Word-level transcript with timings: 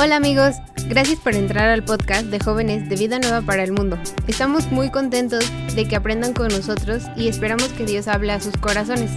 Hola 0.00 0.16
amigos, 0.16 0.54
gracias 0.88 1.18
por 1.20 1.34
entrar 1.34 1.68
al 1.68 1.84
podcast 1.84 2.26
de 2.26 2.38
jóvenes 2.38 2.88
de 2.88 2.96
Vida 2.96 3.18
Nueva 3.18 3.42
para 3.42 3.64
el 3.64 3.72
Mundo. 3.72 3.98
Estamos 4.26 4.70
muy 4.70 4.90
contentos 4.90 5.44
de 5.74 5.88
que 5.88 5.96
aprendan 5.96 6.32
con 6.32 6.48
nosotros 6.48 7.02
y 7.16 7.28
esperamos 7.28 7.68
que 7.68 7.84
Dios 7.84 8.08
hable 8.08 8.32
a 8.32 8.40
sus 8.40 8.56
corazones. 8.56 9.10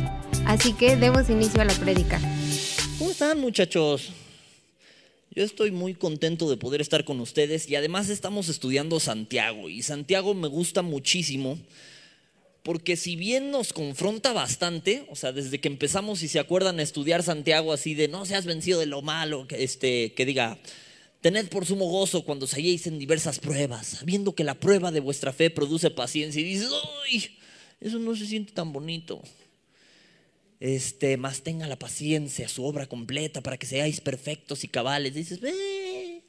Así 0.46 0.74
que 0.74 0.96
demos 0.96 1.30
inicio 1.30 1.62
a 1.62 1.66
la 1.66 1.74
prédica. 1.74 2.20
¿Cómo 2.98 3.12
están 3.12 3.40
muchachos? 3.40 4.12
Yo 5.34 5.44
estoy 5.44 5.72
muy 5.72 5.94
contento 5.94 6.50
de 6.50 6.58
poder 6.58 6.82
estar 6.82 7.06
con 7.06 7.20
ustedes 7.22 7.70
y 7.70 7.76
además 7.76 8.10
estamos 8.10 8.50
estudiando 8.50 9.00
Santiago 9.00 9.70
y 9.70 9.82
Santiago 9.82 10.34
me 10.34 10.48
gusta 10.48 10.82
muchísimo 10.82 11.58
porque 12.64 12.96
si 12.96 13.16
bien 13.16 13.50
nos 13.50 13.74
confronta 13.74 14.34
bastante, 14.34 15.06
o 15.10 15.16
sea, 15.16 15.32
desde 15.32 15.60
que 15.60 15.68
empezamos, 15.68 16.20
si 16.20 16.28
se 16.28 16.40
acuerdan, 16.40 16.80
a 16.80 16.84
estudiar 16.84 17.24
Santiago 17.24 17.74
así 17.74 17.96
de 17.96 18.08
no 18.08 18.26
seas 18.26 18.46
vencido 18.46 18.80
de 18.80 18.86
lo 18.86 19.02
malo, 19.02 19.48
que, 19.48 19.64
este, 19.64 20.14
que 20.14 20.26
diga, 20.26 20.60
tened 21.22 21.50
por 21.50 21.66
sumo 21.66 21.86
gozo 21.86 22.24
cuando 22.24 22.46
se 22.46 22.58
halléis 22.58 22.86
en 22.86 23.00
diversas 23.00 23.40
pruebas, 23.40 23.88
sabiendo 23.88 24.36
que 24.36 24.44
la 24.44 24.56
prueba 24.56 24.92
de 24.92 25.00
vuestra 25.00 25.34
fe 25.34 25.50
produce 25.50 25.90
paciencia 25.90 26.40
y 26.40 26.46
dices, 26.46 26.70
uy, 27.12 27.38
eso 27.80 27.98
no 27.98 28.16
se 28.16 28.28
siente 28.28 28.54
tan 28.54 28.72
bonito. 28.72 29.22
Este, 30.60 31.18
más 31.18 31.42
tenga 31.42 31.66
la 31.66 31.80
paciencia, 31.80 32.48
su 32.48 32.64
obra 32.64 32.86
completa, 32.86 33.42
para 33.42 33.58
que 33.58 33.66
seáis 33.66 34.00
perfectos 34.00 34.64
y 34.64 34.68
cabales. 34.68 35.16
Dices, 35.16 35.40
ve. 35.40 36.22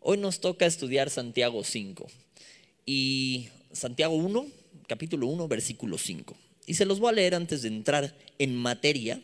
Hoy 0.00 0.18
nos 0.18 0.40
toca 0.40 0.66
estudiar 0.66 1.08
Santiago 1.08 1.64
5 1.64 2.06
y 2.84 3.48
Santiago 3.72 4.14
1 4.14 4.46
capítulo 4.86 5.26
1, 5.26 5.48
versículo 5.48 5.98
5. 5.98 6.36
Y 6.66 6.74
se 6.74 6.84
los 6.84 6.98
voy 6.98 7.10
a 7.10 7.12
leer 7.12 7.34
antes 7.34 7.62
de 7.62 7.68
entrar 7.68 8.16
en 8.38 8.56
materia. 8.56 9.20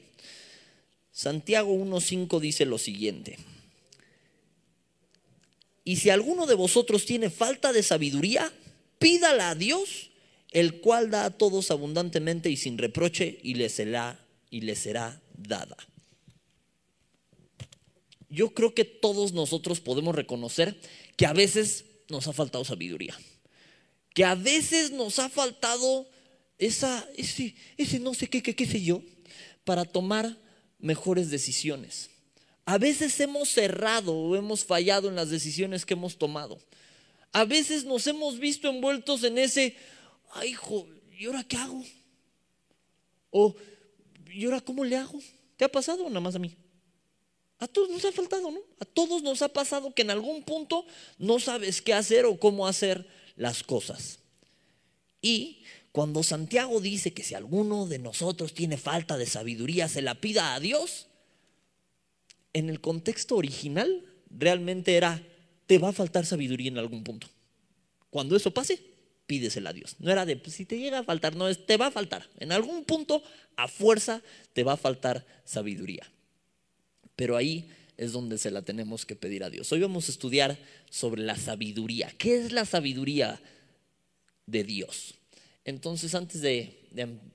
Santiago 1.10 1.74
1.5 1.74 2.40
dice 2.40 2.64
lo 2.64 2.78
siguiente. 2.78 3.38
Y 5.84 5.96
si 5.96 6.10
alguno 6.10 6.46
de 6.46 6.54
vosotros 6.54 7.04
tiene 7.04 7.30
falta 7.30 7.72
de 7.72 7.82
sabiduría, 7.82 8.52
pídala 8.98 9.50
a 9.50 9.54
Dios, 9.54 10.10
el 10.52 10.80
cual 10.80 11.10
da 11.10 11.24
a 11.24 11.30
todos 11.30 11.70
abundantemente 11.70 12.50
y 12.50 12.56
sin 12.56 12.78
reproche, 12.78 13.38
y 13.42 13.54
le 13.54 13.68
será, 13.68 14.24
y 14.50 14.60
le 14.60 14.76
será 14.76 15.20
dada. 15.36 15.76
Yo 18.28 18.54
creo 18.54 18.74
que 18.74 18.84
todos 18.84 19.32
nosotros 19.32 19.80
podemos 19.80 20.14
reconocer 20.14 20.78
que 21.16 21.26
a 21.26 21.32
veces 21.32 21.84
nos 22.08 22.28
ha 22.28 22.32
faltado 22.32 22.64
sabiduría 22.64 23.16
que 24.14 24.24
a 24.24 24.34
veces 24.34 24.90
nos 24.90 25.18
ha 25.18 25.28
faltado 25.28 26.08
esa, 26.58 27.06
ese, 27.16 27.54
ese 27.76 27.98
no 27.98 28.14
sé 28.14 28.28
qué, 28.28 28.42
qué, 28.42 28.54
qué 28.54 28.66
sé 28.66 28.82
yo, 28.82 29.02
para 29.64 29.84
tomar 29.84 30.36
mejores 30.78 31.30
decisiones. 31.30 32.10
A 32.64 32.78
veces 32.78 33.18
hemos 33.20 33.48
cerrado 33.48 34.14
o 34.14 34.36
hemos 34.36 34.64
fallado 34.64 35.08
en 35.08 35.16
las 35.16 35.30
decisiones 35.30 35.84
que 35.84 35.94
hemos 35.94 36.16
tomado. 36.16 36.60
A 37.32 37.44
veces 37.44 37.84
nos 37.84 38.06
hemos 38.06 38.38
visto 38.38 38.68
envueltos 38.68 39.24
en 39.24 39.38
ese, 39.38 39.76
ay, 40.32 40.50
hijo, 40.50 40.86
¿y 41.18 41.26
ahora 41.26 41.42
qué 41.44 41.56
hago? 41.56 41.82
O, 43.30 43.56
¿y 44.30 44.44
ahora 44.44 44.60
cómo 44.60 44.84
le 44.84 44.96
hago? 44.96 45.18
¿Te 45.56 45.64
ha 45.64 45.72
pasado 45.72 46.06
nada 46.08 46.20
más 46.20 46.34
a 46.34 46.38
mí? 46.38 46.54
A 47.58 47.66
todos 47.66 47.88
nos 47.88 48.04
ha 48.04 48.12
faltado, 48.12 48.50
¿no? 48.50 48.60
A 48.80 48.84
todos 48.84 49.22
nos 49.22 49.40
ha 49.40 49.48
pasado 49.48 49.94
que 49.94 50.02
en 50.02 50.10
algún 50.10 50.42
punto 50.42 50.84
no 51.18 51.38
sabes 51.38 51.80
qué 51.80 51.94
hacer 51.94 52.26
o 52.26 52.38
cómo 52.38 52.66
hacer 52.66 53.06
las 53.36 53.62
cosas. 53.62 54.20
Y 55.20 55.62
cuando 55.92 56.22
Santiago 56.22 56.80
dice 56.80 57.12
que 57.12 57.22
si 57.22 57.34
alguno 57.34 57.86
de 57.86 57.98
nosotros 57.98 58.54
tiene 58.54 58.76
falta 58.76 59.16
de 59.16 59.26
sabiduría, 59.26 59.88
se 59.88 60.02
la 60.02 60.14
pida 60.16 60.54
a 60.54 60.60
Dios, 60.60 61.08
en 62.52 62.68
el 62.68 62.80
contexto 62.80 63.36
original 63.36 64.04
realmente 64.30 64.96
era, 64.96 65.22
te 65.66 65.78
va 65.78 65.90
a 65.90 65.92
faltar 65.92 66.26
sabiduría 66.26 66.68
en 66.68 66.78
algún 66.78 67.04
punto. 67.04 67.28
Cuando 68.10 68.36
eso 68.36 68.52
pase, 68.52 68.82
pídesela 69.26 69.70
a 69.70 69.72
Dios. 69.72 69.96
No 69.98 70.10
era 70.10 70.26
de, 70.26 70.36
pues, 70.36 70.56
si 70.56 70.66
te 70.66 70.78
llega 70.78 70.98
a 70.98 71.04
faltar, 71.04 71.36
no 71.36 71.48
es, 71.48 71.64
te 71.64 71.76
va 71.76 71.86
a 71.86 71.90
faltar. 71.90 72.28
En 72.38 72.52
algún 72.52 72.84
punto, 72.84 73.22
a 73.56 73.68
fuerza, 73.68 74.22
te 74.52 74.64
va 74.64 74.74
a 74.74 74.76
faltar 74.76 75.24
sabiduría. 75.44 76.06
Pero 77.16 77.36
ahí 77.36 77.70
es 78.02 78.12
donde 78.12 78.36
se 78.36 78.50
la 78.50 78.62
tenemos 78.62 79.06
que 79.06 79.14
pedir 79.14 79.44
a 79.44 79.50
Dios. 79.50 79.70
Hoy 79.70 79.80
vamos 79.80 80.08
a 80.08 80.12
estudiar 80.12 80.58
sobre 80.90 81.22
la 81.22 81.36
sabiduría. 81.36 82.12
¿Qué 82.18 82.36
es 82.36 82.50
la 82.50 82.64
sabiduría 82.64 83.40
de 84.46 84.64
Dios? 84.64 85.14
Entonces, 85.64 86.16
antes 86.16 86.40
de, 86.40 86.78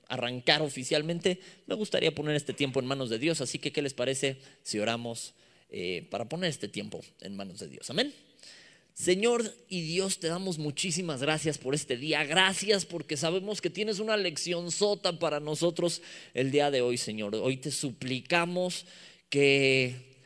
arrancar 0.08 0.60
oficialmente, 0.60 1.40
me 1.66 1.74
gustaría 1.74 2.14
poner 2.14 2.36
este 2.36 2.52
tiempo 2.52 2.80
en 2.80 2.86
manos 2.86 3.08
de 3.08 3.18
Dios. 3.18 3.40
Así 3.40 3.58
que, 3.58 3.72
¿qué 3.72 3.80
les 3.80 3.94
parece 3.94 4.36
si 4.62 4.78
oramos 4.78 5.32
eh, 5.70 6.06
para 6.10 6.28
poner 6.28 6.50
este 6.50 6.68
tiempo 6.68 7.00
en 7.22 7.34
manos 7.34 7.60
de 7.60 7.68
Dios? 7.68 7.88
Amén. 7.88 8.12
Señor 8.92 9.54
y 9.70 9.80
Dios, 9.82 10.18
te 10.18 10.26
damos 10.26 10.58
muchísimas 10.58 11.22
gracias 11.22 11.56
por 11.56 11.74
este 11.74 11.96
día. 11.96 12.24
Gracias 12.24 12.84
porque 12.84 13.16
sabemos 13.16 13.62
que 13.62 13.70
tienes 13.70 14.00
una 14.00 14.18
lección 14.18 14.70
sota 14.70 15.18
para 15.18 15.40
nosotros 15.40 16.02
el 16.34 16.50
día 16.50 16.70
de 16.70 16.82
hoy, 16.82 16.98
Señor. 16.98 17.34
Hoy 17.36 17.56
te 17.56 17.70
suplicamos 17.70 18.84
que 19.30 20.17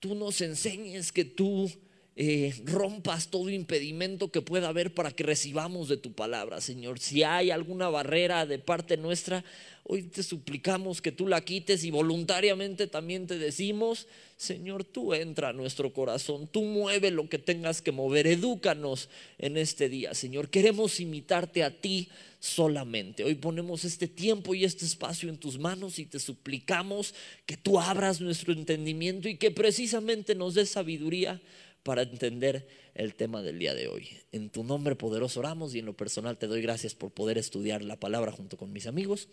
tú 0.00 0.14
nos 0.14 0.40
enseñes, 0.40 1.12
que 1.12 1.24
tú 1.24 1.70
eh, 2.16 2.52
rompas 2.64 3.28
todo 3.28 3.50
impedimento 3.50 4.30
que 4.30 4.42
pueda 4.42 4.68
haber 4.68 4.92
para 4.92 5.12
que 5.12 5.22
recibamos 5.22 5.88
de 5.88 5.96
tu 5.96 6.12
palabra, 6.12 6.60
Señor. 6.60 6.98
Si 6.98 7.22
hay 7.22 7.50
alguna 7.50 7.88
barrera 7.88 8.46
de 8.46 8.58
parte 8.58 8.96
nuestra, 8.96 9.44
hoy 9.84 10.02
te 10.02 10.22
suplicamos 10.22 11.00
que 11.00 11.12
tú 11.12 11.28
la 11.28 11.40
quites 11.40 11.84
y 11.84 11.90
voluntariamente 11.90 12.88
también 12.88 13.26
te 13.26 13.38
decimos, 13.38 14.08
Señor, 14.36 14.84
tú 14.84 15.14
entra 15.14 15.50
a 15.50 15.52
nuestro 15.52 15.92
corazón, 15.92 16.48
tú 16.48 16.62
mueve 16.62 17.10
lo 17.10 17.28
que 17.28 17.38
tengas 17.38 17.80
que 17.80 17.92
mover, 17.92 18.26
edúcanos 18.26 19.08
en 19.38 19.56
este 19.56 19.88
día, 19.88 20.12
Señor. 20.12 20.50
Queremos 20.50 20.98
imitarte 20.98 21.62
a 21.62 21.70
ti 21.70 22.08
solamente. 22.40 23.22
Hoy 23.22 23.36
ponemos 23.36 23.84
este 23.84 24.08
tiempo 24.08 24.54
y 24.54 24.64
este 24.64 24.84
espacio 24.84 25.28
en 25.28 25.38
tus 25.38 25.58
manos 25.58 25.98
y 25.98 26.06
te 26.06 26.18
suplicamos 26.18 27.14
que 27.46 27.56
tú 27.56 27.78
abras 27.78 28.20
nuestro 28.20 28.52
entendimiento 28.52 29.28
y 29.28 29.36
que 29.36 29.50
precisamente 29.50 30.34
nos 30.34 30.54
des 30.54 30.70
sabiduría 30.70 31.40
para 31.82 32.02
entender 32.02 32.68
el 32.94 33.14
tema 33.14 33.42
del 33.42 33.58
día 33.58 33.74
de 33.74 33.88
hoy. 33.88 34.08
En 34.32 34.50
tu 34.50 34.64
nombre 34.64 34.96
poderoso 34.96 35.40
oramos 35.40 35.74
y 35.74 35.78
en 35.78 35.86
lo 35.86 35.96
personal 35.96 36.38
te 36.38 36.46
doy 36.46 36.62
gracias 36.62 36.94
por 36.94 37.12
poder 37.12 37.38
estudiar 37.38 37.82
la 37.82 37.98
palabra 37.98 38.32
junto 38.32 38.56
con 38.56 38.72
mis 38.72 38.86
amigos. 38.86 39.28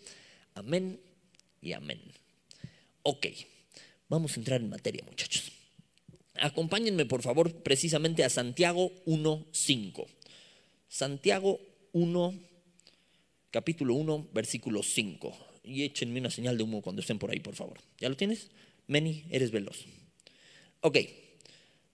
Amén 0.54 1.00
y 1.60 1.72
amén. 1.72 2.00
Ok, 3.02 3.26
vamos 4.08 4.36
a 4.36 4.40
entrar 4.40 4.60
en 4.60 4.70
materia 4.70 5.04
muchachos. 5.06 5.52
Acompáñenme 6.34 7.04
por 7.06 7.22
favor 7.22 7.52
precisamente 7.62 8.24
a 8.24 8.30
Santiago 8.30 8.92
1.5. 9.06 10.06
Santiago 10.88 11.60
1 11.92 12.48
capítulo 13.50 13.94
1, 13.94 14.28
versículo 14.32 14.82
5. 14.82 15.36
Y 15.64 15.82
échenme 15.82 16.20
una 16.20 16.30
señal 16.30 16.56
de 16.56 16.62
humo 16.62 16.82
cuando 16.82 17.00
estén 17.00 17.18
por 17.18 17.30
ahí, 17.30 17.40
por 17.40 17.54
favor. 17.54 17.78
¿Ya 17.98 18.08
lo 18.08 18.16
tienes? 18.16 18.50
Meni, 18.86 19.24
eres 19.30 19.50
veloz. 19.50 19.84
Ok, 20.80 20.98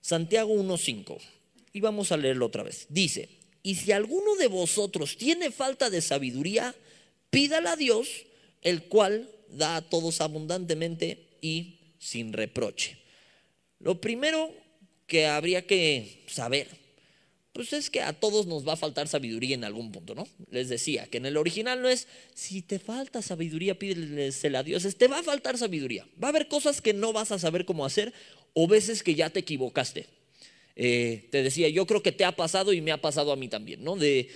Santiago 0.04 0.52
1, 0.52 0.76
5. 0.76 1.16
Y 1.72 1.80
vamos 1.80 2.12
a 2.12 2.18
leerlo 2.18 2.44
otra 2.44 2.62
vez. 2.62 2.84
Dice, 2.90 3.30
y 3.62 3.76
si 3.76 3.90
alguno 3.90 4.36
de 4.36 4.48
vosotros 4.48 5.16
tiene 5.16 5.50
falta 5.50 5.88
de 5.88 6.02
sabiduría, 6.02 6.74
pídala 7.30 7.72
a 7.72 7.76
Dios, 7.76 8.26
el 8.60 8.82
cual 8.82 9.30
da 9.48 9.76
a 9.76 9.80
todos 9.80 10.20
abundantemente 10.20 11.38
y 11.40 11.94
sin 11.98 12.34
reproche. 12.34 12.98
Lo 13.78 13.98
primero 14.02 14.52
que 15.06 15.24
habría 15.24 15.66
que 15.66 16.26
saber 16.28 16.68
pues 17.54 17.72
es 17.72 17.88
que 17.88 18.02
a 18.02 18.12
todos 18.12 18.46
nos 18.46 18.66
va 18.66 18.72
a 18.72 18.76
faltar 18.76 19.06
sabiduría 19.06 19.54
en 19.54 19.62
algún 19.62 19.92
punto, 19.92 20.16
¿no? 20.16 20.26
Les 20.50 20.68
decía 20.68 21.06
que 21.06 21.18
en 21.18 21.26
el 21.26 21.36
original 21.36 21.80
no 21.80 21.88
es, 21.88 22.08
si 22.34 22.62
te 22.62 22.80
falta 22.80 23.22
sabiduría, 23.22 23.78
pídesela 23.78 24.58
a 24.58 24.62
Dios, 24.64 24.82
te 24.96 25.06
va 25.06 25.20
a 25.20 25.22
faltar 25.22 25.56
sabiduría. 25.56 26.04
Va 26.20 26.28
a 26.28 26.30
haber 26.30 26.48
cosas 26.48 26.80
que 26.80 26.92
no 26.92 27.12
vas 27.12 27.30
a 27.30 27.38
saber 27.38 27.64
cómo 27.64 27.86
hacer 27.86 28.12
o 28.54 28.66
veces 28.66 29.02
que 29.02 29.14
ya 29.14 29.30
te 29.30 29.40
equivocaste. 29.40 30.06
Eh, 30.76 31.28
te 31.30 31.42
decía, 31.42 31.68
yo 31.68 31.86
creo 31.86 32.02
que 32.02 32.12
te 32.12 32.24
ha 32.24 32.32
pasado 32.32 32.72
y 32.72 32.80
me 32.80 32.92
ha 32.92 33.00
pasado 33.00 33.30
a 33.32 33.36
mí 33.36 33.48
también, 33.48 33.84
¿no? 33.84 33.96
De 33.96 34.28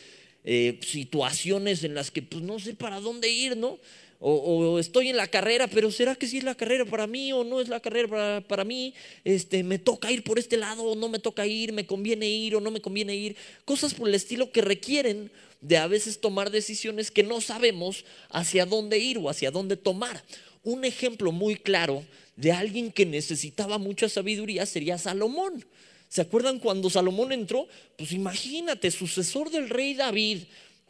eh, 0.45 0.79
situaciones 0.87 1.83
en 1.85 1.95
las 1.95 2.11
que 2.11 2.23
pues 2.23 2.43
no 2.43 2.59
sé 2.59 2.75
para 2.75 3.01
dónde 3.01 3.29
ir, 3.29 3.57
¿no? 3.57 3.79
O, 4.21 4.81
estoy 4.81 5.11
en 5.11 5.17
la 5.17 5.29
carrera, 5.29 5.69
pero 5.69 5.93
¿será 5.93 6.17
que 6.17 6.27
sí 6.27 6.39
es 6.39 6.45
la 6.45 6.57
carrera 6.57 6.85
para 6.85 7.07
mí 7.07 7.33
o 7.33 7.45
no 7.45 7.61
es 7.61 7.69
la 7.69 7.79
carrera 7.79 8.41
para, 8.41 8.65
mí? 8.65 8.93
Este, 9.23 9.63
¿Me 9.63 9.79
toca 9.79 10.11
ir 10.11 10.25
por 10.25 10.41
este 10.41 10.57
lado 10.57 10.83
o 10.83 10.97
no 10.97 11.09
me 11.09 11.21
toca 11.21 11.47
ir? 11.47 11.73
¿Me 11.73 11.87
conviene 11.87 12.29
ir 12.29 12.57
o 12.57 12.61
no 12.61 12.73
me 12.73 12.81
conviene 12.81 13.15
ir? 13.15 13.37
Cosas 13.65 13.95
por 13.95 14.09
el 14.09 14.17
estilo 14.17 14.51
que 14.51 14.61
requieren 14.61 15.31
de 15.61 15.77
a 15.77 15.87
veces 15.87 16.21
tomar 16.21 16.51
decisiones 16.51 17.13
que 17.13 17.23
no 17.23 17.41
sabemos 17.41 18.05
hacia 18.31 18.67
dónde 18.67 18.99
ir 18.99 19.19
o 19.19 19.31
hacia 19.31 19.53
dónde 19.53 19.77
tomar. 19.77 20.25
Un 20.65 20.85
ejemplo 20.85 21.31
muy 21.31 21.55
claro 21.55 22.05
de 22.39 22.53
alguien 22.53 22.93
que 22.93 23.05
necesitaba 23.05 23.79
mucha 23.79 24.09
sabiduría 24.09 24.65
sería 24.65 24.97
Salomón. 24.97 25.67
¿Se 26.09 26.21
acuerdan 26.21 26.61
cuando 26.61 26.89
Salomón 26.89 27.33
entró? 27.33 27.67
Pues 27.97 28.13
imagínate, 28.13 28.93
sucesor 28.93 29.51
del 29.51 29.69
rey 29.69 29.95
David, 29.95 30.45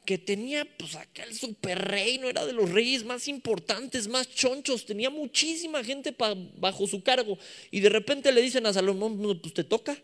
que 0.05 0.19
tenía 0.19 0.67
pues 0.77 0.95
acá 0.95 1.25
el 1.25 1.35
super 1.35 1.79
reino, 1.79 2.29
era 2.29 2.45
de 2.45 2.53
los 2.53 2.71
reyes 2.71 3.03
más 3.03 3.29
importantes, 3.29 4.09
más 4.09 4.29
chonchos, 4.29 4.85
tenía 4.85 5.09
muchísima 5.09 5.83
gente 5.83 6.15
bajo 6.59 6.87
su 6.87 7.03
cargo. 7.03 7.39
Y 7.71 7.81
de 7.81 7.89
repente 7.89 8.31
le 8.31 8.43
dicen 8.43 8.67
a 8.67 8.75
Salomón, 8.75 9.41
pues 9.41 9.55
te 9.55 9.65
toca. 9.65 9.97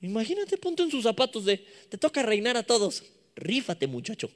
Imagínate, 0.00 0.58
ponte 0.58 0.82
en 0.82 0.90
sus 0.90 1.04
zapatos 1.04 1.44
de, 1.44 1.64
te 1.88 1.96
toca 1.96 2.24
reinar 2.24 2.56
a 2.56 2.64
todos. 2.64 3.04
Rífate 3.36 3.86
muchacho. 3.86 4.28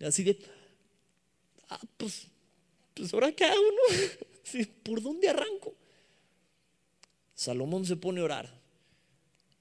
Así 0.00 0.24
de, 0.24 0.36
ah, 1.68 1.80
pues, 1.96 2.26
pues 2.92 3.14
ahora 3.14 3.30
qué 3.30 3.44
hago, 3.44 3.62
¿no? 3.62 4.26
¿Por 4.82 5.02
dónde 5.02 5.28
arranco? 5.28 5.74
Salomón 7.34 7.84
se 7.84 7.96
pone 7.96 8.20
a 8.20 8.24
orar 8.24 8.60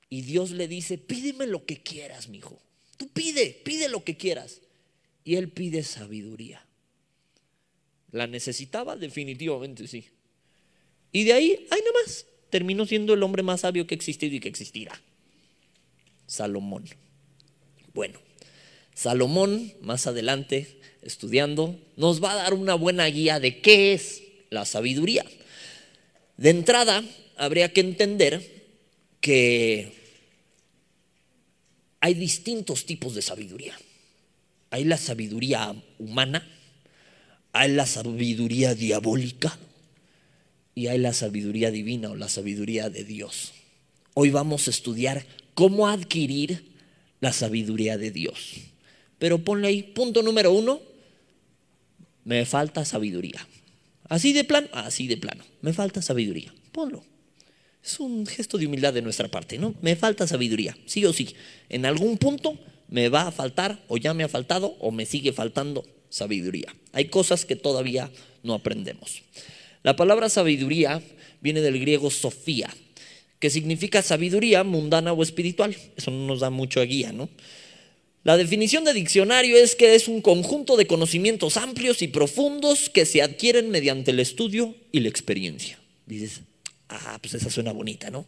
y 0.09 0.21
Dios 0.21 0.51
le 0.51 0.67
dice, 0.67 0.97
pídeme 0.97 1.47
lo 1.47 1.65
que 1.65 1.81
quieras, 1.81 2.29
mi 2.29 2.37
hijo. 2.37 2.61
Tú 2.97 3.09
pide, 3.09 3.61
pide 3.63 3.89
lo 3.89 4.03
que 4.03 4.15
quieras. 4.15 4.61
Y 5.23 5.35
él 5.35 5.49
pide 5.49 5.83
sabiduría. 5.83 6.65
¿La 8.11 8.27
necesitaba? 8.27 8.95
Definitivamente 8.95 9.87
sí. 9.87 10.05
Y 11.11 11.23
de 11.23 11.33
ahí, 11.33 11.67
ay 11.71 11.79
nada 11.79 11.91
más, 12.05 12.25
terminó 12.49 12.85
siendo 12.85 13.13
el 13.13 13.23
hombre 13.23 13.43
más 13.43 13.61
sabio 13.61 13.87
que 13.87 13.95
ha 13.95 13.97
existido 13.97 14.35
y 14.35 14.39
que 14.39 14.47
existirá. 14.47 15.01
Salomón. 16.27 16.85
Bueno, 17.93 18.19
Salomón, 18.93 19.73
más 19.81 20.07
adelante, 20.07 20.79
estudiando, 21.01 21.79
nos 21.97 22.23
va 22.23 22.31
a 22.31 22.35
dar 22.35 22.53
una 22.53 22.75
buena 22.75 23.05
guía 23.07 23.39
de 23.39 23.61
qué 23.61 23.93
es 23.93 24.24
la 24.55 24.65
sabiduría. 24.65 25.23
De 26.37 26.49
entrada, 26.49 27.03
habría 27.37 27.71
que 27.71 27.81
entender 27.81 28.41
que 29.21 29.93
hay 31.99 32.13
distintos 32.13 32.85
tipos 32.85 33.13
de 33.15 33.21
sabiduría. 33.21 33.77
Hay 34.71 34.83
la 34.83 34.97
sabiduría 34.97 35.75
humana, 35.99 36.47
hay 37.51 37.71
la 37.71 37.85
sabiduría 37.85 38.75
diabólica 38.75 39.57
y 40.73 40.87
hay 40.87 40.97
la 40.97 41.13
sabiduría 41.13 41.71
divina 41.71 42.09
o 42.09 42.15
la 42.15 42.29
sabiduría 42.29 42.89
de 42.89 43.03
Dios. 43.03 43.53
Hoy 44.13 44.29
vamos 44.29 44.67
a 44.67 44.71
estudiar 44.71 45.25
cómo 45.53 45.87
adquirir 45.87 46.73
la 47.21 47.31
sabiduría 47.31 47.97
de 47.97 48.11
Dios. 48.11 48.55
Pero 49.19 49.39
ponle 49.39 49.67
ahí, 49.69 49.83
punto 49.83 50.21
número 50.21 50.51
uno, 50.51 50.81
me 52.25 52.45
falta 52.45 52.83
sabiduría. 52.83 53.47
Así 54.07 54.33
de 54.33 54.43
plano, 54.43 54.67
así 54.73 55.07
de 55.07 55.17
plano, 55.17 55.43
me 55.61 55.73
falta 55.73 56.01
sabiduría. 56.01 56.53
Ponlo. 56.71 57.03
Es 57.83 57.99
un 57.99 58.25
gesto 58.25 58.57
de 58.57 58.65
humildad 58.65 58.93
de 58.93 59.01
nuestra 59.01 59.29
parte, 59.29 59.59
¿no? 59.59 59.75
Me 59.81 59.95
falta 59.95 60.27
sabiduría, 60.27 60.75
sí 60.85 61.05
o 61.05 61.13
sí. 61.13 61.35
En 61.69 61.85
algún 61.85 62.17
punto 62.17 62.57
me 62.87 63.09
va 63.09 63.27
a 63.27 63.31
faltar, 63.31 63.83
o 63.87 63.97
ya 63.97 64.13
me 64.13 64.23
ha 64.23 64.27
faltado, 64.27 64.75
o 64.79 64.91
me 64.91 65.05
sigue 65.05 65.33
faltando 65.33 65.85
sabiduría. 66.09 66.75
Hay 66.93 67.05
cosas 67.05 67.45
que 67.45 67.55
todavía 67.55 68.11
no 68.41 68.53
aprendemos. 68.53 69.21
La 69.83 69.95
palabra 69.95 70.29
sabiduría 70.29 71.01
viene 71.41 71.61
del 71.61 71.79
griego 71.79 72.09
sofía, 72.09 72.73
que 73.39 73.51
significa 73.51 74.01
sabiduría 74.01 74.63
mundana 74.63 75.13
o 75.13 75.21
espiritual. 75.21 75.75
Eso 75.95 76.09
no 76.09 76.25
nos 76.25 76.39
da 76.39 76.49
mucho 76.49 76.81
guía, 76.83 77.11
¿no? 77.11 77.29
La 78.25 78.35
definición 78.35 78.83
de 78.83 78.93
diccionario 78.93 79.55
es 79.55 79.75
que 79.75 79.95
es 79.95 80.09
un 80.09 80.19
conjunto 80.19 80.75
de 80.75 80.87
conocimientos 80.87 81.55
amplios 81.55 82.01
y 82.01 82.09
profundos 82.09 82.89
que 82.89 83.05
se 83.05 83.21
adquieren 83.21 83.69
mediante 83.69 84.11
el 84.11 84.19
estudio 84.19 84.75
y 84.91 84.99
la 84.99 85.07
experiencia. 85.07 85.79
Dices, 86.05 86.41
Ah, 86.89 87.17
pues 87.21 87.33
esa 87.33 87.49
suena 87.49 87.71
bonita, 87.71 88.11
¿no? 88.11 88.25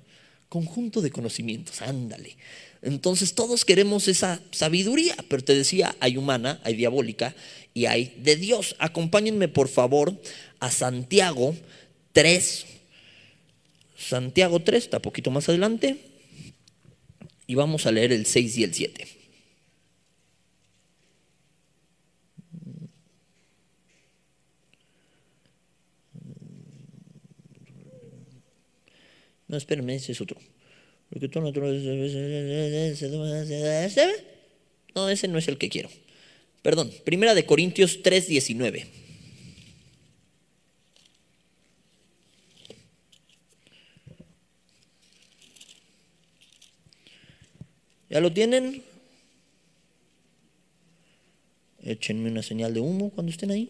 Conjunto 0.50 1.02
de 1.02 1.12
conocimientos, 1.12 1.82
ándale. 1.82 2.38
Entonces 2.82 3.34
todos 3.34 3.66
queremos 3.66 4.08
esa 4.08 4.42
sabiduría, 4.52 5.16
pero 5.28 5.44
te 5.44 5.56
decía, 5.56 5.96
hay 6.00 6.18
humana, 6.18 6.60
hay 6.64 6.76
diabólica 6.76 7.36
y 7.74 7.86
hay 7.86 8.14
de 8.18 8.36
Dios. 8.36 8.76
Acompáñenme 8.80 9.48
por 9.48 9.68
favor 9.68 10.20
a 10.60 10.72
Santiago 10.72 11.56
3. 12.14 12.66
Santiago 13.98 14.62
3, 14.62 14.84
está 14.84 15.00
poquito 15.02 15.32
más 15.32 15.50
adelante. 15.50 15.98
Y 17.46 17.56
vamos 17.56 17.86
a 17.86 17.92
leer 17.92 18.12
el 18.12 18.26
6 18.26 18.58
y 18.58 18.64
el 18.64 18.74
7. 18.74 19.08
No, 29.48 29.58
espérame, 29.58 29.92
ese 29.92 30.12
es 30.12 30.22
otro. 30.22 30.38
Porque 31.10 31.30
tú 31.30 31.40
No, 34.96 35.10
ese 35.10 35.28
no 35.28 35.38
es 35.38 35.48
el 35.48 35.58
que 35.58 35.70
quiero. 35.70 35.90
Perdón, 36.62 36.92
primera 37.06 37.34
de 37.34 37.46
Corintios 37.46 38.02
3, 38.04 38.28
19. 38.28 38.88
¿Ya 48.10 48.20
lo 48.22 48.32
tienen? 48.32 48.84
Échenme 51.84 52.30
una 52.30 52.44
señal 52.44 52.74
de 52.74 52.80
humo 52.80 53.12
cuando 53.12 53.32
estén 53.32 53.52
ahí. 53.52 53.70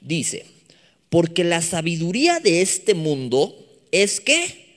Dice, 0.00 0.46
porque 1.16 1.44
la 1.44 1.62
sabiduría 1.62 2.40
de 2.40 2.60
este 2.60 2.92
mundo 2.92 3.56
es 3.90 4.20
que 4.20 4.76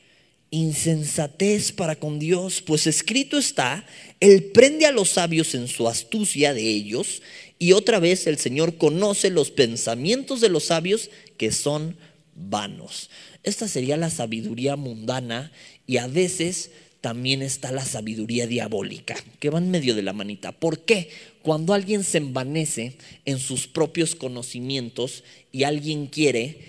insensatez 0.52 1.74
para 1.74 1.98
con 1.98 2.18
Dios, 2.18 2.62
pues 2.62 2.88
escrito 2.88 3.38
está, 3.38 3.86
Él 4.22 4.46
prende 4.54 4.86
a 4.86 4.94
los 4.94 5.10
sabios 5.10 5.54
en 5.54 5.68
su 5.68 5.90
astucia 5.90 6.54
de 6.54 6.62
ellos, 6.62 7.22
y 7.58 7.74
otra 7.74 8.00
vez 8.00 8.26
el 8.26 8.38
Señor 8.38 8.78
conoce 8.78 9.32
los 9.32 9.52
pensamientos 9.52 10.40
de 10.40 10.48
los 10.48 10.64
sabios 10.64 11.10
que 11.36 11.52
son 11.52 11.98
vanos. 12.36 13.10
Esta 13.44 13.68
sería 13.68 13.98
la 13.98 14.10
sabiduría 14.10 14.78
mundana 14.78 15.52
y 15.88 15.98
a 15.98 16.08
veces 16.08 16.72
también 17.02 17.42
está 17.42 17.74
la 17.74 17.84
sabiduría 17.84 18.48
diabólica, 18.48 19.18
que 19.40 19.50
va 19.50 19.58
en 19.60 19.72
medio 19.72 19.94
de 19.94 20.04
la 20.04 20.14
manita. 20.14 20.54
¿Por 20.54 20.86
qué? 20.86 21.10
Cuando 21.42 21.74
alguien 21.74 22.04
se 22.04 22.18
envanece 22.18 22.98
en 23.26 23.40
sus 23.40 23.68
propios 23.68 24.16
conocimientos 24.16 25.24
y 25.52 25.64
alguien 25.64 26.08
quiere 26.08 26.60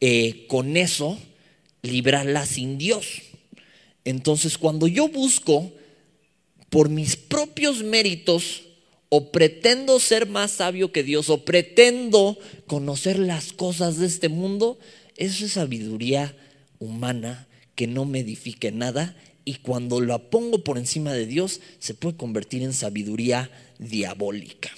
eh, 0.00 0.46
con 0.46 0.76
eso 0.76 1.18
librarla 1.82 2.46
sin 2.46 2.78
Dios. 2.78 3.06
Entonces, 4.04 4.58
cuando 4.58 4.86
yo 4.86 5.08
busco 5.08 5.72
por 6.68 6.88
mis 6.88 7.16
propios 7.16 7.82
méritos, 7.82 8.62
o 9.12 9.32
pretendo 9.32 9.98
ser 9.98 10.26
más 10.28 10.52
sabio 10.52 10.92
que 10.92 11.02
Dios, 11.02 11.30
o 11.30 11.44
pretendo 11.44 12.38
conocer 12.66 13.18
las 13.18 13.52
cosas 13.52 13.98
de 13.98 14.06
este 14.06 14.28
mundo, 14.28 14.78
eso 15.16 15.44
es 15.44 15.52
sabiduría 15.52 16.34
humana 16.78 17.48
que 17.74 17.86
no 17.86 18.04
me 18.04 18.20
edifique 18.20 18.70
nada 18.70 19.16
y 19.44 19.54
cuando 19.54 20.00
la 20.00 20.18
pongo 20.18 20.62
por 20.62 20.78
encima 20.78 21.12
de 21.12 21.26
Dios 21.26 21.60
se 21.80 21.94
puede 21.94 22.16
convertir 22.16 22.62
en 22.62 22.72
sabiduría 22.72 23.50
diabólica. 23.80 24.70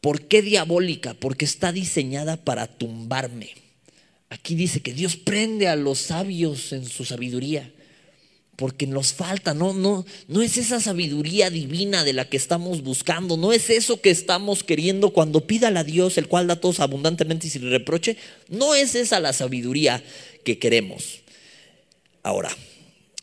¿Por 0.00 0.28
qué 0.28 0.42
diabólica? 0.42 1.14
Porque 1.14 1.46
está 1.46 1.72
diseñada 1.72 2.36
para 2.36 2.66
tumbarme. 2.66 3.50
Aquí 4.28 4.54
dice 4.54 4.80
que 4.80 4.92
Dios 4.92 5.16
prende 5.16 5.66
a 5.66 5.76
los 5.76 5.98
sabios 5.98 6.72
en 6.72 6.86
su 6.86 7.04
sabiduría. 7.04 7.72
Porque 8.56 8.86
nos 8.86 9.14
falta, 9.14 9.52
no, 9.54 9.72
no, 9.72 10.04
no 10.28 10.42
es 10.42 10.58
esa 10.58 10.80
sabiduría 10.80 11.50
divina 11.50 12.04
de 12.04 12.12
la 12.12 12.28
que 12.28 12.36
estamos 12.36 12.82
buscando, 12.82 13.36
no 13.36 13.52
es 13.52 13.68
eso 13.68 14.00
que 14.00 14.10
estamos 14.10 14.62
queriendo 14.62 15.10
cuando 15.10 15.44
pídale 15.44 15.80
a 15.80 15.84
Dios, 15.84 16.18
el 16.18 16.28
cual 16.28 16.46
da 16.46 16.60
todos 16.60 16.78
abundantemente 16.78 17.48
y 17.48 17.50
sin 17.50 17.68
reproche, 17.68 18.16
no 18.48 18.76
es 18.76 18.94
esa 18.94 19.18
la 19.18 19.32
sabiduría 19.32 20.04
que 20.44 20.60
queremos. 20.60 21.22
Ahora, 22.22 22.56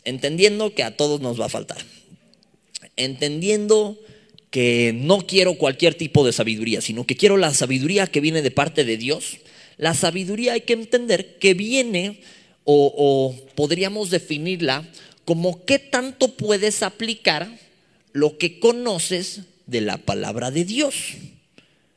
entendiendo 0.03 0.73
que 0.75 0.83
a 0.83 0.97
todos 0.97 1.21
nos 1.21 1.39
va 1.39 1.45
a 1.45 1.49
faltar, 1.49 1.77
entendiendo 2.97 3.97
que 4.51 4.91
no 4.93 5.25
quiero 5.25 5.55
cualquier 5.55 5.95
tipo 5.95 6.25
de 6.25 6.33
sabiduría, 6.33 6.81
sino 6.81 7.05
que 7.05 7.15
quiero 7.15 7.37
la 7.37 7.53
sabiduría 7.53 8.05
que 8.05 8.19
viene 8.19 8.41
de 8.41 8.51
parte 8.51 8.83
de 8.83 8.97
Dios. 8.97 9.37
La 9.77 9.93
sabiduría 9.93 10.53
hay 10.53 10.61
que 10.61 10.73
entender 10.73 11.39
que 11.39 11.53
viene 11.53 12.19
o, 12.65 13.35
podríamos 13.55 14.09
definirla 14.09 14.87
como 15.25 15.65
qué 15.65 15.79
tanto 15.79 16.35
puedes 16.35 16.83
aplicar 16.83 17.49
lo 18.11 18.37
que 18.37 18.59
conoces 18.59 19.41
de 19.67 19.81
la 19.81 19.97
palabra 19.97 20.51
de 20.51 20.65
Dios. 20.65 20.95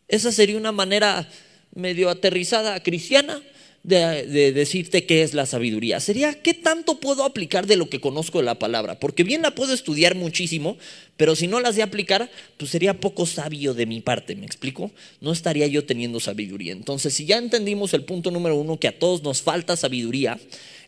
Esa 0.07 0.31
sería 0.31 0.57
una 0.57 0.73
manera 0.73 1.29
medio 1.75 2.09
aterrizada 2.09 2.81
cristiana 2.83 3.43
de, 3.85 4.53
decirte 4.53 5.05
qué 5.05 5.23
es 5.23 5.35
la 5.35 5.45
sabiduría. 5.47 6.01
Sería 6.01 6.43
qué 6.43 6.55
tanto 6.55 6.99
puedo 6.99 7.23
aplicar 7.23 7.67
de 7.67 7.77
lo 7.77 7.91
que 7.91 8.01
conozco 8.01 8.39
de 8.39 8.45
la 8.45 8.59
palabra. 8.59 8.99
Porque 8.99 9.23
bien 9.23 9.43
la 9.43 9.55
puedo 9.55 9.75
estudiar 9.75 10.15
muchísimo, 10.15 10.79
pero 11.17 11.37
si 11.37 11.47
no 11.47 11.61
las 11.61 11.77
de 11.77 11.83
aplicar, 11.83 12.31
pues 12.57 12.71
sería 12.71 12.99
poco 12.99 13.27
sabio 13.27 13.75
de 13.75 13.85
mi 13.87 14.01
parte, 14.01 14.35
¿me 14.37 14.47
explico? 14.47 14.91
No 15.21 15.33
estaría 15.33 15.67
yo 15.67 15.85
teniendo 15.85 16.19
sabiduría. 16.19 16.73
Entonces, 16.73 17.13
si 17.13 17.27
ya 17.27 17.37
entendimos 17.37 17.93
el 17.93 18.05
punto 18.05 18.31
número 18.31 18.57
uno, 18.57 18.81
que 18.81 18.89
a 18.89 18.99
todos 18.99 19.23
nos 19.23 19.43
falta 19.43 19.77
sabiduría, 19.77 20.41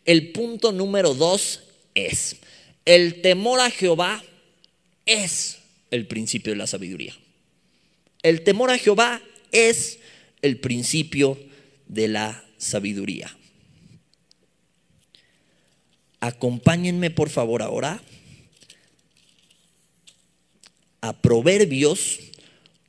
el 0.06 0.32
punto 0.32 0.72
número 0.72 1.12
dos 1.14 1.64
es, 1.94 2.36
el 2.86 3.20
temor 3.20 3.60
a 3.60 3.70
Jehová 3.70 4.24
es 5.04 5.58
el 5.90 6.06
principio 6.06 6.52
de 6.52 6.56
la 6.56 6.66
sabiduría. 6.66 7.14
El 8.22 8.42
temor 8.42 8.70
a 8.70 8.78
Jehová 8.78 9.20
es 9.52 9.98
el 10.40 10.58
principio 10.58 11.38
de 11.88 12.08
la 12.08 12.45
sabiduría. 12.58 13.36
Acompáñenme 16.20 17.10
por 17.10 17.28
favor 17.28 17.62
ahora 17.62 18.00
a 21.00 21.12
Proverbios 21.12 22.18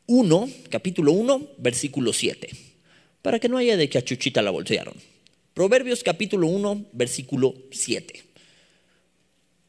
1, 0.07 0.49
capítulo 0.69 1.11
1, 1.11 1.47
versículo 1.57 2.13
7, 2.13 2.49
para 3.21 3.39
que 3.39 3.49
no 3.49 3.57
haya 3.57 3.77
de 3.77 3.89
que 3.89 3.97
a 3.97 4.03
Chuchita 4.03 4.41
la 4.41 4.51
bolsearon. 4.51 4.95
Proverbios 5.53 6.03
capítulo 6.03 6.47
1, 6.47 6.87
versículo 6.93 7.53
7. 7.71 8.23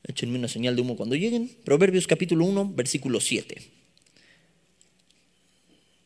Échenme 0.04 0.38
una 0.38 0.48
señal 0.48 0.76
de 0.76 0.82
humo 0.82 0.96
cuando 0.96 1.16
lleguen. 1.16 1.50
Proverbios 1.64 2.06
capítulo 2.06 2.44
1, 2.46 2.72
versículo 2.74 3.20
7. 3.20 3.56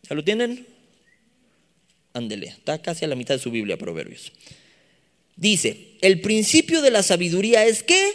¿Ya 0.09 0.17
lo 0.17 0.25
tienen? 0.25 0.67
Ándele, 2.12 2.49
está 2.49 2.81
casi 2.81 3.04
a 3.04 3.09
la 3.09 3.16
mitad 3.16 3.35
de 3.35 3.40
su 3.40 3.50
Biblia, 3.50 3.78
Proverbios. 3.78 4.33
Dice, 5.37 5.97
el 6.02 6.21
principio 6.21 6.83
de 6.83 6.90
la 6.90 7.02
sabiduría 7.02 7.64
es 7.64 7.83
que 7.83 8.12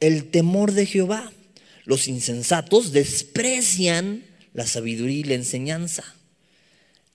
el 0.00 0.30
temor 0.30 0.72
de 0.72 0.86
Jehová. 0.86 1.32
Los 1.84 2.06
insensatos 2.06 2.92
desprecian 2.92 4.24
la 4.54 4.66
sabiduría 4.66 5.18
y 5.18 5.24
la 5.24 5.34
enseñanza. 5.34 6.04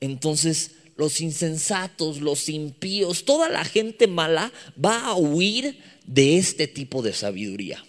Entonces, 0.02 0.72
los 0.98 1.22
insensatos, 1.22 2.22
los 2.22 2.50
impíos, 2.50 3.24
toda 3.24 3.50
la 3.50 3.64
gente 3.64 4.08
mala 4.08 4.52
va 4.84 5.06
a 5.06 5.16
huir 5.16 5.80
de 6.06 6.38
este 6.38 6.68
tipo 6.68 7.02
de 7.02 7.14
sabiduría. 7.14 7.84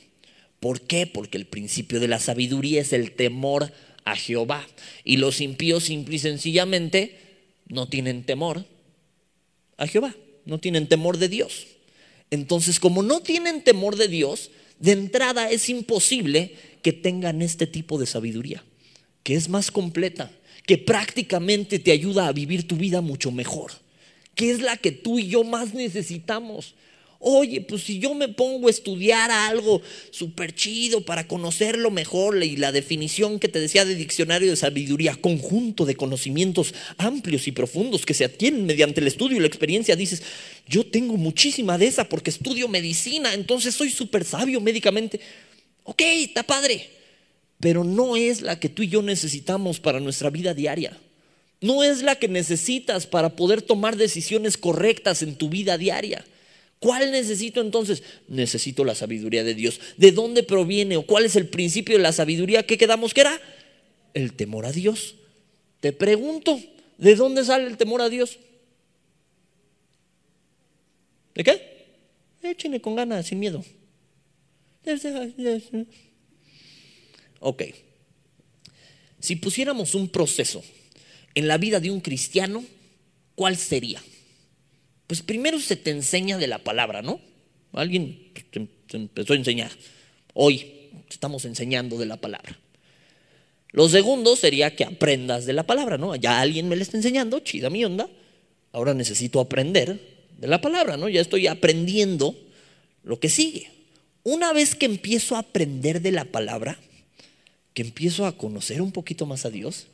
¿Por 0.61 0.83
qué? 0.83 1.07
Porque 1.07 1.39
el 1.39 1.47
principio 1.47 2.01
de 2.01 2.09
la 2.09 2.19
sabiduría 2.19 2.81
es 2.81 2.93
el 2.93 3.13
temor 3.13 3.73
a 4.05 4.17
Jehová. 4.17 4.67
Y 5.05 5.17
los 5.17 5.41
impíos 5.41 5.85
simple 5.85 6.17
y 6.17 6.19
sencillamente 6.19 7.28
no 7.69 7.89
tienen 7.89 8.25
temor 8.25 8.65
a 9.77 9.87
Jehová, 9.87 10.15
no 10.45 10.59
tienen 10.59 10.89
temor 10.89 11.19
de 11.19 11.29
Dios. 11.29 11.67
Entonces, 12.31 12.81
como 12.81 13.03
no 13.03 13.21
tienen 13.21 13.63
temor 13.63 13.97
de 13.97 14.09
Dios, 14.09 14.51
de 14.79 14.93
entrada 14.93 15.51
es 15.51 15.69
imposible 15.69 16.55
que 16.83 16.93
tengan 16.93 17.43
este 17.43 17.67
tipo 17.67 17.99
de 17.99 18.07
sabiduría, 18.07 18.65
que 19.23 19.35
es 19.35 19.49
más 19.49 19.71
completa, 19.71 20.31
que 20.67 20.79
prácticamente 20.79 21.79
te 21.79 21.93
ayuda 21.93 22.29
a 22.29 22.33
vivir 22.33 22.67
tu 22.69 22.77
vida 22.77 23.01
mucho 23.01 23.31
mejor, 23.31 23.73
que 24.35 24.51
es 24.51 24.61
la 24.61 24.77
que 24.77 24.93
tú 24.93 25.19
y 25.19 25.29
yo 25.29 25.45
más 25.45 25.75
necesitamos. 25.75 26.75
Oye, 27.21 27.61
pues 27.63 27.83
si 27.83 27.99
yo 27.99 28.15
me 28.15 28.29
pongo 28.29 28.69
a 28.69 28.71
estudiar 28.71 29.33
algo 29.33 29.83
súper 30.13 30.55
chido 30.55 31.05
para 31.05 31.27
conocerlo 31.27 31.91
mejor 31.91 32.45
y 32.45 32.57
la 32.57 32.71
definición 32.71 33.41
que 33.41 33.49
te 33.49 33.59
decía 33.59 33.85
de 33.85 33.97
diccionario 33.97 34.51
de 34.51 34.57
sabiduría, 34.57 35.17
conjunto 35.17 35.85
de 35.85 35.97
conocimientos 35.97 36.75
amplios 36.97 37.49
y 37.49 37.53
profundos 37.53 38.07
que 38.07 38.15
se 38.15 38.25
adquieren 38.25 38.67
mediante 38.67 39.01
el 39.01 39.09
estudio 39.09 39.37
y 39.37 39.41
la 39.41 39.49
experiencia, 39.49 39.97
dices, 39.97 40.23
yo 40.69 40.87
tengo 40.87 41.17
muchísima 41.17 41.77
de 41.77 41.89
esa 41.89 42.09
porque 42.09 42.31
estudio 42.31 42.69
medicina, 42.69 43.35
entonces 43.35 43.75
soy 43.75 43.91
súper 43.91 44.25
sabio 44.25 44.61
médicamente. 44.61 45.19
Ok, 45.83 46.03
está 46.03 46.45
padre, 46.45 46.89
pero 47.59 47.83
no 47.83 48.15
es 48.15 48.43
la 48.43 48.61
que 48.61 48.69
tú 48.69 48.85
y 48.85 48.89
yo 48.89 49.03
necesitamos 49.03 49.81
para 49.81 49.99
nuestra 49.99 50.31
vida 50.31 50.55
diaria. 50.55 50.97
No 51.61 51.83
es 51.83 52.03
la 52.03 52.15
que 52.15 52.29
necesitas 52.29 53.09
para 53.09 53.35
poder 53.35 53.63
tomar 53.63 53.97
decisiones 53.97 54.57
correctas 54.57 55.23
en 55.23 55.35
tu 55.35 55.49
vida 55.49 55.77
diaria. 55.77 56.25
¿Cuál 56.81 57.11
necesito 57.11 57.61
entonces? 57.61 58.03
Necesito 58.29 58.85
la 58.85 58.95
sabiduría 58.95 59.43
de 59.43 59.55
Dios. 59.55 59.81
¿De 59.97 60.13
dónde 60.13 60.43
proviene 60.43 60.97
o 60.97 61.07
cuál 61.07 61.25
es 61.25 61.35
el 61.37 61.49
principio 61.49 61.97
de 61.97 62.03
la 62.03 62.13
sabiduría? 62.13 62.67
¿Qué 62.67 62.79
quedamos 62.79 63.15
que 63.15 63.23
era? 63.23 63.41
El 64.15 64.35
temor 64.35 64.65
a 64.65 64.73
Dios. 64.73 65.17
Te 65.81 65.93
pregunto, 65.93 66.61
¿de 66.97 67.17
dónde 67.17 67.45
sale 67.45 67.67
el 67.67 67.77
temor 67.77 68.01
a 68.01 68.09
Dios? 68.09 68.39
¿De 71.35 71.45
qué? 71.45 71.79
Échenle 72.43 72.81
con 72.81 72.95
ganas, 72.97 73.27
sin 73.27 73.39
miedo. 73.39 73.65
Ok. 77.41 77.63
Si 79.21 79.37
pusiéramos 79.37 79.95
un 79.95 80.09
proceso 80.09 80.63
en 81.35 81.49
la 81.49 81.59
vida 81.59 81.81
de 81.81 81.91
un 81.91 82.01
cristiano, 82.01 82.65
¿cuál 83.35 83.57
sería? 83.57 84.03
Pues 85.09 85.23
primero 85.23 85.59
se 85.59 85.75
te 85.75 85.91
enseña 85.91 86.37
de 86.37 86.47
la 86.47 86.59
palabra, 86.59 87.01
¿no? 87.01 87.19
Alguien 87.73 88.31
te 88.53 88.97
empezó 88.97 89.33
a 89.33 89.37
enseñar. 89.37 89.73
Hoy 90.35 90.91
estamos 91.09 91.47
enseñando 91.47 91.99
de 91.99 92.05
la 92.05 92.19
palabra. 92.19 92.59
Lo 93.73 93.89
segundo 93.89 94.37
sería 94.37 94.77
que 94.77 94.85
aprendas 94.85 95.47
de 95.47 95.55
la 95.55 95.67
palabra, 95.67 95.97
¿no? 95.97 96.15
Ya 96.15 96.41
alguien 96.41 96.69
me 96.69 96.77
la 96.77 96.83
está 96.83 96.99
enseñando, 96.99 97.41
chida 97.41 97.71
mi 97.71 97.85
onda. 97.87 98.07
Ahora 98.73 98.93
necesito 98.93 99.41
aprender 99.41 99.99
de 100.37 100.47
la 100.47 100.61
palabra, 100.61 100.99
¿no? 100.99 101.09
Ya 101.09 101.23
estoy 101.23 101.47
aprendiendo 101.47 102.37
lo 103.03 103.19
que 103.19 103.31
sigue. 103.31 103.71
Una 104.25 104.53
vez 104.53 104.75
que 104.75 104.85
empiezo 104.85 105.37
a 105.37 105.41
aprender 105.41 106.03
de 106.03 106.13
la 106.13 106.27
palabra, 106.27 106.79
que 107.73 107.81
empiezo 107.81 108.27
a 108.27 108.37
conocer 108.37 108.83
un 108.83 108.93
poquito 108.93 109.25
más 109.25 109.47
a 109.47 109.51
Dios, 109.51 109.87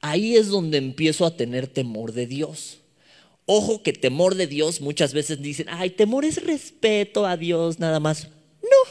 ahí 0.00 0.34
es 0.34 0.48
donde 0.48 0.78
empiezo 0.78 1.24
a 1.24 1.36
tener 1.36 1.68
temor 1.68 2.12
de 2.12 2.26
Dios. 2.26 2.78
Ojo 3.46 3.82
que 3.82 3.92
temor 3.92 4.34
de 4.34 4.48
Dios 4.48 4.80
muchas 4.80 5.14
veces 5.14 5.40
dicen, 5.40 5.66
ay, 5.70 5.90
temor 5.90 6.24
es 6.24 6.42
respeto 6.42 7.24
a 7.26 7.36
Dios 7.36 7.78
nada 7.78 8.00
más. 8.00 8.28
No, 8.60 8.90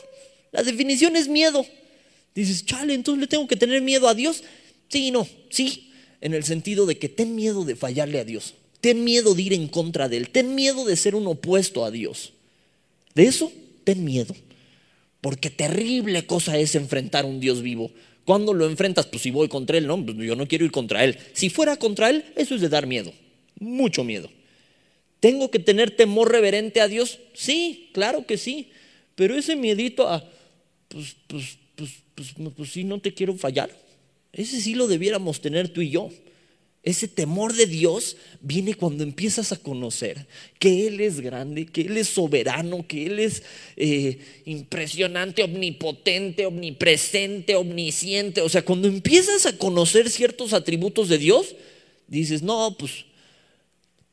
la 0.54 0.64
definición 0.64 1.18
es 1.18 1.28
miedo. 1.28 1.66
Dices, 2.34 2.66
chale, 2.66 2.94
entonces 2.94 3.20
le 3.20 3.28
tengo 3.28 3.48
que 3.48 3.58
tener 3.58 3.82
miedo 3.82 4.08
a 4.08 4.14
Dios. 4.14 4.44
Sí, 4.88 5.12
no, 5.12 5.28
sí, 5.50 5.92
en 6.22 6.34
el 6.34 6.46
sentido 6.46 6.86
de 6.86 6.98
que 6.98 7.10
ten 7.10 7.36
miedo 7.36 7.66
de 7.66 7.76
fallarle 7.76 8.20
a 8.20 8.26
Dios. 8.26 8.56
Ten 8.80 9.04
miedo 9.04 9.36
de 9.36 9.42
ir 9.42 9.54
en 9.54 9.68
contra 9.68 10.08
de 10.08 10.18
Él. 10.18 10.30
Ten 10.30 10.56
miedo 10.56 10.86
de 10.86 10.96
ser 10.96 11.16
un 11.16 11.28
opuesto 11.28 11.84
a 11.84 11.92
Dios. 11.92 12.34
De 13.14 13.24
eso, 13.24 13.52
ten 13.84 14.06
miedo. 14.06 14.36
Porque 15.20 15.50
terrible 15.50 16.26
cosa 16.26 16.58
es 16.58 16.76
enfrentar 16.76 17.26
a 17.26 17.28
un 17.28 17.40
Dios 17.40 17.62
vivo. 17.62 17.92
Cuando 18.26 18.54
lo 18.54 18.66
enfrentas, 18.66 19.06
pues 19.06 19.22
si 19.24 19.32
voy 19.32 19.50
contra 19.50 19.78
Él, 19.78 19.88
no, 19.88 20.06
pues 20.06 20.18
yo 20.18 20.36
no 20.36 20.48
quiero 20.48 20.66
ir 20.66 20.72
contra 20.72 21.04
Él. 21.04 21.18
Si 21.34 21.50
fuera 21.50 21.78
contra 21.78 22.10
Él, 22.10 22.26
eso 22.36 22.56
es 22.56 22.62
de 22.62 22.70
dar 22.70 22.88
miedo. 22.88 23.12
Mucho 23.60 24.04
miedo. 24.04 24.30
¿Tengo 25.26 25.50
que 25.50 25.58
tener 25.58 25.90
temor 25.90 26.32
reverente 26.32 26.82
a 26.82 26.88
Dios? 26.88 27.18
Sí, 27.34 27.90
claro 27.94 28.28
que 28.28 28.38
sí. 28.38 28.70
Pero 29.16 29.36
ese 29.36 29.56
miedito 29.56 30.08
a, 30.08 30.24
pues, 30.88 31.16
pues, 31.26 31.58
pues, 31.74 31.94
pues, 32.14 32.36
pues 32.56 32.70
sí, 32.70 32.84
no 32.84 33.02
te 33.02 33.12
quiero 33.12 33.34
fallar. 33.34 33.76
Ese 34.32 34.62
sí 34.62 34.76
lo 34.76 34.86
debiéramos 34.86 35.42
tener 35.42 35.70
tú 35.70 35.82
y 35.82 35.90
yo. 35.90 36.12
Ese 36.84 37.08
temor 37.08 37.56
de 37.56 37.66
Dios 37.66 38.18
viene 38.40 38.76
cuando 38.76 39.04
empiezas 39.04 39.52
a 39.52 39.58
conocer 39.58 40.28
que 40.60 40.86
Él 40.86 41.02
es 41.02 41.20
grande, 41.20 41.66
que 41.66 41.82
Él 41.82 41.98
es 41.98 42.10
soberano, 42.10 42.86
que 42.88 43.08
Él 43.08 43.18
es 43.18 43.42
eh, 43.78 44.20
impresionante, 44.46 45.42
omnipotente, 45.42 46.46
omnipresente, 46.46 47.56
omnisciente. 47.56 48.42
O 48.42 48.50
sea, 48.50 48.64
cuando 48.64 48.88
empiezas 48.88 49.48
a 49.48 49.58
conocer 49.58 50.12
ciertos 50.12 50.54
atributos 50.54 51.10
de 51.10 51.18
Dios, 51.18 51.56
dices, 52.08 52.44
no, 52.44 52.76
pues 52.78 53.06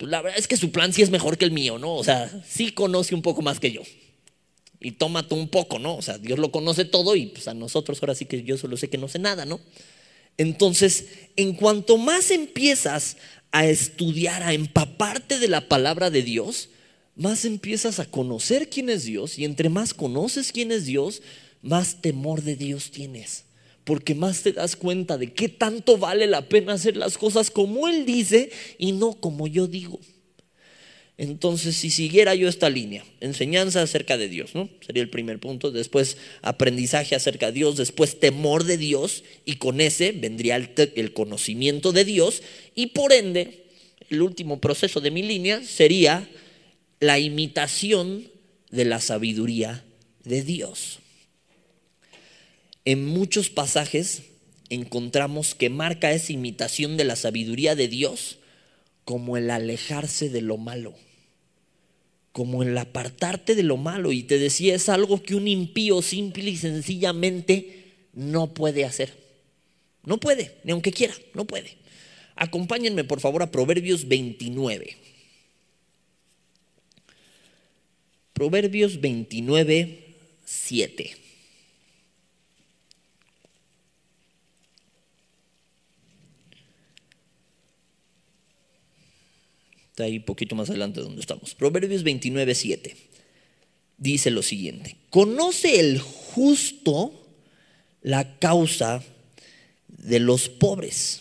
la 0.02 0.22
verdad 0.22 0.38
es 0.38 0.48
que 0.48 0.56
su 0.56 0.70
plan 0.70 0.92
sí 0.92 1.02
es 1.02 1.10
mejor 1.10 1.38
que 1.38 1.44
el 1.44 1.50
mío, 1.50 1.78
¿no? 1.78 1.94
O 1.94 2.04
sea, 2.04 2.30
sí 2.48 2.72
conoce 2.72 3.14
un 3.14 3.22
poco 3.22 3.42
más 3.42 3.60
que 3.60 3.72
yo. 3.72 3.82
Y 4.80 4.92
tómate 4.92 5.34
un 5.34 5.48
poco, 5.48 5.78
¿no? 5.78 5.96
O 5.96 6.02
sea, 6.02 6.18
Dios 6.18 6.38
lo 6.38 6.50
conoce 6.50 6.84
todo 6.84 7.14
y 7.14 7.26
pues 7.26 7.46
a 7.48 7.54
nosotros 7.54 8.02
ahora 8.02 8.14
sí 8.14 8.26
que 8.26 8.42
yo 8.42 8.58
solo 8.58 8.76
sé 8.76 8.90
que 8.90 8.98
no 8.98 9.08
sé 9.08 9.18
nada, 9.18 9.44
¿no? 9.44 9.60
Entonces, 10.38 11.06
en 11.36 11.54
cuanto 11.54 11.98
más 11.98 12.30
empiezas 12.30 13.16
a 13.52 13.66
estudiar, 13.66 14.42
a 14.42 14.54
empaparte 14.54 15.38
de 15.38 15.48
la 15.48 15.68
palabra 15.68 16.10
de 16.10 16.22
Dios, 16.22 16.70
más 17.14 17.44
empiezas 17.44 18.00
a 18.00 18.06
conocer 18.06 18.70
quién 18.70 18.88
es 18.88 19.04
Dios 19.04 19.38
y 19.38 19.44
entre 19.44 19.68
más 19.68 19.94
conoces 19.94 20.50
quién 20.52 20.72
es 20.72 20.86
Dios, 20.86 21.22
más 21.60 22.00
temor 22.00 22.42
de 22.42 22.56
Dios 22.56 22.90
tienes 22.90 23.44
porque 23.84 24.14
más 24.14 24.42
te 24.42 24.52
das 24.52 24.76
cuenta 24.76 25.18
de 25.18 25.32
qué 25.32 25.48
tanto 25.48 25.98
vale 25.98 26.26
la 26.26 26.48
pena 26.48 26.74
hacer 26.74 26.96
las 26.96 27.18
cosas 27.18 27.50
como 27.50 27.88
Él 27.88 28.06
dice 28.06 28.50
y 28.78 28.92
no 28.92 29.14
como 29.14 29.46
yo 29.46 29.66
digo. 29.66 29.98
Entonces, 31.18 31.76
si 31.76 31.90
siguiera 31.90 32.34
yo 32.34 32.48
esta 32.48 32.70
línea, 32.70 33.04
enseñanza 33.20 33.82
acerca 33.82 34.16
de 34.16 34.28
Dios, 34.28 34.54
¿no? 34.54 34.68
Sería 34.84 35.02
el 35.02 35.10
primer 35.10 35.38
punto. 35.38 35.70
Después, 35.70 36.16
aprendizaje 36.40 37.14
acerca 37.14 37.46
de 37.46 37.52
Dios. 37.52 37.76
Después, 37.76 38.18
temor 38.18 38.64
de 38.64 38.78
Dios. 38.78 39.22
Y 39.44 39.56
con 39.56 39.80
ese 39.80 40.12
vendría 40.12 40.56
el, 40.56 40.70
el 40.96 41.12
conocimiento 41.12 41.92
de 41.92 42.04
Dios. 42.04 42.42
Y 42.74 42.88
por 42.88 43.12
ende, 43.12 43.66
el 44.10 44.22
último 44.22 44.60
proceso 44.60 45.00
de 45.00 45.10
mi 45.10 45.22
línea 45.22 45.62
sería 45.62 46.28
la 46.98 47.18
imitación 47.18 48.28
de 48.70 48.84
la 48.84 49.00
sabiduría 49.00 49.84
de 50.24 50.42
Dios. 50.42 51.01
En 52.84 53.06
muchos 53.06 53.48
pasajes 53.50 54.22
encontramos 54.68 55.54
que 55.54 55.70
marca 55.70 56.12
esa 56.12 56.32
imitación 56.32 56.96
de 56.96 57.04
la 57.04 57.16
sabiduría 57.16 57.74
de 57.76 57.88
Dios 57.88 58.38
como 59.04 59.36
el 59.36 59.50
alejarse 59.50 60.28
de 60.30 60.42
lo 60.42 60.56
malo. 60.56 60.94
como 62.32 62.62
el 62.62 62.76
apartarte 62.78 63.54
de 63.54 63.62
lo 63.62 63.76
malo. 63.76 64.10
Y 64.10 64.22
te 64.22 64.38
decía, 64.38 64.74
es 64.74 64.88
algo 64.88 65.22
que 65.22 65.34
un 65.34 65.46
impío 65.48 66.00
simple 66.00 66.50
y 66.50 66.56
sencillamente 66.56 67.92
no 68.14 68.54
puede 68.54 68.84
hacer. 68.84 69.12
No 70.04 70.18
puede, 70.18 70.56
ni 70.64 70.72
aunque 70.72 70.92
quiera, 70.92 71.14
no 71.34 71.44
puede. 71.44 71.76
Acompáñenme 72.34 73.04
por 73.04 73.20
favor 73.20 73.42
a 73.42 73.50
Proverbios 73.50 74.08
29. 74.08 74.96
Proverbios 78.32 79.00
29, 79.00 80.14
7. 80.44 81.16
Está 89.92 90.04
ahí 90.04 90.20
poquito 90.20 90.54
más 90.54 90.70
adelante 90.70 91.02
donde 91.02 91.20
estamos. 91.20 91.54
Proverbios 91.54 92.02
29, 92.02 92.54
7. 92.54 92.96
Dice 93.98 94.30
lo 94.30 94.42
siguiente. 94.42 94.96
Conoce 95.10 95.80
el 95.80 95.98
justo 96.00 97.12
la 98.00 98.38
causa 98.38 99.04
de 99.88 100.18
los 100.18 100.48
pobres, 100.48 101.20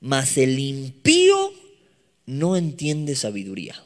mas 0.00 0.36
el 0.36 0.58
impío 0.58 1.52
no 2.26 2.56
entiende 2.56 3.14
sabiduría. 3.14 3.80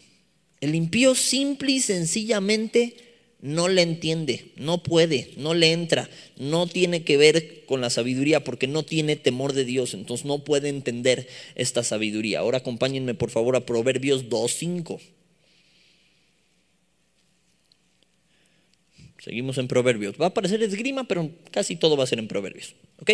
El 0.63 0.75
impío 0.75 1.15
simple 1.15 1.73
y 1.73 1.81
sencillamente 1.81 3.10
no 3.43 3.69
le 3.69 3.83
entiende, 3.83 4.53
no 4.57 4.83
puede, 4.83 5.31
no 5.37 5.55
le 5.55 5.73
entra, 5.73 6.11
no 6.37 6.67
tiene 6.67 7.05
que 7.05 7.17
ver 7.17 7.65
con 7.65 7.81
la 7.81 7.89
sabiduría 7.89 8.45
porque 8.45 8.67
no 8.67 8.83
tiene 8.83 9.17
temor 9.17 9.55
de 9.55 9.65
Dios, 9.65 9.95
entonces 9.95 10.27
no 10.27 10.45
puede 10.45 10.69
entender 10.69 11.27
esta 11.55 11.83
sabiduría. 11.83 12.41
Ahora 12.41 12.59
acompáñenme 12.59 13.15
por 13.15 13.31
favor 13.31 13.57
a 13.57 13.65
Proverbios 13.65 14.29
2.5. 14.29 15.01
Seguimos 19.23 19.59
en 19.59 19.69
Proverbios. 19.69 20.17
Va 20.21 20.27
a 20.27 20.35
parecer 20.35 20.63
esgrima, 20.63 21.05
pero 21.05 21.31
casi 21.51 21.77
todo 21.77 21.97
va 21.97 22.05
a 22.05 22.07
ser 22.07 22.19
en 22.19 22.29
Proverbios. 22.29 22.75
¿Ok? 23.01 23.11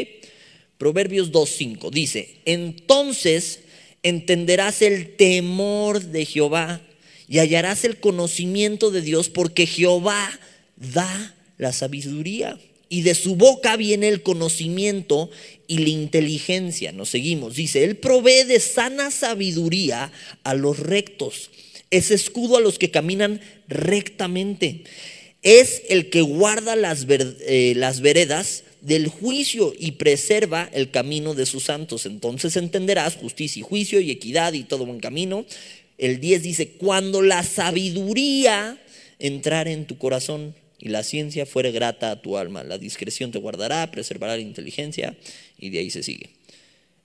Proverbios 0.78 1.32
2.5 1.32 1.90
dice, 1.90 2.36
entonces 2.44 3.64
entenderás 4.02 4.82
el 4.82 5.16
temor 5.16 6.02
de 6.02 6.24
Jehová 6.24 6.80
y 7.28 7.38
hallarás 7.38 7.84
el 7.84 7.98
conocimiento 7.98 8.90
de 8.90 9.02
Dios 9.02 9.28
porque 9.28 9.66
Jehová 9.66 10.30
da 10.76 11.34
la 11.58 11.72
sabiduría 11.72 12.58
y 12.88 13.02
de 13.02 13.14
su 13.14 13.36
boca 13.36 13.76
viene 13.76 14.08
el 14.08 14.22
conocimiento 14.22 15.30
y 15.66 15.78
la 15.78 15.88
inteligencia. 15.88 16.92
Nos 16.92 17.10
seguimos. 17.10 17.56
Dice, 17.56 17.82
Él 17.82 17.96
provee 17.96 18.44
de 18.44 18.60
sana 18.60 19.10
sabiduría 19.10 20.12
a 20.44 20.54
los 20.54 20.78
rectos. 20.78 21.50
Es 21.90 22.10
escudo 22.10 22.56
a 22.56 22.60
los 22.60 22.78
que 22.78 22.90
caminan 22.90 23.40
rectamente. 23.68 24.84
Es 25.42 25.82
el 25.88 26.10
que 26.10 26.20
guarda 26.20 26.76
las, 26.76 27.06
eh, 27.08 27.74
las 27.76 28.00
veredas 28.00 28.62
del 28.82 29.08
juicio 29.08 29.74
y 29.76 29.92
preserva 29.92 30.70
el 30.72 30.92
camino 30.92 31.34
de 31.34 31.46
sus 31.46 31.64
santos. 31.64 32.06
Entonces 32.06 32.56
entenderás 32.56 33.16
justicia 33.16 33.60
y 33.60 33.64
juicio 33.64 34.00
y 34.00 34.12
equidad 34.12 34.52
y 34.52 34.62
todo 34.62 34.86
buen 34.86 35.00
camino 35.00 35.44
el 35.98 36.20
10 36.20 36.42
dice, 36.42 36.68
cuando 36.72 37.22
la 37.22 37.42
sabiduría 37.42 38.78
entrar 39.18 39.68
en 39.68 39.86
tu 39.86 39.98
corazón 39.98 40.54
y 40.78 40.88
la 40.88 41.02
ciencia 41.02 41.46
fuere 41.46 41.72
grata 41.72 42.10
a 42.10 42.22
tu 42.22 42.36
alma, 42.36 42.64
la 42.64 42.78
discreción 42.78 43.30
te 43.30 43.38
guardará, 43.38 43.90
preservará 43.90 44.36
la 44.36 44.42
inteligencia 44.42 45.16
y 45.58 45.70
de 45.70 45.78
ahí 45.78 45.90
se 45.90 46.02
sigue. 46.02 46.30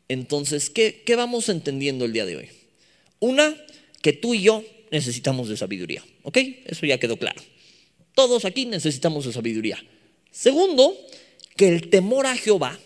Entonces, 0.10 0.70
¿qué, 0.70 1.04
¿qué 1.06 1.16
vamos 1.16 1.48
entendiendo 1.48 2.04
el 2.04 2.14
día 2.14 2.26
de 2.26 2.36
hoy? 2.36 2.50
Una, 3.20 3.56
que 4.02 4.14
tú 4.14 4.34
y 4.34 4.42
yo 4.42 4.64
necesitamos 4.92 5.48
de 5.48 5.56
sabiduría, 5.56 6.04
¿ok? 6.24 6.38
Eso 6.66 6.86
ya 6.86 7.00
quedó 7.00 7.18
claro. 7.18 7.42
Todos 8.14 8.44
aquí 8.44 8.66
necesitamos 8.66 9.26
de 9.26 9.32
sabiduría. 9.32 9.82
Segundo, 10.32 10.98
que 11.56 11.70
el 11.70 11.90
temor 11.90 12.26
a 12.26 12.36
Jehová 12.36 12.78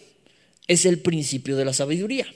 es 0.68 0.86
el 0.86 1.00
principio 1.00 1.56
de 1.56 1.66
la 1.66 1.74
sabiduría. 1.74 2.28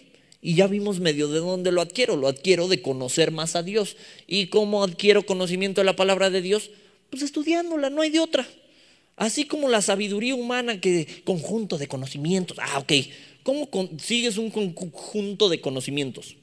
Y 0.41 0.55
ya 0.55 0.67
vimos 0.67 0.99
medio 0.99 1.27
de 1.27 1.39
dónde 1.39 1.71
lo 1.71 1.81
adquiero. 1.81 2.15
Lo 2.15 2.27
adquiero 2.27 2.67
de 2.67 2.81
conocer 2.81 3.31
más 3.31 3.55
a 3.55 3.63
Dios. 3.63 3.97
¿Y 4.25 4.47
cómo 4.47 4.83
adquiero 4.83 5.25
conocimiento 5.25 5.81
de 5.81 5.85
la 5.85 5.95
palabra 5.95 6.29
de 6.29 6.41
Dios? 6.41 6.71
Pues 7.09 7.23
estudiándola, 7.23 7.89
no 7.89 8.01
hay 8.01 8.09
de 8.09 8.19
otra. 8.19 8.47
Así 9.17 9.45
como 9.45 9.67
la 9.67 9.81
sabiduría 9.81 10.35
humana, 10.35 10.79
que 10.79 11.05
conjunto 11.25 11.77
de 11.77 11.87
conocimientos. 11.87 12.57
Ah, 12.61 12.79
ok. 12.79 12.93
¿Cómo 13.43 13.69
consigues 13.69 14.37
un 14.37 14.49
conjunto 14.49 15.49
de 15.49 15.59
conocimientos? 15.59 16.37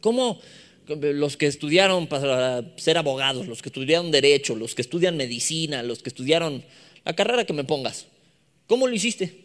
¿Cómo 0.00 0.40
los 0.86 1.38
que 1.38 1.46
estudiaron 1.46 2.06
para 2.06 2.76
ser 2.76 2.98
abogados, 2.98 3.46
los 3.46 3.62
que 3.62 3.70
estudiaron 3.70 4.10
derecho, 4.10 4.54
los 4.54 4.74
que 4.74 4.82
estudian 4.82 5.16
medicina, 5.16 5.82
los 5.82 6.02
que 6.02 6.10
estudiaron 6.10 6.62
la 7.06 7.14
carrera 7.14 7.46
que 7.46 7.54
me 7.54 7.64
pongas? 7.64 8.06
¿Cómo 8.66 8.86
lo 8.86 8.94
hiciste? 8.94 9.43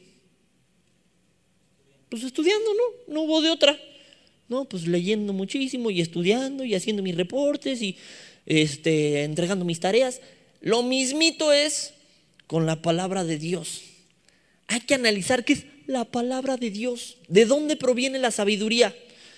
Pues 2.10 2.24
estudiando, 2.24 2.70
¿no? 2.74 3.14
No 3.14 3.22
hubo 3.22 3.42
de 3.42 3.50
otra. 3.50 3.80
No, 4.48 4.66
pues 4.66 4.88
leyendo 4.88 5.32
muchísimo 5.32 5.92
y 5.92 6.02
estudiando 6.02 6.66
y 6.66 6.74
haciendo 6.74 7.04
mis 7.04 7.16
reportes 7.16 7.82
y 7.82 7.96
este, 8.46 9.24
entregando 9.24 9.64
mis 9.64 9.80
tareas. 9.80 10.22
Lo 10.62 10.82
mismito 10.82 11.54
es 11.54 11.94
con 12.48 12.66
la 12.66 12.82
palabra 12.82 13.24
de 13.24 13.38
Dios. 13.38 13.84
Hay 14.68 14.82
que 14.82 14.96
analizar 14.96 15.46
qué 15.46 15.54
es 15.54 15.66
la 15.86 16.06
palabra 16.06 16.58
de 16.58 16.72
Dios. 16.72 17.18
¿De 17.28 17.46
dónde 17.46 17.76
proviene 17.76 18.18
la 18.20 18.32
sabiduría? 18.32 18.96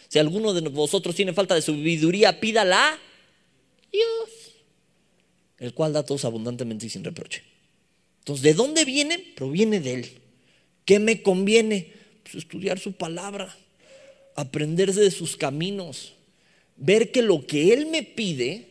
Si 0.08 0.20
alguno 0.20 0.54
de 0.54 0.62
vosotros 0.70 1.16
tiene 1.16 1.34
falta 1.34 1.56
de 1.56 1.62
sabiduría, 1.62 2.40
pídala 2.40 3.00
Dios, 3.92 4.30
el 5.58 5.74
cual 5.74 5.94
da 5.94 6.04
todos 6.04 6.26
abundantemente 6.26 6.86
y 6.86 6.90
sin 6.90 7.04
reproche. 7.04 7.44
Entonces, 8.20 8.44
¿de 8.44 8.54
dónde 8.54 8.86
viene? 8.86 9.20
Proviene 9.36 9.80
de 9.80 9.94
Él. 9.94 10.12
¿Qué 10.86 11.00
me 11.00 11.22
conviene? 11.22 11.94
Pues, 12.24 12.36
estudiar 12.36 12.80
su 12.80 12.94
palabra, 12.94 13.56
aprenderse 14.36 15.02
de 15.02 15.12
sus 15.12 15.38
caminos, 15.38 16.14
ver 16.78 17.12
que 17.12 17.22
lo 17.22 17.46
que 17.46 17.74
Él 17.74 17.88
me 17.88 18.04
pide 18.04 18.68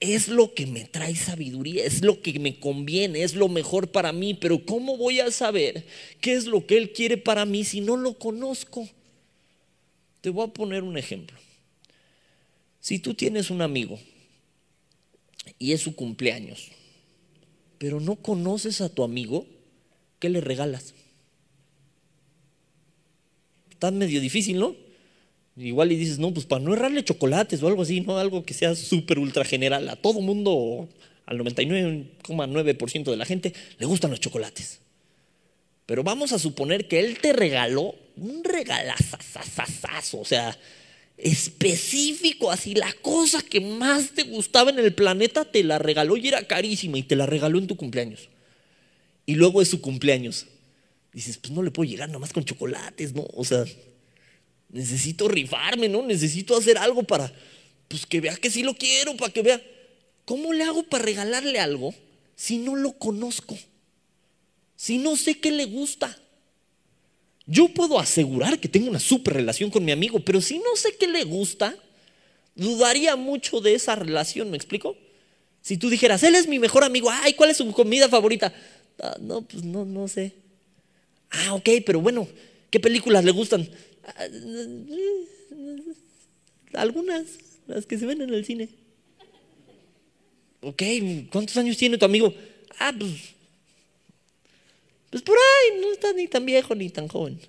es 0.00 0.28
lo 0.28 0.54
que 0.54 0.66
me 0.66 0.84
trae 0.84 1.14
sabiduría, 1.14 1.84
es 1.84 2.02
lo 2.02 2.22
que 2.22 2.38
me 2.38 2.58
conviene, 2.58 3.22
es 3.22 3.34
lo 3.34 3.48
mejor 3.48 3.90
para 3.90 4.12
mí, 4.12 4.32
pero 4.34 4.64
¿cómo 4.64 4.96
voy 4.96 5.20
a 5.20 5.30
saber 5.30 5.84
qué 6.20 6.32
es 6.32 6.46
lo 6.46 6.66
que 6.66 6.78
Él 6.78 6.92
quiere 6.92 7.18
para 7.18 7.44
mí 7.44 7.64
si 7.64 7.82
no 7.82 7.96
lo 7.96 8.18
conozco? 8.18 8.88
Te 10.22 10.30
voy 10.30 10.46
a 10.46 10.52
poner 10.52 10.82
un 10.82 10.96
ejemplo. 10.96 11.38
Si 12.80 12.98
tú 12.98 13.12
tienes 13.12 13.50
un 13.50 13.60
amigo 13.60 14.00
y 15.58 15.72
es 15.72 15.82
su 15.82 15.94
cumpleaños, 15.94 16.70
pero 17.76 18.00
no 18.00 18.16
conoces 18.16 18.80
a 18.80 18.88
tu 18.88 19.02
amigo, 19.02 19.46
¿qué 20.18 20.30
le 20.30 20.40
regalas? 20.40 20.94
Está 23.80 23.90
medio 23.90 24.20
difícil, 24.20 24.58
¿no? 24.58 24.76
Igual 25.56 25.90
y 25.90 25.96
dices, 25.96 26.18
no, 26.18 26.32
pues 26.34 26.44
para 26.44 26.62
no 26.62 26.74
errarle 26.74 27.02
chocolates 27.02 27.62
o 27.62 27.68
algo 27.68 27.82
así, 27.82 28.02
¿no? 28.02 28.18
Algo 28.18 28.44
que 28.44 28.52
sea 28.52 28.74
súper 28.74 29.18
ultra 29.18 29.42
general. 29.42 29.88
A 29.88 29.96
todo 29.96 30.20
mundo, 30.20 30.86
al 31.24 31.38
99,9% 31.38 33.10
de 33.10 33.16
la 33.16 33.24
gente, 33.24 33.54
le 33.78 33.86
gustan 33.86 34.10
los 34.10 34.20
chocolates. 34.20 34.80
Pero 35.86 36.04
vamos 36.04 36.32
a 36.32 36.38
suponer 36.38 36.88
que 36.88 37.00
él 37.00 37.18
te 37.20 37.32
regaló 37.32 37.94
un 38.16 38.44
regalazazazazo, 38.44 40.20
o 40.20 40.24
sea, 40.26 40.56
específico, 41.16 42.50
así 42.50 42.74
la 42.74 42.92
cosa 43.00 43.42
que 43.42 43.60
más 43.60 44.10
te 44.10 44.24
gustaba 44.24 44.70
en 44.70 44.78
el 44.78 44.94
planeta 44.94 45.46
te 45.46 45.64
la 45.64 45.78
regaló 45.78 46.18
y 46.18 46.28
era 46.28 46.42
carísima 46.42 46.98
y 46.98 47.02
te 47.02 47.16
la 47.16 47.24
regaló 47.24 47.58
en 47.58 47.66
tu 47.66 47.76
cumpleaños. 47.76 48.28
Y 49.24 49.36
luego 49.36 49.62
es 49.62 49.68
su 49.68 49.80
cumpleaños 49.80 50.46
dices, 51.12 51.38
pues 51.38 51.52
no 51.52 51.62
le 51.62 51.70
puedo 51.70 51.88
llegar 51.88 52.08
nomás 52.08 52.32
con 52.32 52.44
chocolates, 52.44 53.14
¿no? 53.14 53.26
O 53.34 53.44
sea, 53.44 53.64
necesito 54.68 55.28
rifarme, 55.28 55.88
¿no? 55.88 56.02
Necesito 56.02 56.56
hacer 56.56 56.78
algo 56.78 57.02
para, 57.02 57.32
pues 57.88 58.06
que 58.06 58.20
vea 58.20 58.36
que 58.36 58.50
sí 58.50 58.62
lo 58.62 58.74
quiero, 58.74 59.16
para 59.16 59.32
que 59.32 59.42
vea, 59.42 59.62
¿cómo 60.24 60.52
le 60.52 60.64
hago 60.64 60.82
para 60.84 61.04
regalarle 61.04 61.58
algo 61.58 61.94
si 62.36 62.58
no 62.58 62.76
lo 62.76 62.92
conozco? 62.92 63.58
Si 64.76 64.98
no 64.98 65.16
sé 65.16 65.38
qué 65.38 65.50
le 65.50 65.66
gusta. 65.66 66.16
Yo 67.46 67.68
puedo 67.68 67.98
asegurar 67.98 68.60
que 68.60 68.68
tengo 68.68 68.88
una 68.88 69.00
super 69.00 69.34
relación 69.34 69.70
con 69.70 69.84
mi 69.84 69.92
amigo, 69.92 70.20
pero 70.20 70.40
si 70.40 70.58
no 70.58 70.76
sé 70.76 70.96
qué 70.96 71.08
le 71.08 71.24
gusta, 71.24 71.74
dudaría 72.54 73.16
mucho 73.16 73.60
de 73.60 73.74
esa 73.74 73.96
relación, 73.96 74.50
¿me 74.50 74.56
explico? 74.56 74.96
Si 75.60 75.76
tú 75.76 75.90
dijeras, 75.90 76.22
él 76.22 76.36
es 76.36 76.46
mi 76.46 76.58
mejor 76.58 76.84
amigo, 76.84 77.10
ay, 77.10 77.34
¿cuál 77.34 77.50
es 77.50 77.56
su 77.56 77.70
comida 77.72 78.08
favorita? 78.08 78.54
Ah, 79.02 79.16
no, 79.20 79.42
pues 79.42 79.64
no, 79.64 79.84
no 79.84 80.06
sé. 80.08 80.32
Ah, 81.30 81.54
ok, 81.54 81.68
pero 81.86 82.00
bueno, 82.00 82.28
¿qué 82.70 82.80
películas 82.80 83.24
le 83.24 83.30
gustan? 83.30 83.68
Algunas, 86.72 87.26
las 87.66 87.86
que 87.86 87.98
se 87.98 88.06
ven 88.06 88.22
en 88.22 88.34
el 88.34 88.44
cine. 88.44 88.68
Ok, 90.62 90.82
¿cuántos 91.30 91.56
años 91.56 91.76
tiene 91.76 91.98
tu 91.98 92.04
amigo? 92.04 92.34
Ah, 92.78 92.94
pues, 92.98 93.12
pues 95.10 95.22
por 95.22 95.36
ahí, 95.36 95.80
no 95.80 95.92
está 95.92 96.12
ni 96.12 96.28
tan 96.28 96.44
viejo 96.44 96.74
ni 96.74 96.90
tan 96.90 97.08
joven. 97.08 97.40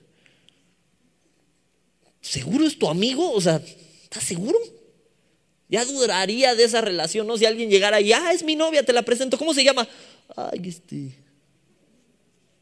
¿Seguro 2.22 2.66
es 2.66 2.78
tu 2.78 2.88
amigo? 2.88 3.32
O 3.32 3.42
sea, 3.42 3.62
¿estás 4.04 4.24
seguro? 4.24 4.58
Ya 5.68 5.86
duraría 5.86 6.54
de 6.56 6.64
esa 6.66 6.82
relación, 6.82 7.28
¿no? 7.28 7.38
Si 7.38 7.46
alguien 7.46 7.70
llegara 7.70 8.00
y, 8.02 8.14
ah, 8.14 8.34
es 8.34 8.44
mi 8.44 8.56
novia, 8.56 8.84
te 8.84 8.94
la 8.94 9.04
presento. 9.04 9.38
¿Cómo 9.38 9.54
se 9.54 9.64
llama? 9.64 9.88
Ay, 10.36 10.62
este. 10.66 11.16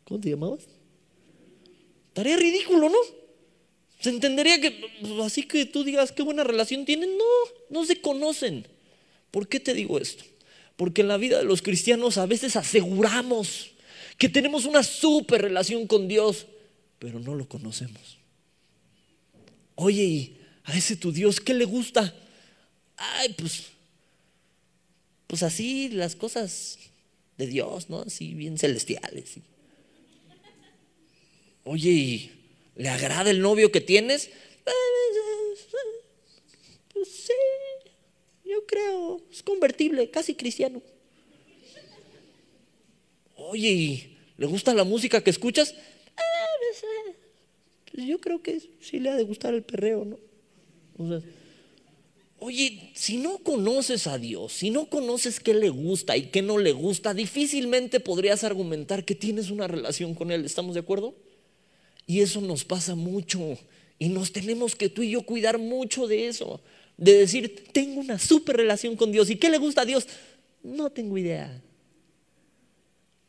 ¿Cómo 0.05 0.19
te 0.19 0.29
llamabas? 0.29 0.67
Estaría 2.19 2.35
ridículo, 2.35 2.89
¿no? 2.89 2.97
Se 4.01 4.09
entendería 4.09 4.59
que, 4.59 4.71
pues, 4.71 5.13
así 5.21 5.43
que 5.43 5.65
tú 5.65 5.85
digas 5.85 6.11
qué 6.11 6.21
buena 6.21 6.43
relación 6.43 6.83
tienen. 6.83 7.17
No, 7.17 7.23
no 7.69 7.85
se 7.85 8.01
conocen. 8.01 8.67
¿Por 9.31 9.47
qué 9.47 9.61
te 9.61 9.73
digo 9.73 9.97
esto? 9.97 10.25
Porque 10.75 10.99
en 10.99 11.07
la 11.07 11.15
vida 11.15 11.37
de 11.37 11.45
los 11.45 11.61
cristianos 11.61 12.17
a 12.17 12.25
veces 12.25 12.57
aseguramos 12.57 13.71
que 14.17 14.27
tenemos 14.27 14.65
una 14.65 14.83
super 14.83 15.41
relación 15.41 15.87
con 15.87 16.09
Dios, 16.09 16.47
pero 16.99 17.21
no 17.21 17.35
lo 17.35 17.47
conocemos. 17.47 18.17
Oye, 19.75 20.03
¿y 20.03 20.37
a 20.65 20.77
ese 20.77 20.97
tu 20.97 21.13
Dios 21.13 21.39
qué 21.39 21.53
le 21.53 21.63
gusta? 21.63 22.13
Ay, 22.97 23.33
pues, 23.37 23.67
pues 25.25 25.41
así 25.41 25.87
las 25.87 26.17
cosas 26.17 26.79
de 27.37 27.47
Dios, 27.47 27.89
¿no? 27.89 28.01
Así 28.01 28.33
bien 28.33 28.57
celestiales. 28.57 29.39
Oye, 31.71 31.91
¿y 31.91 32.31
le 32.77 32.89
agrada 32.89 33.29
el 33.29 33.41
novio 33.41 33.71
que 33.71 33.79
tienes? 33.79 34.31
Pues 36.91 37.07
sí, 37.07 37.33
yo 38.43 38.65
creo, 38.65 39.21
es 39.31 39.43
convertible, 39.43 40.09
casi 40.09 40.33
cristiano. 40.33 40.81
Oye, 43.35 43.69
¿y 43.69 44.17
le 44.37 44.47
gusta 44.47 44.73
la 44.73 44.83
música 44.83 45.23
que 45.23 45.29
escuchas? 45.29 45.75
Pues 47.91 48.07
yo 48.07 48.19
creo 48.19 48.41
que 48.41 48.59
sí 48.81 48.99
le 48.99 49.11
ha 49.11 49.15
de 49.15 49.23
gustar 49.25 49.53
el 49.53 49.61
perreo, 49.61 50.05
¿no? 50.97 51.21
oye, 52.39 52.89
si 52.95 53.17
no 53.17 53.37
conoces 53.37 54.07
a 54.07 54.17
Dios, 54.17 54.53
si 54.53 54.71
no 54.71 54.89
conoces 54.89 55.39
qué 55.39 55.53
le 55.53 55.69
gusta 55.69 56.17
y 56.17 56.31
qué 56.31 56.41
no 56.41 56.57
le 56.57 56.71
gusta, 56.71 57.13
difícilmente 57.13 57.99
podrías 57.99 58.43
argumentar 58.43 59.05
que 59.05 59.13
tienes 59.13 59.51
una 59.51 59.67
relación 59.67 60.15
con 60.15 60.31
Él. 60.31 60.45
¿Estamos 60.45 60.73
de 60.73 60.79
acuerdo? 60.79 61.13
Y 62.09 62.21
eso 62.21 62.41
nos 62.41 62.65
pasa 62.65 62.95
mucho. 62.95 63.55
Y 63.99 64.09
nos 64.09 64.31
tenemos 64.31 64.75
que 64.75 64.89
tú 64.89 65.03
y 65.03 65.11
yo 65.11 65.21
cuidar 65.21 65.59
mucho 65.59 66.07
de 66.07 66.27
eso. 66.27 66.59
De 66.97 67.13
decir, 67.13 67.65
tengo 67.71 68.01
una 68.01 68.17
super 68.17 68.57
relación 68.57 68.95
con 68.95 69.11
Dios. 69.11 69.29
¿Y 69.29 69.35
qué 69.35 69.47
le 69.51 69.59
gusta 69.59 69.83
a 69.83 69.85
Dios? 69.85 70.07
No 70.63 70.89
tengo 70.89 71.19
idea. 71.19 71.61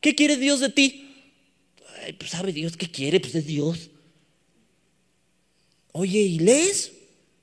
¿Qué 0.01 0.15
quiere 0.15 0.39
Dios 0.39 0.61
de 0.61 0.71
ti? 0.71 1.11
Ay, 2.03 2.15
pues 2.15 2.31
sabe 2.31 2.55
Dios 2.55 2.79
qué 2.79 2.91
quiere, 2.91 3.21
pues 3.21 3.35
es 3.35 3.47
Dios. 3.47 3.91
Oye, 5.93 6.21
¿y 6.21 6.39
lees? 6.39 6.93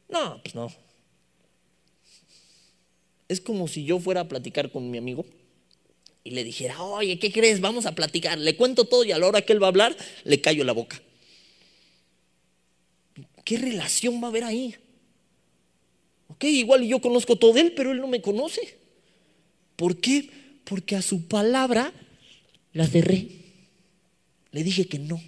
No, 0.09 0.41
pues 0.41 0.55
no. 0.55 0.73
Es 3.27 3.41
como 3.41 3.67
si 3.67 3.83
yo 3.83 3.99
fuera 3.99 4.21
a 4.21 4.27
platicar 4.27 4.71
con 4.71 4.89
mi 4.89 4.97
amigo 4.97 5.23
y 6.23 6.31
le 6.31 6.43
dijera, 6.43 6.81
oye, 6.81 7.19
¿qué 7.19 7.31
crees? 7.31 7.61
Vamos 7.61 7.85
a 7.85 7.93
platicar. 7.93 8.39
Le 8.39 8.55
cuento 8.55 8.85
todo 8.85 9.03
y 9.03 9.11
a 9.11 9.19
la 9.19 9.27
hora 9.27 9.43
que 9.43 9.53
él 9.53 9.61
va 9.61 9.67
a 9.67 9.69
hablar, 9.69 9.95
le 10.23 10.41
callo 10.41 10.63
la 10.63 10.73
boca. 10.73 10.99
¿Qué 13.47 13.55
relación 13.55 14.21
va 14.21 14.25
a 14.25 14.29
haber 14.29 14.43
ahí? 14.43 14.75
Ok, 16.27 16.43
igual 16.43 16.83
yo 16.83 16.99
conozco 16.99 17.37
todo 17.37 17.57
él, 17.57 17.71
pero 17.77 17.93
él 17.93 18.01
no 18.01 18.07
me 18.07 18.21
conoce. 18.21 18.77
¿Por 19.77 20.01
qué? 20.01 20.29
Porque 20.65 20.97
a 20.97 21.01
su 21.01 21.29
palabra 21.29 21.93
la 22.73 22.85
cerré. 22.85 23.29
Le 24.51 24.63
dije 24.65 24.85
que 24.89 24.99
no. 24.99 25.21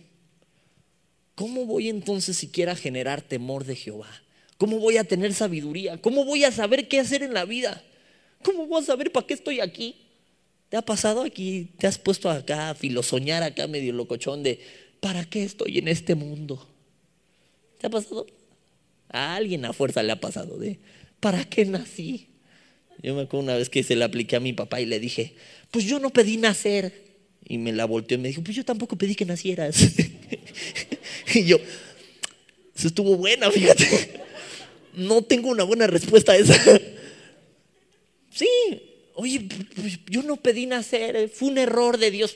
¿Cómo 1.36 1.66
voy 1.66 1.88
entonces 1.88 2.36
siquiera 2.36 2.74
a 2.74 2.76
generar 2.76 3.22
temor 3.22 3.64
de 3.64 3.78
Jehová? 3.78 4.12
¿Cómo 4.58 4.80
voy 4.80 4.98
a 4.98 5.06
tener 5.06 5.34
sabiduría? 5.34 5.96
¿Cómo 6.02 6.26
voy 6.26 6.44
a 6.44 6.52
saber 6.52 6.90
qué 6.90 7.00
hacer 7.00 7.24
en 7.24 7.34
la 7.34 7.46
vida? 7.46 7.82
¿Cómo 8.44 8.68
voy 8.68 8.84
a 8.84 8.86
saber 8.86 9.14
para 9.14 9.28
qué 9.28 9.34
estoy 9.34 9.62
aquí? 9.62 9.96
¿Te 10.68 10.76
ha 10.76 10.82
pasado 10.82 11.22
aquí? 11.22 11.70
¿Te 11.78 11.88
has 11.88 11.98
puesto 11.98 12.30
acá 12.30 12.72
a 12.72 12.76
filosoñar 12.76 13.44
acá 13.44 13.68
medio 13.68 13.94
locochón 13.94 14.44
de 14.44 14.60
¿para 15.00 15.24
qué 15.24 15.46
estoy 15.46 15.78
en 15.78 15.88
este 15.88 16.16
mundo? 16.16 16.68
¿Te 17.80 17.88
ha 17.88 17.90
pasado? 17.90 18.28
A 19.10 19.36
alguien 19.36 19.66
a 19.66 19.74
fuerza 19.74 20.04
le 20.04 20.12
ha 20.12 20.20
pasado 20.20 20.58
de 20.58 20.80
¿para 21.20 21.44
qué 21.46 21.66
nací? 21.66 22.28
Yo 23.02 23.16
me 23.16 23.22
acuerdo 23.22 23.44
una 23.44 23.56
vez 23.56 23.70
que 23.70 23.82
se 23.84 23.96
le 23.96 24.04
apliqué 24.04 24.36
a 24.36 24.40
mi 24.40 24.54
papá 24.54 24.82
y 24.82 24.86
le 24.86 25.00
dije, 25.00 25.34
pues 25.72 25.86
yo 25.86 26.00
no 26.00 26.10
pedí 26.10 26.38
nacer. 26.38 27.10
Y 27.48 27.58
me 27.58 27.72
la 27.72 27.86
volteó 27.86 28.18
y 28.18 28.22
me 28.22 28.28
dijo, 28.28 28.44
pues 28.44 28.56
yo 28.56 28.66
tampoco 28.66 28.98
pedí 28.98 29.16
que 29.16 29.26
nacieras. 29.26 29.78
Y 31.34 31.46
yo, 31.46 31.58
eso 32.76 32.88
estuvo 32.88 33.16
buena, 33.16 33.52
fíjate. 33.52 34.22
No 34.94 35.22
tengo 35.22 35.50
una 35.50 35.64
buena 35.64 35.86
respuesta 35.86 36.32
a 36.32 36.38
esa. 36.38 36.56
Sí, 38.32 38.48
oye, 39.14 39.48
pues, 39.76 40.00
yo 40.10 40.24
no 40.24 40.38
pedí 40.38 40.66
nacer, 40.66 41.30
fue 41.30 41.50
un 41.50 41.58
error 41.58 41.98
de 41.98 42.10
Dios. 42.10 42.36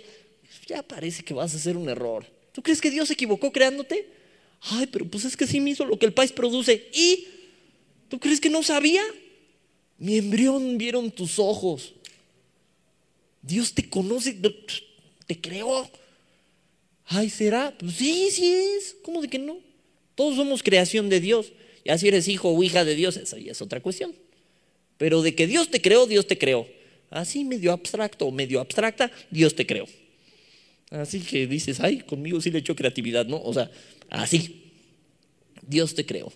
Ya 0.67 0.83
parece 0.83 1.23
que 1.23 1.33
vas 1.33 1.53
a 1.53 1.57
hacer 1.57 1.75
un 1.75 1.89
error. 1.89 2.25
¿Tú 2.51 2.61
crees 2.61 2.81
que 2.81 2.91
Dios 2.91 3.07
se 3.07 3.15
equivocó 3.15 3.51
creándote? 3.51 4.07
Ay, 4.65 4.87
pero 4.87 5.05
pues 5.05 5.25
es 5.25 5.35
que 5.35 5.47
sí 5.47 5.59
me 5.59 5.71
hizo 5.71 5.85
lo 5.85 5.97
que 5.99 6.05
el 6.05 6.13
país 6.13 6.31
produce. 6.31 6.89
¿Y 6.93 7.27
tú 8.09 8.19
crees 8.19 8.39
que 8.39 8.49
no 8.49 8.63
sabía? 8.63 9.03
Mi 9.97 10.17
embrión 10.17 10.77
vieron 10.77 11.11
tus 11.11 11.37
ojos. 11.37 11.93
Dios 13.41 13.73
te 13.73 13.89
conoce, 13.89 14.37
te 15.27 15.41
creó. 15.41 15.89
Ay, 17.05 17.29
¿será? 17.29 17.75
Pues 17.77 17.95
sí, 17.95 18.29
sí 18.31 18.53
es. 18.53 18.95
¿Cómo 19.03 19.21
de 19.21 19.27
que 19.27 19.39
no? 19.39 19.57
Todos 20.15 20.37
somos 20.37 20.63
creación 20.63 21.09
de 21.09 21.19
Dios. 21.19 21.51
Ya 21.83 21.97
si 21.97 22.07
eres 22.07 22.29
hijo 22.29 22.49
o 22.49 22.63
hija 22.63 22.85
de 22.85 22.95
Dios, 22.95 23.17
esa 23.17 23.37
ya 23.37 23.51
es 23.51 23.61
otra 23.61 23.81
cuestión. 23.81 24.15
Pero 24.97 25.21
de 25.21 25.35
que 25.35 25.47
Dios 25.47 25.69
te 25.69 25.81
creó, 25.81 26.07
Dios 26.07 26.27
te 26.27 26.37
creó. 26.37 26.65
Así 27.09 27.43
medio 27.43 27.73
abstracto 27.73 28.25
o 28.25 28.31
medio 28.31 28.61
abstracta, 28.61 29.11
Dios 29.29 29.55
te 29.55 29.65
creó. 29.65 29.85
Así 30.93 31.21
que 31.21 31.47
dices, 31.47 31.79
ay, 31.79 32.01
conmigo 32.01 32.39
sí 32.39 32.51
le 32.51 32.59
echo 32.59 32.75
creatividad, 32.75 33.25
¿no? 33.25 33.41
O 33.41 33.53
sea, 33.53 33.71
así. 34.09 34.59
Dios 35.67 35.95
te 35.95 36.05
creó. 36.05 36.31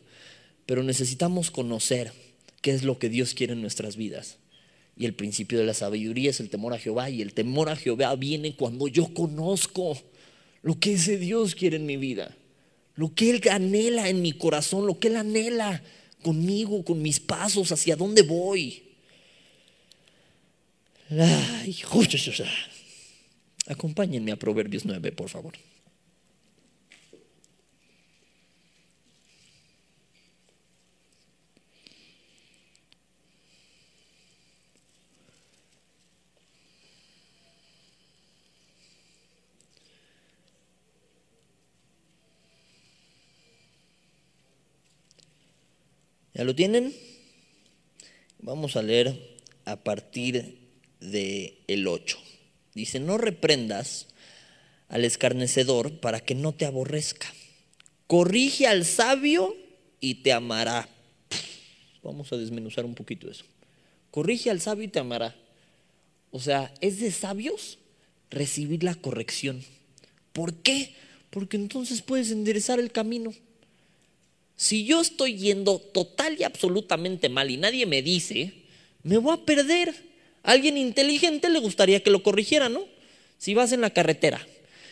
Pero 0.66 0.84
necesitamos 0.84 1.52
conocer 1.52 2.12
qué 2.62 2.72
es 2.72 2.84
lo 2.84 2.98
que 2.98 3.10
Dios 3.10 3.34
quiere 3.34 3.54
en 3.54 3.62
nuestras 3.62 3.96
vidas. 3.98 4.38
Y 4.98 5.06
el 5.06 5.14
principio 5.14 5.60
de 5.60 5.66
la 5.66 5.76
sabiduría 5.76 6.32
es 6.32 6.40
el 6.40 6.50
temor 6.50 6.74
a 6.74 6.80
Jehová. 6.80 7.10
Y 7.12 7.22
el 7.22 7.34
temor 7.34 7.70
a 7.70 7.76
Jehová 7.76 8.16
viene 8.16 8.56
cuando 8.56 8.88
yo 8.88 9.14
conozco 9.14 9.96
lo 10.64 10.80
que 10.80 10.94
ese 10.94 11.18
Dios 11.18 11.54
quiere 11.54 11.78
en 11.78 11.86
mi 11.86 11.98
vida, 11.98 12.36
lo 12.96 13.14
que 13.14 13.30
Él 13.30 13.42
anhela 13.52 14.10
en 14.10 14.24
mi 14.24 14.32
corazón, 14.32 14.88
lo 14.88 15.00
que 15.00 15.10
Él 15.10 15.18
anhela 15.18 15.84
conmigo, 16.24 16.84
con 16.84 17.00
mis 17.02 17.20
pasos, 17.20 17.72
hacia 17.72 17.96
dónde 17.96 18.24
voy. 18.24 18.82
Ay, 21.12 21.76
Acompáñenme 23.68 24.32
a 24.32 24.38
Proverbios 24.38 24.86
9, 24.86 25.12
por 25.12 25.30
favor. 25.30 25.54
¿Ya 46.34 46.44
lo 46.44 46.56
tienen? 46.56 46.94
Vamos 48.40 48.76
a 48.78 48.84
leer 48.84 49.38
a 49.66 49.84
partir 49.84 50.70
de 51.00 51.64
el 51.68 51.88
8. 51.88 52.37
Dice, 52.78 53.00
no 53.00 53.18
reprendas 53.18 54.06
al 54.88 55.04
escarnecedor 55.04 56.00
para 56.00 56.20
que 56.20 56.36
no 56.36 56.52
te 56.54 56.64
aborrezca. 56.66 57.26
Corrige 58.06 58.68
al 58.68 58.86
sabio 58.86 59.58
y 60.00 60.22
te 60.22 60.32
amará. 60.32 60.88
Vamos 62.04 62.32
a 62.32 62.38
desmenuzar 62.38 62.86
un 62.86 62.94
poquito 62.94 63.32
eso. 63.32 63.46
Corrige 64.12 64.52
al 64.52 64.62
sabio 64.62 64.84
y 64.84 64.90
te 64.90 65.00
amará. 65.00 65.36
O 66.30 66.40
sea, 66.40 66.72
es 66.80 67.00
de 67.00 67.12
sabios 67.12 67.80
recibir 68.30 68.84
la 68.84 68.94
corrección. 68.94 69.64
¿Por 70.32 70.54
qué? 70.54 70.94
Porque 71.32 71.58
entonces 71.58 72.04
puedes 72.04 72.30
enderezar 72.30 72.80
el 72.80 72.92
camino. 72.92 73.34
Si 74.56 74.86
yo 74.86 75.02
estoy 75.02 75.36
yendo 75.36 75.80
total 75.80 76.40
y 76.40 76.44
absolutamente 76.44 77.28
mal 77.28 77.50
y 77.50 77.58
nadie 77.58 77.88
me 77.88 78.04
dice, 78.04 78.54
me 79.02 79.18
voy 79.18 79.34
a 79.34 79.46
perder. 79.46 79.96
Alguien 80.48 80.78
inteligente 80.78 81.50
le 81.50 81.60
gustaría 81.60 82.02
que 82.02 82.10
lo 82.10 82.24
corrigiera, 82.24 82.70
¿no? 82.70 82.86
Si 83.38 83.54
vas 83.54 83.74
en 83.74 83.82
la 83.82 83.90
carretera 83.90 84.40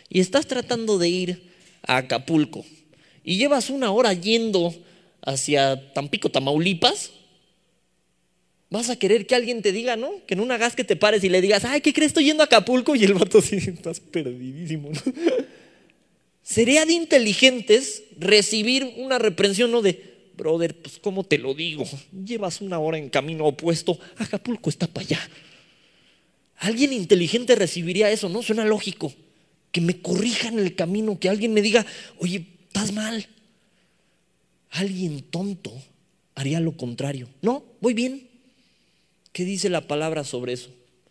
y 0.09 0.19
estás 0.19 0.45
tratando 0.45 0.97
de 0.97 1.09
ir 1.09 1.41
a 1.81 1.97
Acapulco 1.97 2.65
y 3.23 3.37
llevas 3.37 3.69
una 3.69 3.91
hora 3.91 4.13
yendo 4.13 4.75
hacia 5.21 5.93
Tampico, 5.93 6.29
Tamaulipas, 6.29 7.11
vas 8.69 8.89
a 8.89 8.99
querer 8.99 9.25
que 9.25 9.33
alguien 9.33 9.61
te 9.61 9.71
diga, 9.71 9.95
¿no? 9.95 10.11
Que 10.27 10.33
en 10.33 10.41
una 10.41 10.57
gas 10.57 10.75
que 10.75 10.83
te 10.83 10.97
pares 10.97 11.23
y 11.23 11.29
le 11.29 11.39
digas, 11.39 11.63
ay, 11.63 11.79
¿qué 11.79 11.93
crees? 11.93 12.09
Estoy 12.09 12.25
yendo 12.25 12.43
a 12.43 12.47
Acapulco 12.47 12.93
y 12.93 13.05
el 13.05 13.13
vato 13.13 13.37
así, 13.37 13.55
estás 13.55 14.01
perdidísimo, 14.01 14.91
¿no? 14.91 15.01
Sería 16.43 16.85
de 16.85 16.93
inteligentes 16.93 18.03
recibir 18.19 18.93
una 18.97 19.19
reprensión, 19.19 19.71
no 19.71 19.81
de, 19.81 20.14
brother, 20.35 20.81
pues 20.81 20.99
¿cómo 20.99 21.23
te 21.23 21.37
lo 21.37 21.53
digo? 21.53 21.83
Llevas 22.11 22.61
una 22.61 22.79
hora 22.79 22.97
en 22.97 23.09
camino 23.09 23.45
opuesto, 23.45 23.99
Acapulco 24.17 24.69
está 24.69 24.87
para 24.87 25.05
allá. 25.05 25.29
Alguien 26.57 26.93
inteligente 26.93 27.55
recibiría 27.55 28.11
eso, 28.11 28.29
¿no? 28.29 28.41
Suena 28.41 28.65
lógico. 28.65 29.13
Que 29.71 29.81
me 29.81 30.01
corrijan 30.01 30.57
el 30.57 30.75
camino, 30.75 31.19
que 31.19 31.29
alguien 31.29 31.53
me 31.53 31.61
diga, 31.61 31.85
oye, 32.17 32.45
estás 32.67 32.93
mal. 32.93 33.27
Alguien 34.71 35.21
tonto 35.23 35.71
haría 36.33 36.59
lo 36.59 36.77
contrario. 36.77 37.27
No, 37.41 37.63
voy 37.81 37.93
bien. 37.93 38.29
¿Qué 39.31 39.43
dice 39.43 39.69
la 39.69 39.87
palabra 39.87 40.23
sobre 40.23 40.53
eso? 40.53 40.69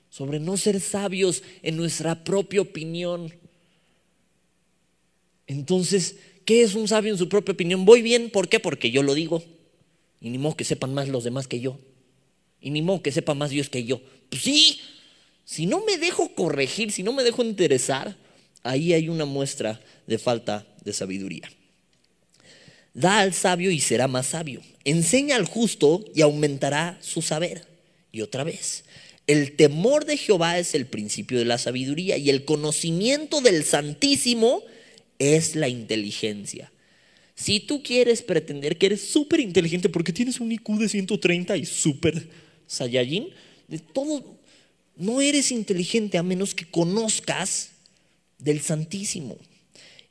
Sobre 0.09 0.41
no 0.41 0.57
ser 0.57 0.81
sabios 0.81 1.43
en 1.63 1.77
nuestra 1.77 2.25
propia 2.25 2.63
opinión. 2.63 3.35
Entonces, 5.47 6.17
¿qué 6.45 6.63
es 6.63 6.75
un 6.75 6.89
sabio 6.89 7.13
en 7.13 7.19
su 7.19 7.29
propia 7.29 7.53
opinión? 7.53 7.85
Voy 7.85 8.03
bien, 8.03 8.31
¿por 8.31 8.49
qué? 8.49 8.61
Porque 8.61 8.91
yo 8.91 9.03
lo 9.03 9.15
digo. 9.15 9.43
Y 10.21 10.31
ni 10.31 10.39
modo 10.39 10.57
que 10.57 10.65
sepan 10.65 10.95
más 10.95 11.09
los 11.09 11.25
demás 11.25 11.47
que 11.47 11.61
yo. 11.61 11.79
Y 12.61 12.71
ni 12.71 12.83
modo 12.83 13.03
que 13.03 13.13
sepa 13.13 13.35
más 13.35 13.51
Dios 13.51 13.69
que 13.69 13.85
yo. 13.85 14.01
Pues 14.31 14.43
sí, 14.43 14.81
si 15.45 15.67
no 15.67 15.85
me 15.85 15.99
dejo 15.99 16.35
corregir, 16.35 16.93
si 16.93 17.03
no 17.03 17.13
me 17.13 17.23
dejo 17.23 17.43
interesar, 17.43 18.17
ahí 18.63 18.93
hay 18.95 19.09
una 19.09 19.27
muestra 19.27 19.81
de 20.07 20.19
falta 20.19 20.67
de 20.83 20.93
sabiduría. 20.93 21.51
Da 22.95 23.19
al 23.19 23.35
sabio 23.35 23.71
y 23.71 23.81
será 23.81 24.09
más 24.09 24.29
sabio. 24.29 24.63
Enseña 24.85 25.37
al 25.37 25.45
justo 25.45 26.05
y 26.15 26.23
aumentará 26.23 26.99
su 27.03 27.23
saber. 27.23 27.67
Y 28.13 28.23
otra 28.23 28.45
vez, 28.45 28.85
el 29.27 29.57
temor 29.57 30.05
de 30.05 30.17
Jehová 30.17 30.59
es 30.59 30.75
el 30.75 30.87
principio 30.87 31.39
de 31.39 31.45
la 31.45 31.59
sabiduría 31.59 32.17
y 32.17 32.31
el 32.31 32.45
conocimiento 32.45 33.41
del 33.41 33.65
Santísimo 33.65 34.63
es 35.19 35.57
la 35.57 35.69
inteligencia. 35.69 36.71
Si 37.35 37.61
tú 37.61 37.83
quieres 37.83 38.23
pretender 38.23 38.79
que 38.79 38.87
eres 38.87 39.09
súper 39.09 39.41
inteligente 39.41 39.89
porque 39.89 40.13
tienes 40.13 40.41
un 40.41 40.53
IQ 40.53 40.79
de 40.79 40.89
130 40.89 41.57
y 41.57 41.67
súper 41.67 42.29
Saiyajin, 42.67 43.29
de 43.69 43.79
todo, 43.79 44.39
no 44.97 45.21
eres 45.21 45.51
inteligente 45.51 46.19
a 46.19 46.23
menos 46.23 46.55
que 46.55 46.65
conozcas 46.65 47.71
del 48.39 48.61
Santísimo. 48.61 49.37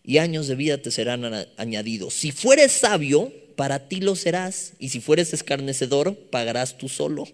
Y 0.03 0.17
años 0.17 0.47
de 0.47 0.55
vida 0.55 0.79
te 0.79 0.91
serán 0.91 1.23
añadidos. 1.55 2.13
Si 2.13 2.33
fueres 2.33 2.73
sabio, 2.73 3.31
para 3.55 3.87
ti 3.87 4.01
lo 4.01 4.15
serás. 4.15 4.73
Y 4.79 4.89
si 4.89 4.99
fueres 4.99 5.33
escarnecedor, 5.33 6.17
pagarás 6.29 6.77
tú 6.77 6.89
solo 6.89 7.25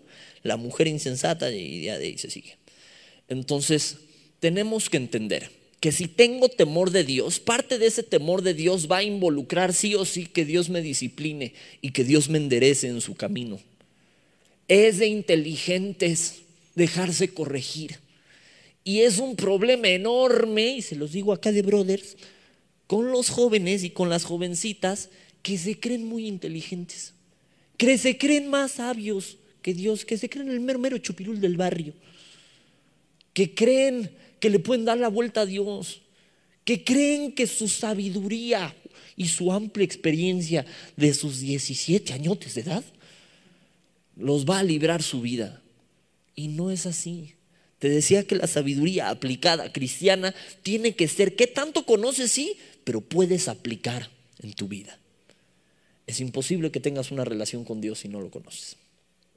la 0.43 0.55
mujer 0.55 0.88
insensata 0.88 1.51
y 1.51 1.82
de 1.82 1.91
ahí 1.91 2.17
se 2.17 2.29
sigue. 2.29 2.58
Entonces, 3.27 3.97
tenemos 4.39 4.89
que 4.89 4.97
entender 4.97 5.59
que 5.80 5.92
si 5.92 6.08
tengo 6.08 6.50
temor 6.50 6.92
de 6.92 7.04
Dios, 7.04 7.39
parte 7.39 7.78
de 7.78 7.88
ese 7.88 8.04
temor 8.04 8.42
de 8.42 8.54
Dios 8.54 8.89
va 8.92 8.98
a 8.98 9.04
involucrar 9.04 9.74
sí 9.74 9.96
o 9.96 10.06
sí 10.06 10.26
que 10.26 10.44
Dios 10.44 10.70
me 10.70 10.82
discipline 10.82 11.54
y 11.82 11.92
que 11.92 12.04
Dios 12.04 12.30
me 12.30 12.38
enderece 12.38 12.88
en 12.88 13.00
su 13.02 13.15
camino. 13.15 13.60
Es 14.68 14.98
de 14.98 15.08
inteligentes 15.08 16.42
dejarse 16.76 17.30
corregir. 17.30 18.00
Y 18.84 19.02
es 19.02 19.20
un 19.20 19.36
problema 19.36 19.88
enorme, 19.89 20.78
y 20.78 20.82
se 20.82 20.96
los 20.96 21.12
digo 21.12 21.32
acá 21.32 21.52
de 21.52 21.62
brothers, 21.62 22.18
con 22.88 23.12
los 23.12 23.30
jóvenes 23.30 23.84
y 23.84 23.92
con 23.92 24.10
las 24.10 24.24
jovencitas 24.24 25.10
que 25.44 25.58
se 25.58 25.80
creen 25.80 26.06
muy 26.06 26.28
inteligentes, 26.28 27.13
que 27.78 27.98
se 27.98 28.18
creen 28.18 28.50
más 28.50 28.74
sabios, 28.74 29.38
que 29.62 29.74
Dios, 29.74 30.06
que 30.06 30.18
se 30.18 30.30
creen 30.30 30.50
el 30.50 30.60
mero, 30.60 30.80
mero 30.80 30.98
chupirul 30.98 31.39
del 31.39 31.56
barrio, 31.56 31.94
que 33.34 33.54
creen 33.54 34.10
que 34.39 34.49
le 34.49 34.60
pueden 34.60 34.86
dar 34.86 34.97
la 34.97 35.10
vuelta 35.10 35.41
a 35.41 35.45
Dios, 35.45 36.02
que 36.65 36.84
creen 36.84 37.34
que 37.34 37.47
su 37.47 37.67
sabiduría 37.67 38.75
y 39.15 39.28
su 39.28 39.52
amplia 39.52 39.86
experiencia 39.86 40.65
de 40.95 41.13
sus 41.13 41.39
17 41.39 42.13
añotes 42.13 42.56
de 42.56 42.62
edad 42.62 42.84
los 44.15 44.45
va 44.45 44.60
a 44.60 44.63
librar 44.63 45.02
su 45.02 45.21
vida. 45.21 45.62
Y 46.36 46.49
no 46.49 46.71
es 46.71 46.86
así. 46.86 47.36
Te 47.80 47.89
decía 47.89 48.25
que 48.25 48.36
la 48.36 48.47
sabiduría 48.47 49.10
aplicada 49.10 49.71
cristiana 49.71 50.36
tiene 50.63 50.95
que 50.95 51.08
ser 51.08 51.36
que 51.36 51.47
tanto 51.47 51.86
conoces, 51.86 52.32
sí, 52.32 52.58
pero 52.84 53.02
puedes 53.02 53.47
aplicar 53.47 54.10
en 54.41 54.54
tu 54.54 54.67
vida. 54.67 54.99
Es 56.06 56.19
imposible 56.19 56.71
que 56.71 56.80
tengas 56.80 57.12
una 57.12 57.23
relación 57.23 57.63
con 57.63 57.82
Dios 57.82 57.99
si 57.99 58.10
no 58.10 58.19
lo 58.19 58.30
conoces. 58.30 58.75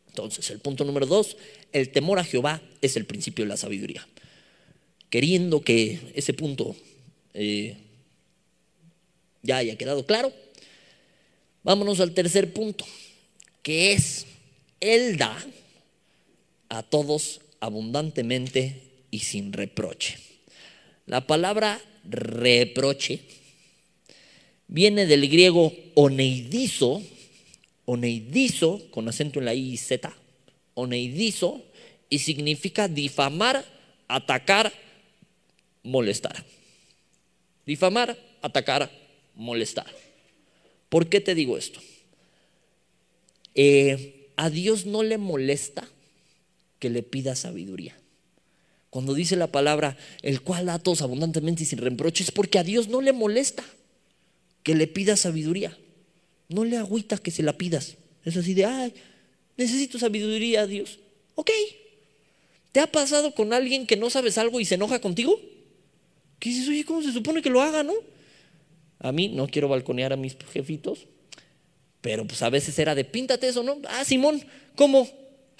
Entonces, 0.09 0.51
el 0.51 0.59
punto 0.59 0.85
número 0.85 1.07
dos, 1.07 1.37
el 1.73 1.91
temor 1.91 2.19
a 2.19 2.25
Jehová 2.25 2.61
es 2.81 2.97
el 2.97 3.07
principio 3.07 3.45
de 3.45 3.49
la 3.49 3.57
sabiduría. 3.57 4.07
Queriendo 5.12 5.61
que 5.61 6.01
ese 6.14 6.33
punto 6.33 6.75
eh, 7.35 7.77
ya 9.42 9.59
haya 9.59 9.77
quedado 9.77 10.07
claro, 10.07 10.33
vámonos 11.62 12.01
al 12.01 12.14
tercer 12.14 12.55
punto, 12.55 12.87
que 13.62 13.92
es, 13.92 14.25
Él 14.81 15.18
da 15.18 15.37
a 16.70 16.83
todos 16.83 17.42
abundantemente 17.61 18.81
y 19.11 19.18
sin 19.18 19.53
reproche. 19.53 20.16
La 21.05 21.27
palabra 21.27 21.79
reproche 22.09 23.20
viene 24.66 25.05
del 25.05 25.29
griego 25.29 25.75
oneidizo, 25.92 27.03
oneidizo, 27.85 28.90
con 28.90 29.11
acento 29.11 29.40
en 29.40 29.44
la 29.44 29.53
I 29.53 29.75
y 29.75 29.77
Z, 29.77 30.11
oneidizo, 30.72 31.62
y 32.09 32.20
significa 32.20 32.88
difamar, 32.88 33.62
atacar, 34.09 34.72
molestar. 35.83 36.45
Difamar, 37.66 38.18
atacar, 38.42 38.90
molestar. 39.35 39.87
¿Por 40.88 41.09
qué 41.09 41.21
te 41.21 41.35
digo 41.35 41.57
esto? 41.57 41.81
Eh, 43.55 44.31
a 44.37 44.51
Dios 44.51 44.87
no 44.87 45.03
le 45.03 45.18
molesta 45.18 45.88
que 46.79 46.90
le 46.90 47.03
pida 47.03 47.37
sabiduría. 47.37 47.97
Cuando 48.90 49.14
dice 49.14 49.37
la 49.37 49.47
palabra, 49.47 49.97
el 50.21 50.42
cual 50.42 50.66
da 50.66 50.75
a 50.75 50.79
todos 50.79 51.01
abundantemente 51.01 51.62
y 51.62 51.66
sin 51.66 51.79
reproche, 51.79 52.25
es 52.25 52.31
porque 52.31 52.59
a 52.59 52.64
Dios 52.64 52.88
no 52.88 53.01
le 53.01 53.12
molesta 53.12 53.64
que 54.62 54.75
le 54.75 54.87
pida 54.87 55.16
sabiduría. 55.16 55.79
No 56.49 56.64
le 56.64 56.77
agüita 56.77 57.16
que 57.16 57.31
se 57.31 57.42
la 57.42 57.57
pidas. 57.57 57.97
Es 58.25 58.37
así 58.37 58.53
de, 58.53 58.66
ay, 58.66 58.92
necesito 59.57 59.99
sabiduría, 59.99 60.66
Dios. 60.66 60.99
Ok. 61.37 61.51
¿Te 62.73 62.81
ha 62.81 62.87
pasado 62.87 63.35
con 63.35 63.53
alguien 63.53 63.87
que 63.87 63.97
no 63.97 64.11
sabes 64.11 64.38
algo 64.38 64.61
y 64.61 64.64
se 64.64 64.75
enoja 64.75 65.01
contigo? 65.01 65.40
Que 66.43 66.49
dices, 66.49 66.69
oye, 66.69 66.85
¿cómo 66.85 67.01
se 67.03 67.13
supone 67.13 67.41
que 67.41 67.51
lo 67.51 67.63
haga, 67.63 67.85
no? 67.85 67.93
A 68.99 69.13
mí 69.13 69.29
no 69.29 69.47
quiero 69.47 69.69
balconear 69.69 70.13
a 70.13 70.17
mis 70.17 70.37
jefitos, 70.53 71.07
pero 72.01 72.27
pues 72.27 72.43
a 72.43 72.51
veces 72.51 72.77
era 72.81 72.97
de, 72.97 73.05
píntate 73.05 73.47
eso, 73.47 73.63
¿no? 73.63 73.81
Ah, 73.87 74.05
Simón, 74.05 74.43
¿cómo? 74.75 75.09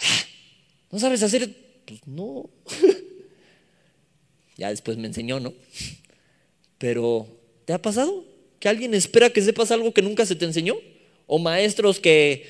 Ah, 0.01 0.25
¿No 0.91 0.99
sabes 0.99 1.23
hacer? 1.23 1.55
Pues 1.85 2.01
no. 2.05 2.51
ya 4.57 4.71
después 4.71 4.97
me 4.97 5.07
enseñó, 5.07 5.39
¿no? 5.39 5.55
Pero, 6.79 7.29
¿te 7.65 7.75
ha 7.75 7.81
pasado? 7.81 8.33
que 8.63 8.69
alguien 8.69 8.95
espera 8.95 9.31
que 9.31 9.43
sepas 9.43 9.73
algo 9.73 9.93
que 9.93 10.03
nunca 10.03 10.25
se 10.25 10.37
te 10.37 10.45
enseñó. 10.45 10.77
O 11.27 11.41
maestros 11.41 11.99
que 11.99 12.47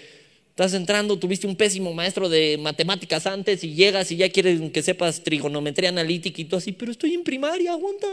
estás 0.53 0.75
entrando, 0.75 1.19
tuviste 1.19 1.47
un 1.47 1.57
pésimo 1.57 1.95
maestro 1.95 2.29
de 2.29 2.59
matemáticas 2.59 3.27
antes 3.27 3.65
y 3.65 3.75
llegas 3.75 4.13
y 4.13 4.17
ya 4.17 4.29
quieren 4.29 4.71
que 4.71 4.83
sepas 4.83 5.25
trigonometría 5.25 5.89
analítica 5.89 6.43
y 6.43 6.45
todo 6.45 6.59
así, 6.59 6.73
pero 6.73 6.93
estoy 6.93 7.15
en 7.15 7.25
primaria, 7.25 7.73
aguanta. 7.73 8.07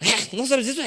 Ah, 0.00 0.20
¿No 0.32 0.46
sabes 0.46 0.68
eso? 0.68 0.82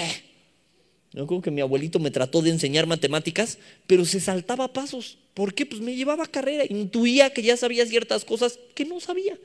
Yo 1.11 1.27
creo 1.27 1.41
que 1.41 1.51
mi 1.51 1.59
abuelito 1.59 1.99
me 1.99 2.09
trató 2.09 2.41
de 2.41 2.51
enseñar 2.51 2.87
matemáticas, 2.87 3.59
pero 3.85 4.05
se 4.05 4.21
saltaba 4.21 4.71
pasos. 4.71 5.17
¿Por 5.33 5.53
qué? 5.53 5.65
Pues 5.65 5.81
me 5.81 5.93
llevaba 5.93 6.25
carrera, 6.25 6.63
intuía 6.67 7.31
que 7.31 7.43
ya 7.43 7.57
sabía 7.57 7.85
ciertas 7.85 8.23
cosas 8.23 8.57
que 8.73 8.85
no 8.85 9.01
sabía. 9.01 9.37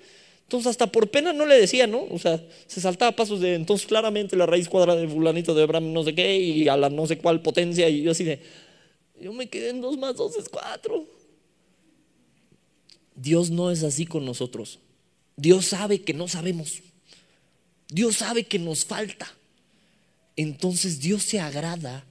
Entonces 0.45 0.69
hasta 0.69 0.87
por 0.87 1.11
pena 1.11 1.33
no 1.33 1.45
le 1.45 1.61
decía, 1.61 1.89
¿no? 1.89 2.07
O 2.11 2.19
sea, 2.21 2.41
se 2.69 2.81
saltaba 2.81 3.13
pasos 3.13 3.41
de 3.41 3.55
entonces 3.55 3.87
claramente 3.87 4.37
la 4.37 4.47
raíz 4.47 4.69
cuadrada 4.69 5.01
de 5.01 5.09
fulanito 5.09 5.55
de 5.55 5.65
Abraham 5.65 5.93
no 5.93 6.05
sé 6.05 6.15
qué 6.15 6.39
y 6.39 6.69
a 6.69 6.77
la 6.77 6.89
no 6.89 7.07
sé 7.07 7.19
cuál 7.19 7.43
potencia 7.43 7.89
y 7.91 8.03
yo 8.03 8.13
así 8.13 8.25
de, 8.25 8.41
yo 9.21 9.33
me 9.33 9.49
quedé 9.49 9.71
en 9.71 9.81
dos 9.81 9.97
más 9.97 10.17
dos 10.17 10.37
es 10.37 10.49
cuatro. 10.49 11.07
Dios 13.15 13.51
no 13.51 13.71
es 13.71 13.83
así 13.83 14.07
con 14.07 14.25
nosotros. 14.25 14.79
Dios 15.37 15.67
sabe 15.67 16.03
que 16.03 16.15
no 16.15 16.29
sabemos. 16.29 16.81
Dios 17.89 18.17
sabe 18.17 18.45
que 18.45 18.59
nos 18.59 18.85
falta. 18.85 19.33
Entonces 20.37 21.01
Dios 21.01 21.25
se 21.25 21.41
agrada 21.41 22.05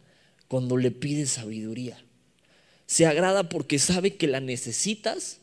cuando 0.48 0.78
le 0.78 0.92
pides 0.92 1.32
sabiduría. 1.32 2.04
Se 2.86 3.06
agrada 3.06 3.50
porque 3.50 3.80
sabe 3.80 4.16
que 4.16 4.28
la 4.28 4.40
necesitas 4.40 5.40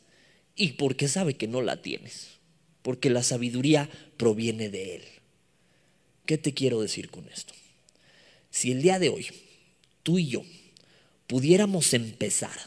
y 0.57 0.73
porque 0.73 1.09
sabe 1.09 1.35
que 1.35 1.49
no 1.49 1.63
la 1.63 1.83
tienes 1.83 2.35
porque 2.85 3.09
la 3.09 3.23
sabiduría 3.23 3.89
proviene 4.19 4.69
de 4.69 4.97
Él. 4.97 5.03
¿Qué 6.27 6.37
te 6.37 6.53
quiero 6.53 6.83
decir 6.83 7.09
con 7.09 7.27
esto? 7.31 7.55
Si 8.51 8.73
el 8.73 8.83
día 8.83 8.99
de 8.99 9.09
hoy 9.09 9.27
tú 10.03 10.19
y 10.19 10.27
yo 10.29 10.43
pudiéramos 11.27 11.95
empezar 11.95 12.59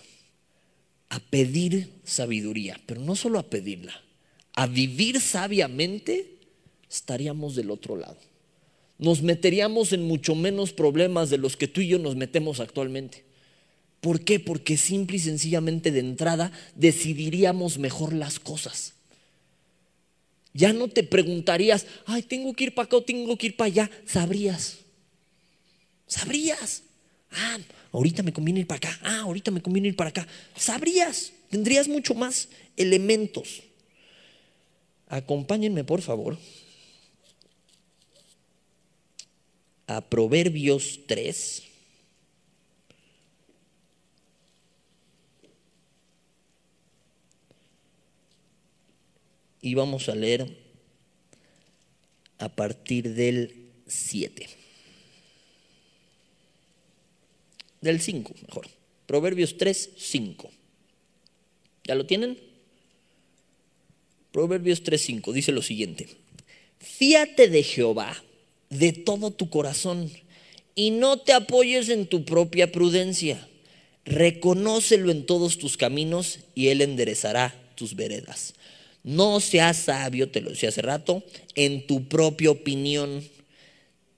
a 1.09 1.19
pedir 1.19 1.89
sabiduría, 2.03 2.79
pero 2.85 3.01
no 3.01 3.15
solo 3.15 3.39
a 3.39 3.49
pedirla, 3.49 4.01
a 4.53 4.67
vivir 4.67 5.21
sabiamente, 5.21 6.39
estaríamos 6.89 7.55
del 7.55 7.71
otro 7.71 7.95
lado. 7.95 8.17
Nos 8.97 9.21
meteríamos 9.21 9.93
en 9.93 10.03
mucho 10.03 10.33
menos 10.35 10.73
problemas 10.73 11.29
de 11.29 11.37
los 11.37 11.55
que 11.55 11.67
tú 11.67 11.81
y 11.81 11.89
yo 11.89 11.99
nos 11.99 12.15
metemos 12.15 12.59
actualmente. 12.59 13.23
¿Por 14.01 14.21
qué? 14.21 14.39
Porque 14.39 14.77
simple 14.77 15.17
y 15.17 15.19
sencillamente 15.19 15.91
de 15.91 15.99
entrada 15.99 16.51
decidiríamos 16.75 17.77
mejor 17.77 18.13
las 18.13 18.39
cosas. 18.39 18.93
Ya 20.53 20.73
no 20.73 20.87
te 20.87 21.03
preguntarías, 21.03 21.85
ay, 22.05 22.23
tengo 22.23 22.53
que 22.53 22.65
ir 22.65 22.73
para 22.73 22.87
acá 22.87 22.97
o 22.97 23.03
tengo 23.03 23.37
que 23.37 23.47
ir 23.47 23.55
para 23.55 23.67
allá. 23.67 23.91
Sabrías. 24.05 24.79
Sabrías. 26.07 26.81
Ah, 27.31 27.59
ahorita 27.91 28.23
me 28.23 28.33
conviene 28.33 28.61
ir 28.61 28.67
para 28.67 28.77
acá. 28.77 28.99
Ah, 29.03 29.21
ahorita 29.21 29.51
me 29.51 29.61
conviene 29.61 29.89
ir 29.89 29.95
para 29.95 30.09
acá. 30.09 30.27
Sabrías. 30.55 31.33
Tendrías 31.49 31.87
mucho 31.87 32.13
más 32.13 32.49
elementos. 32.75 33.63
Acompáñenme, 35.07 35.85
por 35.85 36.01
favor, 36.01 36.37
a 39.87 40.01
Proverbios 40.01 40.99
3. 41.07 41.63
Y 49.61 49.73
vamos 49.73 50.09
a 50.09 50.15
leer 50.15 50.57
a 52.37 52.49
partir 52.49 53.13
del 53.13 53.71
7. 53.87 54.66
Del 57.87 58.01
5, 58.01 58.35
mejor. 58.49 58.67
Proverbios 59.05 59.57
3, 59.57 59.91
5. 59.95 60.51
¿Ya 61.85 61.95
lo 61.95 62.05
tienen? 62.05 62.37
Proverbios 64.33 64.83
3, 64.83 65.01
5 65.01 65.31
dice 65.31 65.53
lo 65.53 65.61
siguiente. 65.61 66.09
Fíate 66.79 67.47
de 67.47 67.63
Jehová 67.63 68.21
de 68.69 68.91
todo 68.91 69.31
tu 69.31 69.49
corazón 69.49 70.11
y 70.75 70.91
no 70.91 71.19
te 71.19 71.31
apoyes 71.31 71.87
en 71.87 72.07
tu 72.07 72.25
propia 72.25 72.73
prudencia. 72.73 73.47
Reconócelo 74.03 75.09
en 75.09 75.25
todos 75.25 75.57
tus 75.57 75.77
caminos 75.77 76.39
y 76.55 76.67
Él 76.67 76.81
enderezará 76.81 77.55
tus 77.75 77.95
veredas. 77.95 78.53
No 79.05 79.39
seas 79.39 79.77
sabio, 79.77 80.29
te 80.29 80.41
lo 80.41 80.49
decía 80.49 80.67
hace 80.67 80.81
rato, 80.81 81.23
en 81.55 81.87
tu 81.87 82.09
propia 82.09 82.51
opinión. 82.51 83.23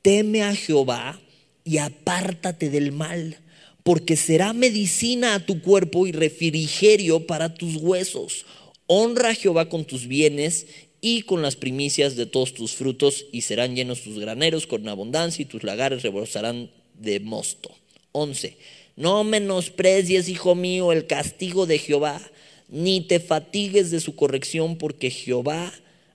Teme 0.02 0.42
a 0.42 0.56
Jehová 0.56 1.22
y 1.64 1.78
apártate 1.78 2.72
del 2.72 2.92
mal, 2.92 3.38
porque 3.84 4.16
será 4.16 4.54
medicina 4.54 5.36
a 5.36 5.46
tu 5.46 5.62
cuerpo 5.62 6.08
y 6.08 6.12
refrigerio 6.12 7.26
para 7.26 7.54
tus 7.54 7.76
huesos. 7.78 8.46
Honra 8.88 9.30
a 9.30 9.36
Jehová 9.36 9.70
con 9.70 9.86
tus 9.86 10.08
bienes 10.08 10.68
y 11.02 11.22
con 11.22 11.42
las 11.42 11.56
primicias 11.56 12.16
de 12.16 12.26
todos 12.26 12.54
tus 12.54 12.74
frutos, 12.74 13.26
y 13.32 13.42
serán 13.42 13.76
llenos 13.76 14.02
tus 14.02 14.20
graneros 14.20 14.68
con 14.68 14.88
abundancia, 14.88 15.44
y 15.44 15.46
tus 15.46 15.64
lagares 15.64 16.04
rebosarán 16.04 16.72
de 16.96 17.20
mosto. 17.20 17.72
11. 18.12 18.58
No 18.96 19.24
menosprecies, 19.24 20.28
hijo 20.28 20.56
mío, 20.56 20.92
el 20.92 21.08
castigo 21.08 21.66
de 21.66 21.80
Jehová, 21.80 22.22
ni 22.68 23.02
te 23.02 23.20
fatigues 23.20 23.92
de 23.92 24.02
su 24.02 24.16
corrección, 24.16 24.78
porque 24.78 25.10
Jehová 25.10 25.74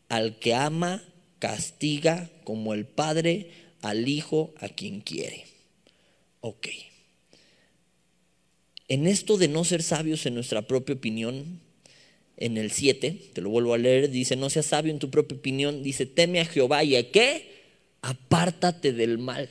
al 0.09 0.39
que 0.39 0.55
ama 0.55 1.03
castiga 1.39 2.31
como 2.45 2.75
el 2.75 2.85
Padre 2.85 3.51
al 3.81 4.09
Hijo 4.09 4.55
a 4.61 4.69
quien 4.69 5.01
quiere. 5.01 5.45
Ok. 6.41 6.69
En 8.89 9.07
esto 9.07 9.37
de 9.37 9.49
no 9.49 9.65
ser 9.65 9.83
sabios 9.83 10.27
en 10.27 10.35
nuestra 10.35 10.63
propia 10.63 10.95
opinión, 10.95 11.61
en 12.37 12.59
el 12.59 12.71
7, 12.71 13.31
te 13.33 13.41
lo 13.41 13.51
vuelvo 13.51 13.75
a 13.75 13.79
leer, 13.79 14.11
dice, 14.11 14.37
no 14.37 14.51
seas 14.51 14.67
sabio 14.67 14.93
en 14.93 14.99
tu 14.99 15.11
propia 15.11 15.39
opinión, 15.39 15.83
dice, 15.83 16.05
teme 16.07 16.41
a 16.41 16.45
Jehová 16.45 16.83
y 16.85 16.97
a 16.97 17.11
qué? 17.11 17.53
Apártate 18.03 18.93
del 18.93 19.19
mal. 19.19 19.49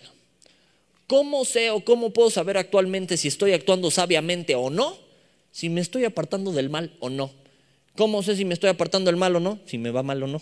¿Cómo 1.07 1.45
sé 1.45 1.69
o 1.71 1.83
cómo 1.83 2.11
puedo 2.11 2.29
saber 2.29 2.57
actualmente 2.57 3.17
si 3.17 3.27
estoy 3.27 3.53
actuando 3.53 3.91
sabiamente 3.91 4.55
o 4.55 4.69
no? 4.69 4.97
Si 5.51 5.69
me 5.69 5.81
estoy 5.81 6.05
apartando 6.05 6.51
del 6.51 6.69
mal 6.69 6.95
o 6.99 7.09
no. 7.09 7.31
¿Cómo 7.95 8.23
sé 8.23 8.35
si 8.35 8.45
me 8.45 8.53
estoy 8.53 8.69
apartando 8.69 9.09
del 9.09 9.17
mal 9.17 9.35
o 9.35 9.39
no? 9.39 9.59
Si 9.65 9.77
me 9.77 9.91
va 9.91 10.03
mal 10.03 10.21
o 10.23 10.27
no. 10.27 10.41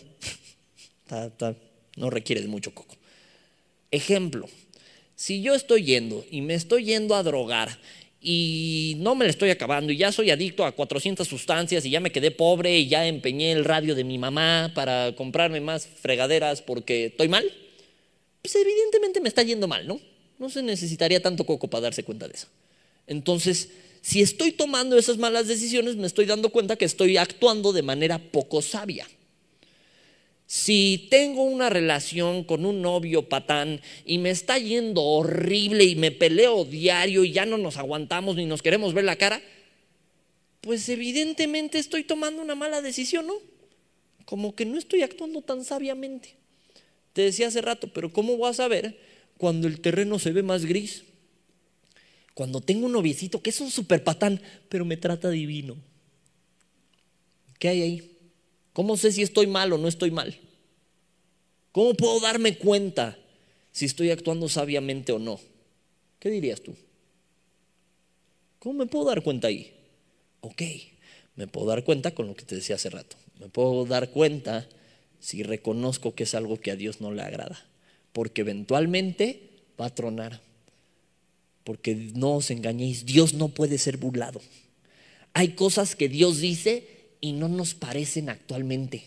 no 1.97 2.10
requiere 2.10 2.41
de 2.41 2.47
mucho 2.47 2.73
coco. 2.73 2.95
Ejemplo, 3.91 4.47
si 5.15 5.41
yo 5.41 5.54
estoy 5.54 5.84
yendo 5.84 6.25
y 6.32 6.41
me 6.41 6.54
estoy 6.54 6.86
yendo 6.86 7.15
a 7.15 7.23
drogar 7.23 7.77
y 8.21 8.95
no 8.99 9.15
me 9.15 9.25
la 9.25 9.31
estoy 9.31 9.49
acabando 9.49 9.91
y 9.91 9.97
ya 9.97 10.12
soy 10.12 10.29
adicto 10.29 10.63
a 10.63 10.73
400 10.73 11.27
sustancias 11.27 11.84
y 11.86 11.89
ya 11.89 11.99
me 11.99 12.12
quedé 12.12 12.29
pobre 12.29 12.77
y 12.77 12.88
ya 12.88 13.07
empeñé 13.07 13.51
el 13.51 13.65
radio 13.65 13.95
de 13.95 14.03
mi 14.03 14.19
mamá 14.19 14.71
para 14.75 15.15
comprarme 15.15 15.60
más 15.60 15.88
fregaderas 15.88 16.62
porque 16.62 17.05
estoy 17.05 17.29
mal, 17.29 17.51
pues 18.43 18.55
evidentemente 18.55 19.21
me 19.21 19.27
está 19.27 19.41
yendo 19.41 19.67
mal, 19.67 19.88
¿no? 19.88 19.99
No 20.38 20.49
se 20.49 20.62
necesitaría 20.62 21.21
tanto 21.21 21.45
coco 21.45 21.67
para 21.67 21.81
darse 21.81 22.03
cuenta 22.03 22.27
de 22.27 22.36
eso. 22.36 22.47
Entonces, 23.07 23.69
si 24.01 24.21
estoy 24.21 24.51
tomando 24.51 24.97
esas 24.97 25.17
malas 25.17 25.47
decisiones, 25.47 25.95
me 25.95 26.07
estoy 26.07 26.25
dando 26.25 26.49
cuenta 26.49 26.75
que 26.75 26.86
estoy 26.86 27.17
actuando 27.17 27.73
de 27.73 27.81
manera 27.81 28.19
poco 28.19 28.62
sabia. 28.62 29.07
Si 30.53 31.07
tengo 31.09 31.43
una 31.43 31.69
relación 31.69 32.43
con 32.43 32.65
un 32.65 32.81
novio 32.81 33.29
patán 33.29 33.79
y 34.03 34.17
me 34.17 34.31
está 34.31 34.57
yendo 34.59 35.01
horrible 35.01 35.85
y 35.85 35.95
me 35.95 36.11
peleo 36.11 36.65
diario 36.65 37.23
y 37.23 37.31
ya 37.31 37.45
no 37.45 37.57
nos 37.57 37.77
aguantamos 37.77 38.35
ni 38.35 38.45
nos 38.45 38.61
queremos 38.61 38.93
ver 38.93 39.05
la 39.05 39.15
cara, 39.15 39.41
pues 40.59 40.89
evidentemente 40.89 41.79
estoy 41.79 42.03
tomando 42.03 42.41
una 42.41 42.55
mala 42.55 42.81
decisión, 42.81 43.27
¿no? 43.27 43.35
Como 44.25 44.53
que 44.53 44.65
no 44.65 44.77
estoy 44.77 45.03
actuando 45.03 45.41
tan 45.41 45.63
sabiamente. 45.63 46.35
Te 47.13 47.21
decía 47.21 47.47
hace 47.47 47.61
rato, 47.61 47.93
pero 47.93 48.11
¿cómo 48.11 48.35
voy 48.35 48.49
a 48.49 48.53
saber 48.53 48.99
cuando 49.37 49.69
el 49.69 49.79
terreno 49.79 50.19
se 50.19 50.33
ve 50.33 50.43
más 50.43 50.65
gris? 50.65 51.05
Cuando 52.33 52.59
tengo 52.59 52.87
un 52.87 52.91
noviecito 52.91 53.41
que 53.41 53.51
es 53.51 53.61
un 53.61 53.71
super 53.71 54.03
patán, 54.03 54.41
pero 54.67 54.83
me 54.83 54.97
trata 54.97 55.29
divino. 55.29 55.77
¿Qué 57.57 57.69
hay 57.69 57.81
ahí? 57.83 58.11
¿Cómo 58.73 58.97
sé 58.97 59.12
si 59.12 59.21
estoy 59.21 59.47
mal 59.47 59.73
o 59.73 59.77
no 59.77 59.88
estoy 59.88 60.12
mal? 60.12 60.38
¿Cómo 61.71 61.93
puedo 61.93 62.19
darme 62.19 62.57
cuenta 62.57 63.17
si 63.71 63.86
estoy 63.86 64.12
actuando 64.12 64.49
sabiamente 64.49 65.12
o 65.12 65.19
no? 65.19 65.39
¿Qué 66.19 66.29
dirías 66.29 66.62
tú? 66.62 66.75
¿Cómo 68.60 68.79
me 68.79 68.86
puedo 68.86 69.05
dar 69.05 69.23
cuenta 69.23 69.47
ahí? 69.47 69.73
Ok, 70.41 70.62
me 71.36 71.47
puedo 71.47 71.67
dar 71.67 71.84
cuenta 71.84 72.12
con 72.12 72.27
lo 72.27 72.36
que 72.36 72.45
te 72.45 72.55
decía 72.55 72.75
hace 72.75 72.89
rato. 72.89 73.15
Me 73.39 73.49
puedo 73.49 73.86
dar 73.86 74.12
cuenta 74.12 74.67
si 75.19 75.43
reconozco 75.43 76.13
que 76.13 76.23
es 76.23 76.36
algo 76.36 76.60
que 76.60 76.71
a 76.71 76.75
Dios 76.75 77.01
no 77.01 77.12
le 77.12 77.21
agrada. 77.21 77.65
Porque 78.13 78.41
eventualmente 78.41 79.49
va 79.79 79.88
a 79.88 79.95
tronar. 79.95 80.41
Porque 81.63 81.95
no 81.95 82.36
os 82.36 82.51
engañéis, 82.51 83.05
Dios 83.05 83.34
no 83.34 83.49
puede 83.49 83.77
ser 83.77 83.97
burlado. 83.97 84.41
Hay 85.34 85.49
cosas 85.49 85.95
que 85.95 86.10
Dios 86.10 86.39
dice 86.39 87.00
y 87.21 87.34
no 87.34 87.47
nos 87.47 87.75
parecen 87.75 88.29
actualmente, 88.29 89.03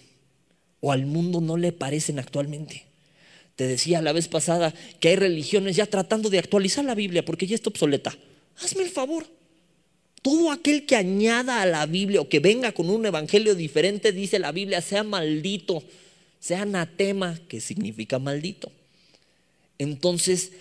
o 0.80 0.92
al 0.92 1.04
mundo 1.04 1.40
no 1.40 1.56
le 1.56 1.72
parecen 1.72 2.20
actualmente. 2.20 2.84
Te 3.56 3.66
decía 3.66 4.02
la 4.02 4.12
vez 4.12 4.28
pasada 4.28 4.72
que 5.00 5.08
hay 5.08 5.16
religiones 5.16 5.76
ya 5.76 5.86
tratando 5.86 6.30
de 6.30 6.38
actualizar 6.38 6.84
la 6.84 6.94
Biblia 6.94 7.24
porque 7.24 7.46
ya 7.46 7.54
está 7.54 7.70
obsoleta. 7.70 8.16
Hazme 8.60 8.82
el 8.82 8.90
favor. 8.90 9.26
Todo 10.22 10.50
aquel 10.50 10.86
que 10.86 10.96
añada 10.96 11.60
a 11.60 11.66
la 11.66 11.86
Biblia 11.86 12.20
o 12.20 12.28
que 12.28 12.40
venga 12.40 12.72
con 12.72 12.88
un 12.88 13.04
evangelio 13.04 13.54
diferente, 13.54 14.10
dice 14.10 14.38
la 14.38 14.52
Biblia, 14.52 14.80
sea 14.80 15.02
maldito, 15.02 15.82
sea 16.40 16.62
anatema, 16.62 17.38
que 17.46 17.60
significa 17.60 18.18
maldito. 18.18 18.72
Entonces, 19.78 20.52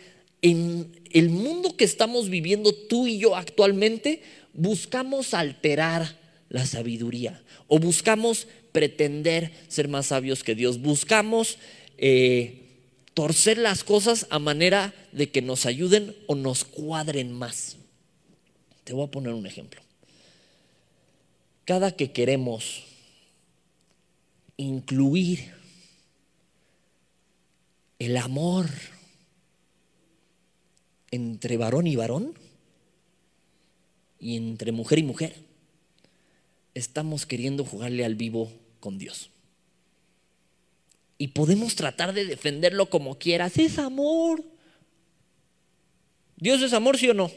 en 0.41 0.91
el 1.11 1.29
mundo 1.29 1.77
que 1.77 1.85
estamos 1.85 2.29
viviendo 2.29 2.73
tú 2.73 3.07
y 3.07 3.17
yo 3.19 3.35
actualmente, 3.35 4.21
buscamos 4.53 5.33
alterar 5.33 6.22
la 6.53 6.65
sabiduría. 6.67 7.43
O 7.67 7.79
buscamos 7.79 8.47
pretender 8.71 9.51
ser 9.67 9.89
más 9.89 10.05
sabios 10.05 10.43
que 10.43 10.55
Dios. 10.55 10.79
Buscamos 10.79 11.57
eh, 11.97 12.61
torcer 13.15 13.57
las 13.57 13.83
cosas 13.83 14.27
a 14.29 14.37
manera 14.37 14.93
de 15.11 15.31
que 15.31 15.41
nos 15.41 15.65
ayuden 15.65 16.15
o 16.27 16.35
nos 16.35 16.63
cuadren 16.63 17.33
más. 17.33 17.75
Te 18.83 18.93
voy 18.93 19.07
a 19.07 19.11
poner 19.11 19.33
un 19.33 19.47
ejemplo. 19.47 19.81
Cada 21.65 21.95
que 21.95 22.11
queremos 22.11 22.83
incluir 24.55 25.53
el 27.97 28.15
amor 28.15 28.69
entre 31.09 31.57
varón 31.57 31.87
y 31.87 31.95
varón 31.95 32.37
y 34.19 34.37
entre 34.37 34.71
mujer 34.71 34.99
y 34.99 35.03
mujer, 35.03 35.42
estamos 36.73 37.25
queriendo 37.25 37.65
jugarle 37.65 38.05
al 38.05 38.15
vivo 38.15 38.51
con 38.79 38.97
Dios. 38.97 39.29
Y 41.17 41.29
podemos 41.29 41.75
tratar 41.75 42.13
de 42.13 42.25
defenderlo 42.25 42.89
como 42.89 43.17
quieras. 43.17 43.57
Es 43.57 43.77
amor. 43.77 44.43
¿Dios 46.35 46.61
es 46.61 46.73
amor, 46.73 46.97
sí 46.97 47.09
o 47.09 47.13
no? 47.13 47.31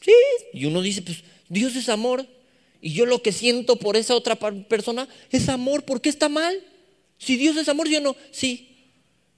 Sí. 0.00 0.12
Y 0.52 0.64
uno 0.64 0.82
dice, 0.82 1.02
pues 1.02 1.22
Dios 1.48 1.76
es 1.76 1.88
amor. 1.88 2.26
Y 2.80 2.92
yo 2.92 3.06
lo 3.06 3.22
que 3.22 3.32
siento 3.32 3.76
por 3.76 3.96
esa 3.96 4.14
otra 4.14 4.36
persona 4.36 5.08
es 5.30 5.48
amor. 5.48 5.84
¿Por 5.84 6.00
qué 6.00 6.08
está 6.08 6.28
mal? 6.28 6.60
Si 7.18 7.36
Dios 7.36 7.56
es 7.56 7.68
amor, 7.68 7.88
sí 7.88 7.96
o 7.96 8.00
no? 8.00 8.16
Sí. 8.30 8.86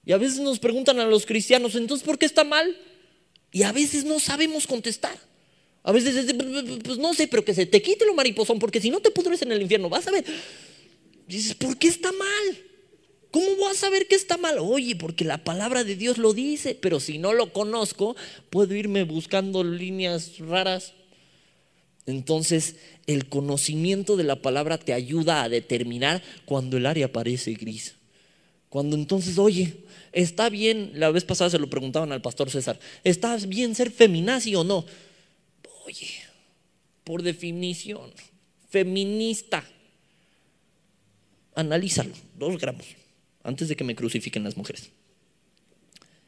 Y 0.05 0.13
a 0.13 0.17
veces 0.17 0.39
nos 0.39 0.59
preguntan 0.59 0.99
a 0.99 1.05
los 1.05 1.25
cristianos, 1.25 1.75
entonces, 1.75 2.05
¿por 2.05 2.17
qué 2.17 2.25
está 2.25 2.43
mal? 2.43 2.75
Y 3.51 3.63
a 3.63 3.71
veces 3.71 4.05
no 4.05 4.19
sabemos 4.19 4.65
contestar. 4.65 5.17
A 5.83 5.91
veces, 5.91 6.35
pues 6.83 6.97
no 6.99 7.13
sé, 7.13 7.27
pero 7.27 7.43
que 7.43 7.53
se 7.53 7.65
te 7.65 7.81
quite 7.81 8.05
lo 8.05 8.13
mariposón, 8.13 8.59
porque 8.59 8.79
si 8.79 8.89
no 8.89 8.99
te 8.99 9.11
pudres 9.11 9.41
en 9.41 9.51
el 9.51 9.61
infierno, 9.61 9.89
vas 9.89 10.07
a 10.07 10.11
ver. 10.11 10.25
Dices, 11.27 11.55
¿por 11.55 11.77
qué 11.77 11.87
está 11.87 12.11
mal? 12.11 12.57
¿Cómo 13.31 13.55
voy 13.55 13.71
a 13.71 13.75
saber 13.75 14.07
que 14.07 14.15
está 14.15 14.37
mal? 14.37 14.57
Oye, 14.59 14.95
porque 14.95 15.23
la 15.23 15.43
palabra 15.43 15.83
de 15.83 15.95
Dios 15.95 16.17
lo 16.17 16.33
dice, 16.33 16.75
pero 16.75 16.99
si 16.99 17.17
no 17.17 17.33
lo 17.33 17.53
conozco, 17.53 18.15
puedo 18.49 18.75
irme 18.75 19.03
buscando 19.05 19.63
líneas 19.63 20.37
raras. 20.39 20.93
Entonces, 22.05 22.75
el 23.07 23.29
conocimiento 23.29 24.17
de 24.17 24.25
la 24.25 24.41
palabra 24.41 24.77
te 24.77 24.93
ayuda 24.93 25.43
a 25.43 25.49
determinar 25.49 26.21
cuando 26.45 26.77
el 26.77 26.85
área 26.85 27.11
parece 27.11 27.53
gris. 27.53 27.95
Cuando 28.69 28.95
entonces, 28.95 29.37
oye, 29.37 29.75
está 30.11 30.49
bien, 30.49 30.91
la 30.95 31.09
vez 31.11 31.23
pasada 31.23 31.49
se 31.49 31.59
lo 31.59 31.69
preguntaban 31.69 32.11
al 32.11 32.21
pastor 32.21 32.49
César, 32.49 32.79
¿está 33.03 33.35
bien 33.37 33.75
ser 33.75 33.91
feminazi 33.91 34.55
o 34.55 34.63
no? 34.63 34.85
Oye, 35.85 36.07
por 37.03 37.23
definición, 37.23 38.11
feminista. 38.69 39.63
Analízalo, 41.55 42.13
dos 42.37 42.59
gramos, 42.59 42.85
antes 43.43 43.67
de 43.67 43.75
que 43.75 43.83
me 43.83 43.95
crucifiquen 43.95 44.43
las 44.43 44.55
mujeres. 44.55 44.89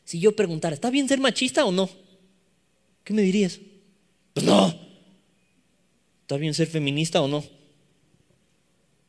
Si 0.04 0.20
yo 0.20 0.36
preguntara, 0.36 0.76
¿está 0.76 0.89
bien 0.89 1.08
ser 1.08 1.20
machista 1.20 1.66
o 1.66 1.72
no? 1.72 1.89
¿Qué 3.04 3.14
me 3.14 3.22
dirías? 3.22 3.60
Pues 4.34 4.45
no. 4.45 4.74
¿Está 6.22 6.38
bien 6.38 6.54
ser 6.54 6.68
feminista 6.68 7.22
o 7.22 7.28
no? 7.28 7.43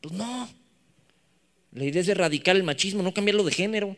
Pues 0.01 0.13
no. 0.13 0.49
La 1.73 1.83
idea 1.83 2.01
es 2.01 2.07
erradicar 2.07 2.55
el 2.55 2.63
machismo, 2.63 3.03
no 3.03 3.13
cambiarlo 3.13 3.43
de 3.43 3.51
género. 3.51 3.97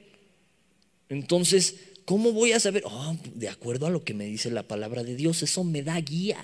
Entonces, 1.10 1.76
¿cómo 2.08 2.32
voy 2.32 2.54
a 2.54 2.60
saber? 2.62 2.84
Oh, 2.86 3.18
de 3.36 3.50
acuerdo 3.50 3.86
a 3.86 3.90
lo 3.90 4.06
que 4.06 4.14
me 4.14 4.24
dice 4.24 4.50
la 4.50 4.64
palabra 4.64 5.04
de 5.04 5.18
Dios, 5.18 5.44
eso 5.44 5.66
me 5.66 5.84
da 5.84 6.00
guía. 6.00 6.44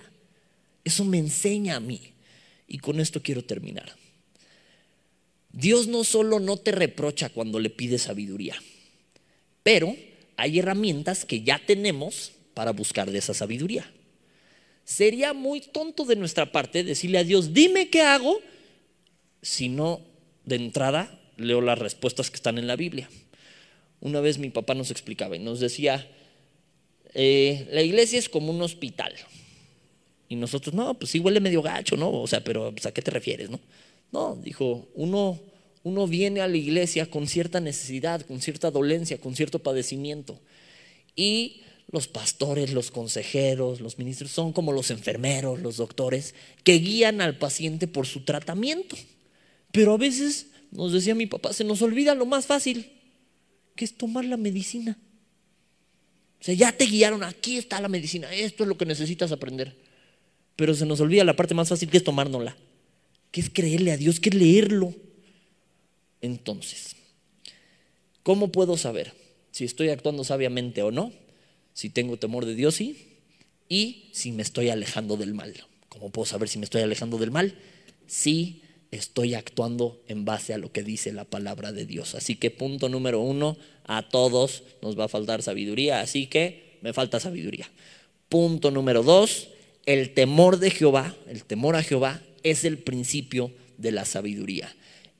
Eso 0.83 1.05
me 1.05 1.17
enseña 1.17 1.77
a 1.77 1.79
mí. 1.79 2.01
Y 2.67 2.79
con 2.79 2.99
esto 2.99 3.21
quiero 3.21 3.45
terminar. 3.45 3.95
Dios 5.53 5.87
no 5.87 6.03
solo 6.03 6.41
no 6.41 6.57
te 6.57 6.73
reprocha 6.73 7.29
cuando 7.29 7.59
le 7.59 7.69
pides 7.69 8.01
sabiduría, 8.01 8.55
pero 9.61 9.95
hay 10.35 10.59
herramientas 10.59 11.23
que 11.23 11.43
ya 11.43 11.61
tenemos 11.65 12.33
para 12.53 12.71
buscar 12.71 13.09
de 13.09 13.19
esa 13.19 13.33
sabiduría. 13.33 13.89
Sería 14.83 15.31
muy 15.31 15.61
tonto 15.61 16.03
de 16.03 16.17
nuestra 16.17 16.51
parte 16.51 16.83
decirle 16.83 17.19
a 17.19 17.23
Dios, 17.23 17.53
dime 17.53 17.89
qué 17.89 18.01
hago, 18.01 18.41
si 19.41 19.69
no 19.69 20.01
de 20.43 20.57
entrada 20.57 21.21
leo 21.37 21.61
las 21.61 21.79
respuestas 21.79 22.29
que 22.29 22.35
están 22.35 22.57
en 22.57 22.67
la 22.67 22.75
Biblia. 22.75 23.09
Una 24.03 24.19
vez 24.19 24.37
mi 24.37 24.49
papá 24.49 24.73
nos 24.73 24.91
explicaba 24.91 25.37
y 25.37 25.39
nos 25.39 25.61
decía, 25.61 26.05
eh, 27.13 27.69
la 27.71 27.81
iglesia 27.81 28.19
es 28.19 28.27
como 28.27 28.51
un 28.51 28.61
hospital. 28.61 29.13
Y 30.27 30.35
nosotros, 30.35 30.75
no, 30.75 30.93
pues 30.95 31.11
sí 31.11 31.19
huele 31.19 31.39
medio 31.39 31.61
gacho, 31.61 31.95
¿no? 31.95 32.11
O 32.11 32.27
sea, 32.27 32.43
pero 32.43 32.73
pues, 32.73 32.85
¿a 32.85 32.91
qué 32.91 33.01
te 33.01 33.11
refieres, 33.11 33.49
no? 33.49 33.61
No, 34.11 34.35
dijo, 34.35 34.89
uno, 34.95 35.39
uno 35.83 36.05
viene 36.05 36.41
a 36.41 36.49
la 36.49 36.57
iglesia 36.57 37.05
con 37.05 37.27
cierta 37.27 37.61
necesidad, 37.61 38.25
con 38.25 38.41
cierta 38.41 38.71
dolencia, 38.71 39.21
con 39.21 39.37
cierto 39.37 39.59
padecimiento. 39.59 40.37
Y 41.15 41.61
los 41.89 42.09
pastores, 42.09 42.73
los 42.73 42.91
consejeros, 42.91 43.79
los 43.79 43.99
ministros 43.99 44.31
son 44.31 44.51
como 44.51 44.73
los 44.73 44.91
enfermeros, 44.91 45.61
los 45.61 45.77
doctores, 45.77 46.35
que 46.65 46.73
guían 46.73 47.21
al 47.21 47.37
paciente 47.37 47.87
por 47.87 48.05
su 48.05 48.25
tratamiento. 48.25 48.97
Pero 49.71 49.93
a 49.93 49.97
veces, 49.97 50.47
nos 50.71 50.91
decía 50.91 51.15
mi 51.15 51.25
papá, 51.25 51.53
se 51.53 51.63
nos 51.63 51.81
olvida 51.81 52.15
lo 52.15 52.25
más 52.25 52.47
fácil 52.47 52.91
que 53.75 53.85
es 53.85 53.95
tomar 53.95 54.25
la 54.25 54.37
medicina. 54.37 54.97
O 56.39 56.43
sea, 56.43 56.53
ya 56.53 56.71
te 56.71 56.85
guiaron, 56.85 57.23
aquí 57.23 57.57
está 57.57 57.79
la 57.79 57.87
medicina, 57.87 58.33
esto 58.33 58.63
es 58.63 58.69
lo 58.69 58.77
que 58.77 58.85
necesitas 58.85 59.31
aprender. 59.31 59.75
Pero 60.55 60.73
se 60.73 60.85
nos 60.85 60.99
olvida 60.99 61.23
la 61.23 61.35
parte 61.35 61.53
más 61.53 61.69
fácil 61.69 61.89
que 61.89 61.97
es 61.97 62.03
tomárnosla, 62.03 62.55
que 63.31 63.41
es 63.41 63.49
creerle 63.49 63.91
a 63.91 63.97
Dios, 63.97 64.19
que 64.19 64.29
es 64.29 64.35
leerlo. 64.35 64.93
Entonces, 66.21 66.95
¿cómo 68.23 68.51
puedo 68.51 68.77
saber 68.77 69.13
si 69.51 69.63
estoy 69.63 69.89
actuando 69.89 70.23
sabiamente 70.23 70.81
o 70.81 70.91
no? 70.91 71.11
Si 71.73 71.89
tengo 71.89 72.17
temor 72.17 72.45
de 72.45 72.55
Dios, 72.55 72.75
sí. 72.75 73.07
Y 73.69 74.09
si 74.11 74.31
me 74.31 74.43
estoy 74.43 74.69
alejando 74.69 75.17
del 75.17 75.33
mal. 75.33 75.53
¿Cómo 75.89 76.11
puedo 76.11 76.25
saber 76.25 76.49
si 76.49 76.59
me 76.59 76.65
estoy 76.65 76.81
alejando 76.81 77.17
del 77.17 77.31
mal? 77.31 77.57
Sí 78.05 78.62
estoy 78.93 79.33
actuando 79.33 80.01
en 80.07 80.25
base 80.25 80.53
a 80.53 80.57
lo 80.57 80.71
que 80.71 80.83
dice 80.83 81.11
la 81.13 81.25
palabra 81.25 81.71
de 81.71 81.85
Dios. 81.85 82.15
Así 82.15 82.35
que 82.35 82.51
punto 82.51 82.89
número 82.89 83.19
uno, 83.19 83.57
a 83.85 84.07
todos 84.09 84.63
nos 84.81 84.97
va 84.97 85.05
a 85.05 85.09
faltar 85.09 85.41
sabiduría, 85.41 86.01
así 86.01 86.27
que 86.27 86.77
me 86.81 86.93
falta 86.93 87.19
sabiduría. 87.19 87.69
Punto 88.29 88.71
número 88.71 89.03
dos, 89.03 89.49
el 89.85 90.13
temor 90.13 90.59
de 90.59 90.71
Jehová, 90.71 91.15
el 91.27 91.43
temor 91.43 91.75
a 91.75 91.83
Jehová 91.83 92.21
es 92.43 92.65
el 92.65 92.77
principio 92.77 93.51
de 93.77 93.91
la 93.91 94.05
sabiduría. 94.05 94.73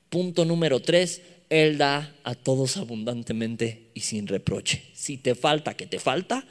Punto 0.08 0.44
número 0.44 0.80
tres, 0.80 1.22
Él 1.50 1.78
da 1.78 2.14
a 2.22 2.34
todos 2.34 2.76
abundantemente 2.76 3.90
y 3.94 4.00
sin 4.00 4.26
reproche. 4.26 4.82
Si 4.94 5.16
te 5.16 5.34
falta, 5.34 5.74
que 5.74 5.86
te 5.86 5.98
falta, 5.98 6.46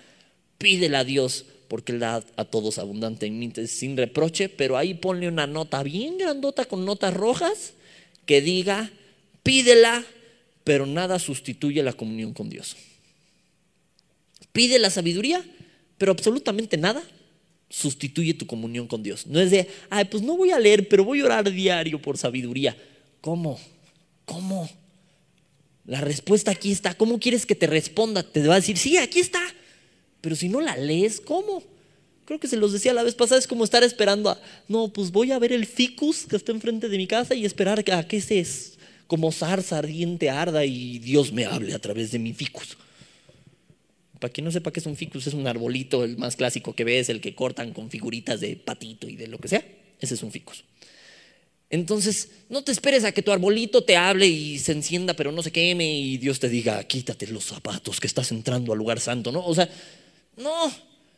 pídele 0.57 0.97
a 0.97 1.03
Dios 1.03 1.45
porque 1.73 1.91
Él 1.91 1.97
da 1.97 2.23
a 2.35 2.45
todos 2.45 2.77
abundantemente 2.77 3.65
sin 3.65 3.97
reproche, 3.97 4.47
pero 4.47 4.77
ahí 4.77 4.93
ponle 4.93 5.27
una 5.27 5.47
nota 5.47 5.81
bien 5.81 6.19
grandota 6.19 6.65
con 6.65 6.85
notas 6.85 7.15
rojas 7.15 7.73
que 8.27 8.41
diga, 8.41 8.91
pídela, 9.41 10.05
pero 10.63 10.85
nada 10.85 11.17
sustituye 11.17 11.81
la 11.81 11.93
comunión 11.93 12.31
con 12.31 12.47
Dios. 12.47 12.75
Pide 14.51 14.77
la 14.77 14.91
sabiduría, 14.91 15.43
pero 15.97 16.11
absolutamente 16.11 16.77
nada 16.77 17.01
sustituye 17.71 18.35
tu 18.35 18.45
comunión 18.45 18.85
con 18.85 19.01
Dios. 19.01 19.25
No 19.25 19.39
es 19.39 19.49
de, 19.49 19.67
ay, 19.89 20.05
pues 20.05 20.21
no 20.21 20.37
voy 20.37 20.51
a 20.51 20.59
leer, 20.59 20.87
pero 20.87 21.03
voy 21.03 21.21
a 21.21 21.25
orar 21.25 21.51
diario 21.51 21.99
por 21.99 22.19
sabiduría. 22.19 22.77
¿Cómo? 23.19 23.59
¿Cómo? 24.25 24.69
La 25.87 26.01
respuesta 26.01 26.51
aquí 26.51 26.71
está. 26.71 26.93
¿Cómo 26.93 27.19
quieres 27.19 27.47
que 27.47 27.55
te 27.55 27.65
responda? 27.65 28.21
Te 28.21 28.45
va 28.45 28.53
a 28.53 28.59
decir, 28.59 28.77
sí, 28.77 28.97
aquí 28.97 29.19
está. 29.19 29.41
Pero 30.23 30.37
si 30.37 30.47
no 30.47 30.61
la 30.61 30.77
lees, 30.77 31.19
¿cómo? 31.19 31.61
Creo 32.23 32.39
que 32.39 32.47
se 32.47 32.55
los 32.55 32.71
decía 32.71 32.93
la 32.93 33.03
vez 33.03 33.13
pasada, 33.13 33.39
es 33.39 33.45
como 33.45 33.65
estar 33.65 33.83
esperando 33.83 34.29
a, 34.29 34.39
no, 34.69 34.87
pues 34.87 35.11
voy 35.11 35.33
a 35.33 35.37
ver 35.37 35.51
el 35.51 35.65
ficus 35.65 36.25
que 36.25 36.37
está 36.37 36.53
enfrente 36.53 36.87
de 36.87 36.97
mi 36.97 37.07
casa 37.07 37.35
y 37.35 37.43
esperar 37.43 37.83
a 37.91 38.07
que 38.07 38.15
ese 38.15 38.39
es 38.39 38.77
como 39.07 39.33
zarza 39.33 39.79
ardiente 39.79 40.29
arda 40.29 40.63
y 40.63 40.99
Dios 40.99 41.33
me 41.33 41.43
hable 41.43 41.73
a 41.73 41.79
través 41.79 42.13
de 42.13 42.19
mi 42.19 42.31
ficus. 42.31 42.77
Para 44.17 44.31
quien 44.31 44.45
no 44.45 44.51
sepa 44.53 44.71
qué 44.71 44.79
es 44.79 44.85
un 44.85 44.95
ficus, 44.95 45.27
es 45.27 45.33
un 45.33 45.45
arbolito, 45.45 46.05
el 46.05 46.17
más 46.17 46.37
clásico 46.37 46.71
que 46.73 46.85
ves, 46.85 47.09
el 47.09 47.19
que 47.19 47.35
cortan 47.35 47.73
con 47.73 47.89
figuritas 47.89 48.39
de 48.39 48.55
patito 48.55 49.09
y 49.09 49.17
de 49.17 49.27
lo 49.27 49.39
que 49.39 49.49
sea. 49.49 49.65
Ese 49.99 50.13
es 50.13 50.23
un 50.23 50.31
ficus. 50.31 50.63
Entonces, 51.69 52.29
no 52.47 52.63
te 52.63 52.71
esperes 52.71 53.03
a 53.03 53.11
que 53.11 53.21
tu 53.21 53.33
arbolito 53.33 53.83
te 53.83 53.97
hable 53.97 54.27
y 54.27 54.57
se 54.59 54.71
encienda, 54.71 55.15
pero 55.15 55.33
no 55.33 55.43
se 55.43 55.51
queme 55.51 55.99
y 55.99 56.17
Dios 56.17 56.39
te 56.39 56.47
diga, 56.47 56.81
quítate 56.85 57.27
los 57.27 57.43
zapatos 57.43 57.99
que 57.99 58.07
estás 58.07 58.31
entrando 58.31 58.71
al 58.71 58.77
lugar 58.77 59.01
santo, 59.01 59.33
¿no? 59.33 59.45
O 59.45 59.53
sea, 59.53 59.67
no, 60.37 60.71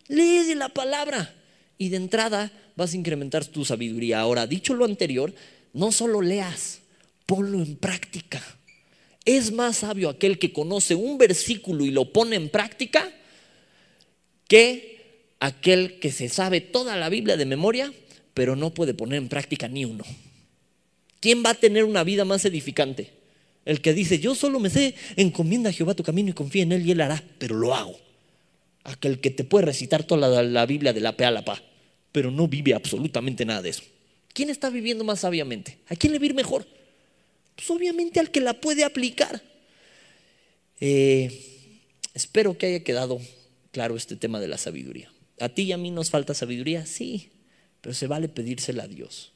lee 0.07 0.53
la 0.55 0.70
palabra 0.70 1.34
y 1.78 1.89
de 1.89 1.97
entrada 1.97 2.51
vas 2.76 2.93
a 2.93 2.97
incrementar 2.97 3.45
tu 3.45 3.66
sabiduría. 3.66 4.20
Ahora, 4.20 4.47
dicho 4.47 4.74
lo 4.74 4.86
anterior, 4.86 5.34
no 5.74 5.91
solo 5.91 6.22
leas, 6.22 6.80
ponlo 7.26 7.61
en 7.61 7.76
práctica. 7.78 8.41
Es 9.24 9.51
más 9.51 9.78
sabio 9.78 10.09
aquel 10.09 10.38
que 10.38 10.53
conoce 10.53 10.95
un 10.95 11.18
versículo 11.18 11.86
y 11.86 11.91
lo 11.91 12.11
pone 12.11 12.36
en 12.36 12.49
práctica 12.49 13.11
que 14.47 15.34
aquel 15.39 15.99
que 15.99 16.11
se 16.11 16.30
sabe 16.30 16.61
toda 16.61 16.95
la 16.95 17.09
Biblia 17.09 17.36
de 17.38 17.45
memoria, 17.45 17.91
pero 18.34 18.55
no 18.55 18.74
puede 18.74 18.93
poner 18.93 19.18
en 19.18 19.30
práctica 19.30 19.68
ni 19.68 19.86
uno. 19.86 20.03
¿Quién 21.20 21.43
va 21.43 21.51
a 21.51 21.55
tener 21.55 21.86
una 21.86 22.03
vida 22.03 22.24
más 22.24 22.45
edificante? 22.45 23.13
El 23.63 23.82
que 23.82 23.93
dice, 23.93 24.20
yo 24.20 24.36
solo 24.36 24.59
me 24.59 24.70
sé, 24.70 24.93
encomienda 25.16 25.72
a 25.72 25.74
Jehová 25.74 25.95
tu 25.95 26.03
camino 26.03 26.30
y 26.30 26.34
confía 26.34 26.61
en 26.61 26.74
él 26.74 26.86
y 26.86 26.91
él 26.91 27.01
hará, 27.01 27.24
pero 27.39 27.55
lo 27.55 27.74
hago 27.74 28.04
aquel 28.86 29.19
que 29.19 29.31
te 29.31 29.43
puede 29.43 29.65
recitar 29.65 30.03
toda 30.03 30.43
la, 30.43 30.65
Biblia 30.65 30.93
de 30.93 31.01
la 31.01 31.15
la 31.17 31.43
pa, 31.43 31.61
pero 32.11 32.31
no 32.31 32.47
vive 32.47 32.73
absolutamente 32.73 33.43
nada 33.43 33.61
de 33.61 33.69
eso. 33.69 33.83
¿Quién 34.33 34.49
está 34.49 34.69
viviendo 34.69 35.03
más 35.03 35.19
sabiamente? 35.19 35.79
¿A 35.89 35.95
quién 35.95 36.13
le 36.13 36.19
va 36.19 36.33
mejor? 36.33 36.65
Pues 37.55 37.69
obviamente 37.69 38.19
al 38.19 38.31
que 38.31 38.41
la 38.41 38.53
puede 38.53 38.83
aplicar. 38.83 39.41
Eh, 40.79 41.71
espero 42.13 42.57
que 42.57 42.67
haya 42.67 42.83
quedado 42.83 43.19
claro 43.71 43.95
este 43.95 44.15
tema 44.15 44.39
de 44.39 44.47
la 44.47 44.57
sabiduría. 44.57 45.11
¿A 45.39 45.49
ti 45.49 45.63
y 45.63 45.71
a 45.71 45.77
mí 45.77 45.91
nos 45.91 46.09
falta 46.09 46.33
sabiduría? 46.33 46.86
Sí, 46.86 47.31
pero 47.81 47.93
se 47.93 48.07
vale 48.07 48.29
pedírsela 48.29 48.83
a 48.83 48.88
Dios. 48.88 49.31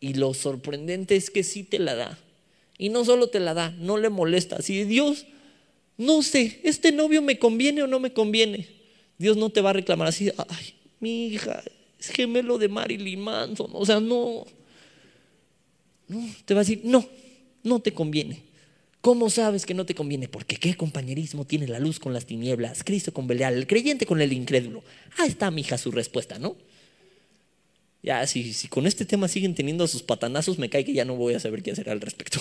Y 0.00 0.14
lo 0.14 0.34
sorprendente 0.34 1.16
es 1.16 1.30
que 1.30 1.42
sí 1.42 1.64
te 1.64 1.78
la 1.78 1.94
da. 1.94 2.18
Y 2.76 2.90
no 2.90 3.04
solo 3.04 3.28
te 3.28 3.40
la 3.40 3.54
da, 3.54 3.70
no 3.70 3.96
le 3.96 4.10
molesta. 4.10 4.60
Si 4.62 4.84
Dios, 4.84 5.26
no 5.96 6.22
sé, 6.22 6.60
¿este 6.64 6.92
novio 6.92 7.22
me 7.22 7.38
conviene 7.38 7.82
o 7.82 7.86
no 7.86 8.00
me 8.00 8.12
conviene? 8.12 8.68
Dios 9.18 9.36
no 9.36 9.50
te 9.50 9.60
va 9.60 9.70
a 9.70 9.74
reclamar 9.74 10.08
así, 10.08 10.32
ay, 10.48 10.74
mi 11.00 11.26
hija 11.26 11.62
es 11.98 12.08
gemelo 12.08 12.58
de 12.58 12.68
Marilyn 12.68 13.20
Manson. 13.20 13.70
O 13.72 13.86
sea, 13.86 14.00
no. 14.00 14.44
No, 16.08 16.34
te 16.44 16.54
va 16.54 16.60
a 16.60 16.64
decir, 16.64 16.82
no, 16.84 17.06
no 17.62 17.80
te 17.80 17.92
conviene. 17.92 18.42
¿Cómo 19.00 19.30
sabes 19.30 19.66
que 19.66 19.74
no 19.74 19.86
te 19.86 19.94
conviene? 19.94 20.28
Porque 20.28 20.56
qué 20.56 20.74
compañerismo 20.76 21.44
tiene 21.44 21.68
la 21.68 21.78
luz 21.78 21.98
con 21.98 22.12
las 22.12 22.26
tinieblas, 22.26 22.84
Cristo 22.84 23.12
con 23.12 23.26
Belial, 23.26 23.54
el 23.54 23.66
creyente 23.66 24.06
con 24.06 24.20
el 24.20 24.32
incrédulo. 24.32 24.82
Ahí 25.18 25.28
está, 25.28 25.50
mi 25.50 25.60
hija, 25.60 25.76
su 25.76 25.90
respuesta, 25.90 26.38
¿no? 26.38 26.56
Ya, 28.02 28.26
si, 28.26 28.52
si 28.52 28.68
con 28.68 28.86
este 28.86 29.04
tema 29.04 29.28
siguen 29.28 29.54
teniendo 29.54 29.86
sus 29.86 30.02
patanazos, 30.02 30.58
me 30.58 30.68
cae 30.68 30.84
que 30.84 30.92
ya 30.92 31.04
no 31.04 31.16
voy 31.16 31.34
a 31.34 31.40
saber 31.40 31.62
qué 31.62 31.72
hacer 31.72 31.88
al 31.88 32.00
respecto. 32.00 32.40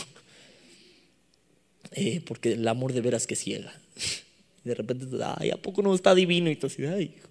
Eh, 1.93 2.21
porque 2.25 2.53
el 2.53 2.67
amor 2.67 2.93
de 2.93 3.01
veras 3.01 3.27
que 3.27 3.35
ciega. 3.35 3.73
De 4.63 4.73
repente, 4.73 5.05
ay, 5.37 5.51
¿a 5.51 5.57
poco 5.57 5.81
no 5.81 5.93
está 5.93 6.15
divino? 6.15 6.49
Y 6.49 6.55
tú 6.55 6.67
así, 6.67 6.85
ay, 6.85 7.13
hijo. 7.17 7.27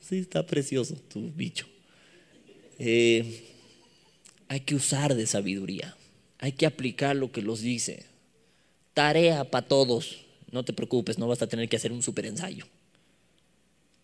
Sí, 0.00 0.18
está 0.18 0.44
precioso 0.46 0.96
tu 1.08 1.30
bicho. 1.32 1.66
Eh, 2.78 3.44
hay 4.48 4.60
que 4.60 4.74
usar 4.74 5.14
de 5.14 5.26
sabiduría. 5.26 5.96
Hay 6.38 6.52
que 6.52 6.66
aplicar 6.66 7.14
lo 7.14 7.30
que 7.30 7.42
los 7.42 7.60
dice. 7.60 8.06
Tarea 8.94 9.44
para 9.44 9.68
todos. 9.68 10.24
No 10.50 10.64
te 10.64 10.72
preocupes, 10.72 11.18
no 11.18 11.28
vas 11.28 11.42
a 11.42 11.46
tener 11.46 11.68
que 11.68 11.76
hacer 11.76 11.92
un 11.92 12.02
super 12.02 12.26
ensayo. 12.26 12.66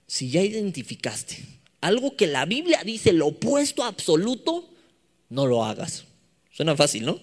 Si 0.07 0.31
ya 0.31 0.43
identificaste 0.43 1.39
algo 1.81 2.17
que 2.17 2.27
la 2.27 2.45
Biblia 2.45 2.83
dice 2.85 3.13
lo 3.13 3.29
opuesto 3.29 3.83
absoluto, 3.83 4.69
no 5.29 5.47
lo 5.47 5.65
hagas. 5.65 6.05
Suena 6.53 6.77
fácil, 6.77 7.07
¿no? 7.07 7.21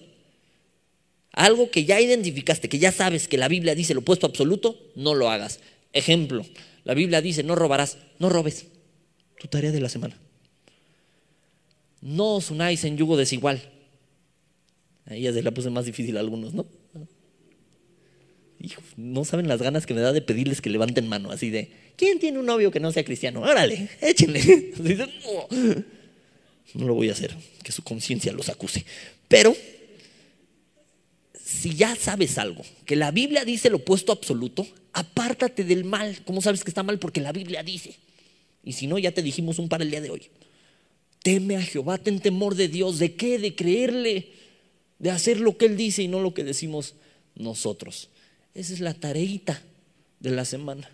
Algo 1.34 1.70
que 1.70 1.84
ya 1.84 2.00
identificaste, 2.00 2.68
que 2.68 2.78
ya 2.78 2.92
sabes 2.92 3.28
que 3.28 3.36
la 3.38 3.48
Biblia 3.48 3.74
dice 3.74 3.92
lo 3.92 4.00
opuesto 4.00 4.26
absoluto, 4.26 4.78
no 4.94 5.14
lo 5.14 5.30
hagas. 5.30 5.60
Ejemplo, 5.92 6.46
la 6.84 6.94
Biblia 6.94 7.20
dice 7.20 7.42
no 7.42 7.54
robarás, 7.54 7.98
no 8.18 8.30
robes. 8.30 8.66
Tu 9.38 9.48
tarea 9.48 9.72
de 9.72 9.80
la 9.80 9.88
semana. 9.88 10.16
No 12.00 12.36
os 12.36 12.50
unáis 12.50 12.84
en 12.84 12.96
yugo 12.96 13.16
desigual. 13.16 13.60
Ahí 15.06 15.22
ya 15.22 15.32
se 15.32 15.42
la 15.42 15.50
puse 15.50 15.70
más 15.70 15.84
difícil 15.84 16.16
a 16.16 16.20
algunos, 16.20 16.54
¿no? 16.54 16.66
no 18.96 19.24
saben 19.24 19.48
las 19.48 19.60
ganas 19.60 19.86
que 19.86 19.94
me 19.94 20.00
da 20.00 20.12
de 20.12 20.22
pedirles 20.22 20.60
que 20.60 20.70
levanten 20.70 21.08
mano, 21.08 21.30
así 21.30 21.50
de, 21.50 21.70
¿quién 21.96 22.18
tiene 22.18 22.38
un 22.38 22.46
novio 22.46 22.70
que 22.70 22.80
no 22.80 22.92
sea 22.92 23.04
cristiano? 23.04 23.42
Órale, 23.42 23.90
échenle. 24.00 24.72
No 26.72 26.88
lo 26.88 26.94
voy 26.94 27.08
a 27.08 27.12
hacer, 27.12 27.36
que 27.62 27.70
su 27.70 27.84
conciencia 27.84 28.32
los 28.32 28.48
acuse. 28.48 28.84
Pero, 29.28 29.54
si 31.54 31.74
ya 31.74 31.94
sabes 31.96 32.36
algo, 32.38 32.62
que 32.84 32.96
la 32.96 33.10
Biblia 33.10 33.44
dice 33.44 33.70
lo 33.70 33.76
opuesto 33.76 34.12
absoluto, 34.12 34.66
apártate 34.92 35.64
del 35.64 35.84
mal. 35.84 36.18
¿Cómo 36.24 36.42
sabes 36.42 36.64
que 36.64 36.70
está 36.70 36.82
mal? 36.82 36.98
Porque 36.98 37.20
la 37.20 37.32
Biblia 37.32 37.62
dice. 37.62 37.96
Y 38.62 38.72
si 38.72 38.86
no, 38.86 38.98
ya 38.98 39.12
te 39.12 39.22
dijimos 39.22 39.58
un 39.58 39.68
par 39.68 39.80
el 39.80 39.90
día 39.90 40.00
de 40.00 40.10
hoy. 40.10 40.22
Teme 41.22 41.56
a 41.56 41.62
Jehová, 41.62 41.98
ten 41.98 42.20
temor 42.20 42.54
de 42.54 42.68
Dios. 42.68 42.98
¿De 42.98 43.14
qué? 43.14 43.38
De 43.38 43.54
creerle, 43.54 44.28
de 44.98 45.10
hacer 45.10 45.40
lo 45.40 45.56
que 45.56 45.66
Él 45.66 45.76
dice 45.76 46.02
y 46.02 46.08
no 46.08 46.20
lo 46.20 46.34
que 46.34 46.44
decimos 46.44 46.94
nosotros. 47.34 48.10
Esa 48.54 48.72
es 48.72 48.80
la 48.80 48.94
tareita 48.94 49.62
de 50.20 50.30
la 50.30 50.44
semana. 50.44 50.90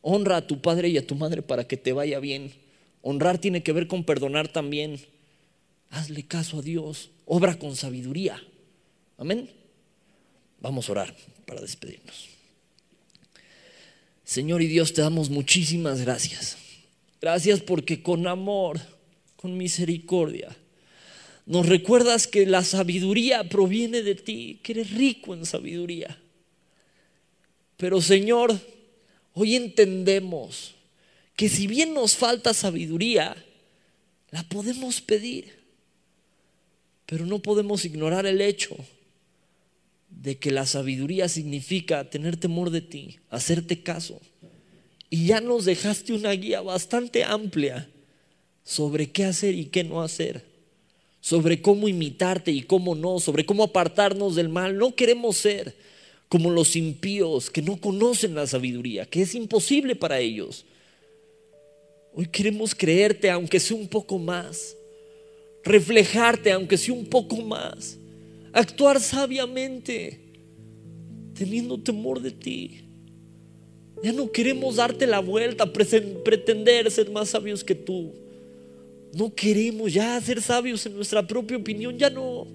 Honra 0.00 0.36
a 0.38 0.46
tu 0.46 0.60
padre 0.60 0.88
y 0.88 0.96
a 0.96 1.06
tu 1.06 1.16
madre 1.16 1.42
para 1.42 1.66
que 1.66 1.76
te 1.76 1.92
vaya 1.92 2.20
bien. 2.20 2.52
Honrar 3.02 3.38
tiene 3.38 3.62
que 3.62 3.72
ver 3.72 3.88
con 3.88 4.04
perdonar 4.04 4.48
también. 4.48 5.00
Hazle 5.90 6.24
caso 6.26 6.58
a 6.58 6.62
Dios. 6.62 7.10
Obra 7.26 7.58
con 7.58 7.76
sabiduría. 7.76 8.40
Amén. 9.16 9.57
Vamos 10.60 10.88
a 10.88 10.92
orar 10.92 11.16
para 11.46 11.60
despedirnos. 11.60 12.28
Señor 14.24 14.60
y 14.60 14.66
Dios, 14.66 14.92
te 14.92 15.00
damos 15.00 15.30
muchísimas 15.30 16.02
gracias. 16.02 16.58
Gracias 17.20 17.60
porque 17.60 18.02
con 18.02 18.26
amor, 18.26 18.80
con 19.36 19.56
misericordia, 19.56 20.54
nos 21.46 21.66
recuerdas 21.66 22.26
que 22.26 22.44
la 22.44 22.62
sabiduría 22.62 23.48
proviene 23.48 24.02
de 24.02 24.14
ti, 24.14 24.60
que 24.62 24.72
eres 24.72 24.90
rico 24.90 25.32
en 25.32 25.46
sabiduría. 25.46 26.18
Pero 27.78 28.02
Señor, 28.02 28.60
hoy 29.32 29.56
entendemos 29.56 30.74
que 31.34 31.48
si 31.48 31.66
bien 31.66 31.94
nos 31.94 32.16
falta 32.16 32.52
sabiduría, 32.52 33.34
la 34.30 34.42
podemos 34.42 35.00
pedir. 35.00 35.56
Pero 37.06 37.24
no 37.24 37.38
podemos 37.38 37.84
ignorar 37.86 38.26
el 38.26 38.42
hecho 38.42 38.76
de 40.10 40.38
que 40.38 40.50
la 40.50 40.66
sabiduría 40.66 41.28
significa 41.28 42.08
tener 42.10 42.36
temor 42.36 42.70
de 42.70 42.80
ti, 42.80 43.18
hacerte 43.30 43.82
caso. 43.82 44.20
Y 45.10 45.26
ya 45.26 45.40
nos 45.40 45.64
dejaste 45.64 46.12
una 46.12 46.32
guía 46.32 46.60
bastante 46.60 47.24
amplia 47.24 47.88
sobre 48.64 49.10
qué 49.10 49.24
hacer 49.24 49.54
y 49.54 49.66
qué 49.66 49.84
no 49.84 50.02
hacer, 50.02 50.44
sobre 51.20 51.62
cómo 51.62 51.88
imitarte 51.88 52.50
y 52.50 52.62
cómo 52.62 52.94
no, 52.94 53.18
sobre 53.18 53.46
cómo 53.46 53.64
apartarnos 53.64 54.34
del 54.34 54.48
mal. 54.48 54.76
No 54.76 54.94
queremos 54.94 55.36
ser 55.36 55.74
como 56.28 56.50
los 56.50 56.76
impíos 56.76 57.50
que 57.50 57.62
no 57.62 57.80
conocen 57.80 58.34
la 58.34 58.46
sabiduría, 58.46 59.06
que 59.06 59.22
es 59.22 59.34
imposible 59.34 59.96
para 59.96 60.20
ellos. 60.20 60.66
Hoy 62.14 62.26
queremos 62.26 62.74
creerte 62.74 63.30
aunque 63.30 63.60
sea 63.60 63.76
un 63.76 63.88
poco 63.88 64.18
más, 64.18 64.76
reflejarte 65.64 66.52
aunque 66.52 66.76
sea 66.76 66.92
un 66.92 67.06
poco 67.06 67.36
más, 67.36 67.96
actuar 68.52 69.00
sabiamente, 69.00 70.20
teniendo 71.34 71.78
temor 71.78 72.20
de 72.20 72.30
ti. 72.30 72.80
Ya 74.02 74.12
no 74.12 74.30
queremos 74.30 74.76
darte 74.76 75.06
la 75.06 75.20
vuelta, 75.20 75.70
pretender 75.72 76.90
ser 76.90 77.10
más 77.10 77.30
sabios 77.30 77.64
que 77.64 77.74
tú. 77.74 78.12
No 79.14 79.34
queremos 79.34 79.92
ya 79.92 80.20
ser 80.20 80.40
sabios 80.42 80.84
en 80.86 80.94
nuestra 80.94 81.26
propia 81.26 81.56
opinión, 81.56 81.98
ya 81.98 82.10
no. 82.10 82.46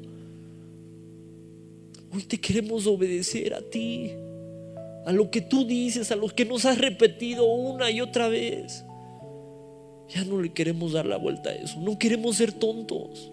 Hoy 2.14 2.24
te 2.28 2.40
queremos 2.40 2.86
obedecer 2.86 3.56
a 3.56 3.62
ti, 3.62 4.12
a 5.06 5.12
lo 5.12 5.32
que 5.32 5.42
tú 5.42 5.66
dices, 5.66 6.12
a 6.12 6.16
lo 6.16 6.30
que 6.30 6.46
nos 6.46 6.64
has 6.66 6.78
repetido 6.78 7.52
una 7.52 7.90
y 7.90 8.02
otra 8.02 8.30
vez. 8.30 8.86
Ya 10.10 10.24
no 10.24 10.40
le 10.40 10.54
queremos 10.54 10.94
dar 10.94 11.08
la 11.08 11.18
vuelta 11.18 11.50
a 11.50 11.56
eso, 11.56 11.80
no 11.82 11.98
queremos 11.98 12.38
ser 12.38 12.52
tontos. 12.52 13.33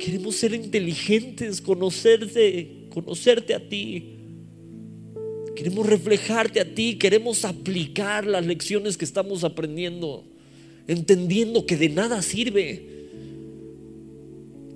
Queremos 0.00 0.36
ser 0.36 0.54
inteligentes, 0.54 1.60
conocerte, 1.60 2.86
conocerte 2.88 3.52
a 3.52 3.68
ti. 3.68 4.16
Queremos 5.54 5.86
reflejarte 5.86 6.58
a 6.58 6.74
ti, 6.74 6.96
queremos 6.96 7.44
aplicar 7.44 8.26
las 8.26 8.46
lecciones 8.46 8.96
que 8.96 9.04
estamos 9.04 9.44
aprendiendo, 9.44 10.24
entendiendo 10.88 11.66
que 11.66 11.76
de 11.76 11.90
nada 11.90 12.22
sirve 12.22 12.88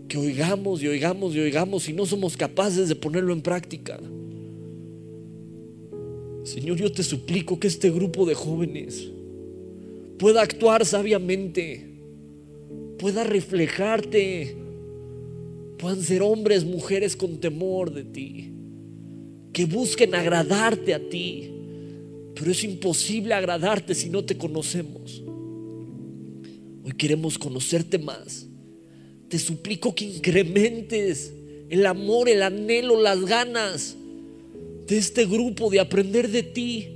que 0.08 0.18
oigamos 0.18 0.82
y 0.82 0.88
oigamos 0.88 1.34
y 1.34 1.40
oigamos 1.40 1.88
y 1.88 1.94
no 1.94 2.04
somos 2.04 2.36
capaces 2.36 2.90
de 2.90 2.94
ponerlo 2.94 3.32
en 3.32 3.40
práctica. 3.40 3.98
Señor, 6.44 6.76
yo 6.76 6.92
te 6.92 7.02
suplico 7.02 7.58
que 7.58 7.68
este 7.68 7.90
grupo 7.90 8.26
de 8.26 8.34
jóvenes 8.34 9.08
pueda 10.18 10.42
actuar 10.42 10.84
sabiamente, 10.84 11.86
pueda 12.98 13.24
reflejarte, 13.24 14.63
puedan 15.78 16.02
ser 16.02 16.22
hombres, 16.22 16.64
mujeres 16.64 17.16
con 17.16 17.38
temor 17.38 17.92
de 17.92 18.04
ti, 18.04 18.52
que 19.52 19.66
busquen 19.66 20.14
agradarte 20.14 20.94
a 20.94 21.08
ti, 21.08 21.50
pero 22.34 22.50
es 22.50 22.64
imposible 22.64 23.34
agradarte 23.34 23.94
si 23.94 24.10
no 24.10 24.24
te 24.24 24.36
conocemos. 24.36 25.22
Hoy 26.84 26.92
queremos 26.92 27.38
conocerte 27.38 27.98
más. 27.98 28.46
Te 29.28 29.38
suplico 29.38 29.94
que 29.94 30.04
incrementes 30.04 31.32
el 31.70 31.86
amor, 31.86 32.28
el 32.28 32.42
anhelo, 32.42 33.00
las 33.00 33.24
ganas 33.24 33.96
de 34.86 34.98
este 34.98 35.24
grupo 35.24 35.70
de 35.70 35.80
aprender 35.80 36.28
de 36.30 36.42
ti, 36.42 36.88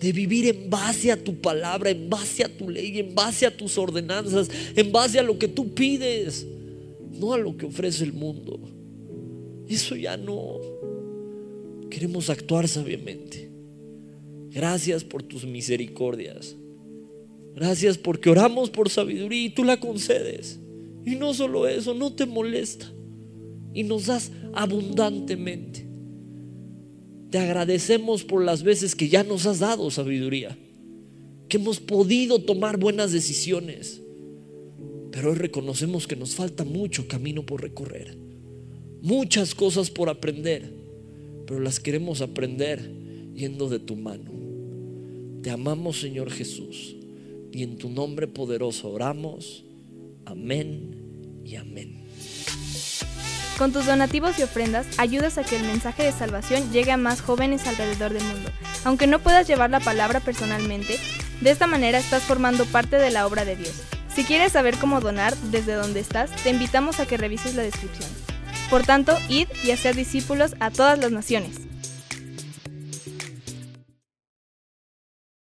de 0.00 0.12
vivir 0.12 0.48
en 0.48 0.68
base 0.68 1.12
a 1.12 1.22
tu 1.22 1.36
palabra, 1.36 1.90
en 1.90 2.10
base 2.10 2.44
a 2.44 2.48
tu 2.48 2.68
ley, 2.68 2.98
en 2.98 3.14
base 3.14 3.46
a 3.46 3.56
tus 3.56 3.78
ordenanzas, 3.78 4.50
en 4.74 4.92
base 4.92 5.18
a 5.18 5.22
lo 5.22 5.38
que 5.38 5.48
tú 5.48 5.72
pides, 5.72 6.46
no 7.16 7.32
a 7.32 7.38
lo 7.38 7.56
que 7.56 7.66
ofrece 7.66 8.04
el 8.04 8.12
mundo. 8.12 8.60
Eso 9.68 9.96
ya 9.96 10.16
no. 10.16 10.58
Queremos 11.90 12.30
actuar 12.30 12.68
sabiamente. 12.68 13.50
Gracias 14.50 15.04
por 15.04 15.22
tus 15.22 15.44
misericordias. 15.44 16.56
Gracias 17.54 17.98
porque 17.98 18.30
oramos 18.30 18.70
por 18.70 18.90
sabiduría 18.90 19.44
y 19.44 19.50
tú 19.50 19.64
la 19.64 19.80
concedes. 19.80 20.60
Y 21.04 21.16
no 21.16 21.34
solo 21.34 21.66
eso, 21.66 21.94
no 21.94 22.12
te 22.12 22.26
molesta. 22.26 22.92
Y 23.72 23.82
nos 23.82 24.06
das 24.06 24.30
abundantemente. 24.54 25.86
Te 27.30 27.38
agradecemos 27.38 28.24
por 28.24 28.44
las 28.44 28.62
veces 28.62 28.94
que 28.94 29.08
ya 29.08 29.24
nos 29.24 29.46
has 29.46 29.58
dado 29.58 29.90
sabiduría. 29.90 30.56
Que 31.48 31.58
hemos 31.58 31.80
podido 31.80 32.40
tomar 32.40 32.78
buenas 32.78 33.12
decisiones. 33.12 34.02
Pero 35.16 35.30
hoy 35.30 35.36
reconocemos 35.36 36.06
que 36.06 36.14
nos 36.14 36.34
falta 36.34 36.62
mucho 36.62 37.08
camino 37.08 37.42
por 37.42 37.62
recorrer. 37.62 38.18
Muchas 39.00 39.54
cosas 39.54 39.88
por 39.88 40.10
aprender. 40.10 40.70
Pero 41.46 41.58
las 41.58 41.80
queremos 41.80 42.20
aprender 42.20 42.92
yendo 43.32 43.70
de 43.70 43.78
tu 43.78 43.96
mano. 43.96 44.30
Te 45.42 45.50
amamos 45.50 46.00
Señor 46.00 46.30
Jesús. 46.30 46.96
Y 47.50 47.62
en 47.62 47.78
tu 47.78 47.88
nombre 47.88 48.26
poderoso 48.26 48.90
oramos. 48.90 49.64
Amén 50.26 51.40
y 51.46 51.56
amén. 51.56 52.04
Con 53.56 53.72
tus 53.72 53.86
donativos 53.86 54.38
y 54.38 54.42
ofrendas 54.42 54.86
ayudas 54.98 55.38
a 55.38 55.44
que 55.44 55.56
el 55.56 55.62
mensaje 55.62 56.02
de 56.02 56.12
salvación 56.12 56.70
llegue 56.72 56.92
a 56.92 56.98
más 56.98 57.22
jóvenes 57.22 57.66
alrededor 57.66 58.12
del 58.12 58.22
mundo. 58.22 58.50
Aunque 58.84 59.06
no 59.06 59.22
puedas 59.22 59.48
llevar 59.48 59.70
la 59.70 59.80
palabra 59.80 60.20
personalmente, 60.20 60.98
de 61.40 61.50
esta 61.50 61.66
manera 61.66 61.98
estás 61.98 62.22
formando 62.22 62.66
parte 62.66 62.96
de 62.96 63.10
la 63.10 63.26
obra 63.26 63.46
de 63.46 63.56
Dios. 63.56 63.95
Si 64.16 64.24
quieres 64.24 64.52
saber 64.52 64.78
cómo 64.78 65.02
donar 65.02 65.36
desde 65.52 65.74
donde 65.74 66.00
estás, 66.00 66.30
te 66.42 66.48
invitamos 66.48 67.00
a 67.00 67.06
que 67.06 67.18
revises 67.18 67.54
la 67.54 67.62
descripción. 67.62 68.08
Por 68.70 68.82
tanto, 68.82 69.14
id 69.28 69.46
y 69.62 69.72
haced 69.72 69.94
discípulos 69.94 70.56
a 70.58 70.70
todas 70.70 70.98
las 70.98 71.12
naciones. 71.12 71.58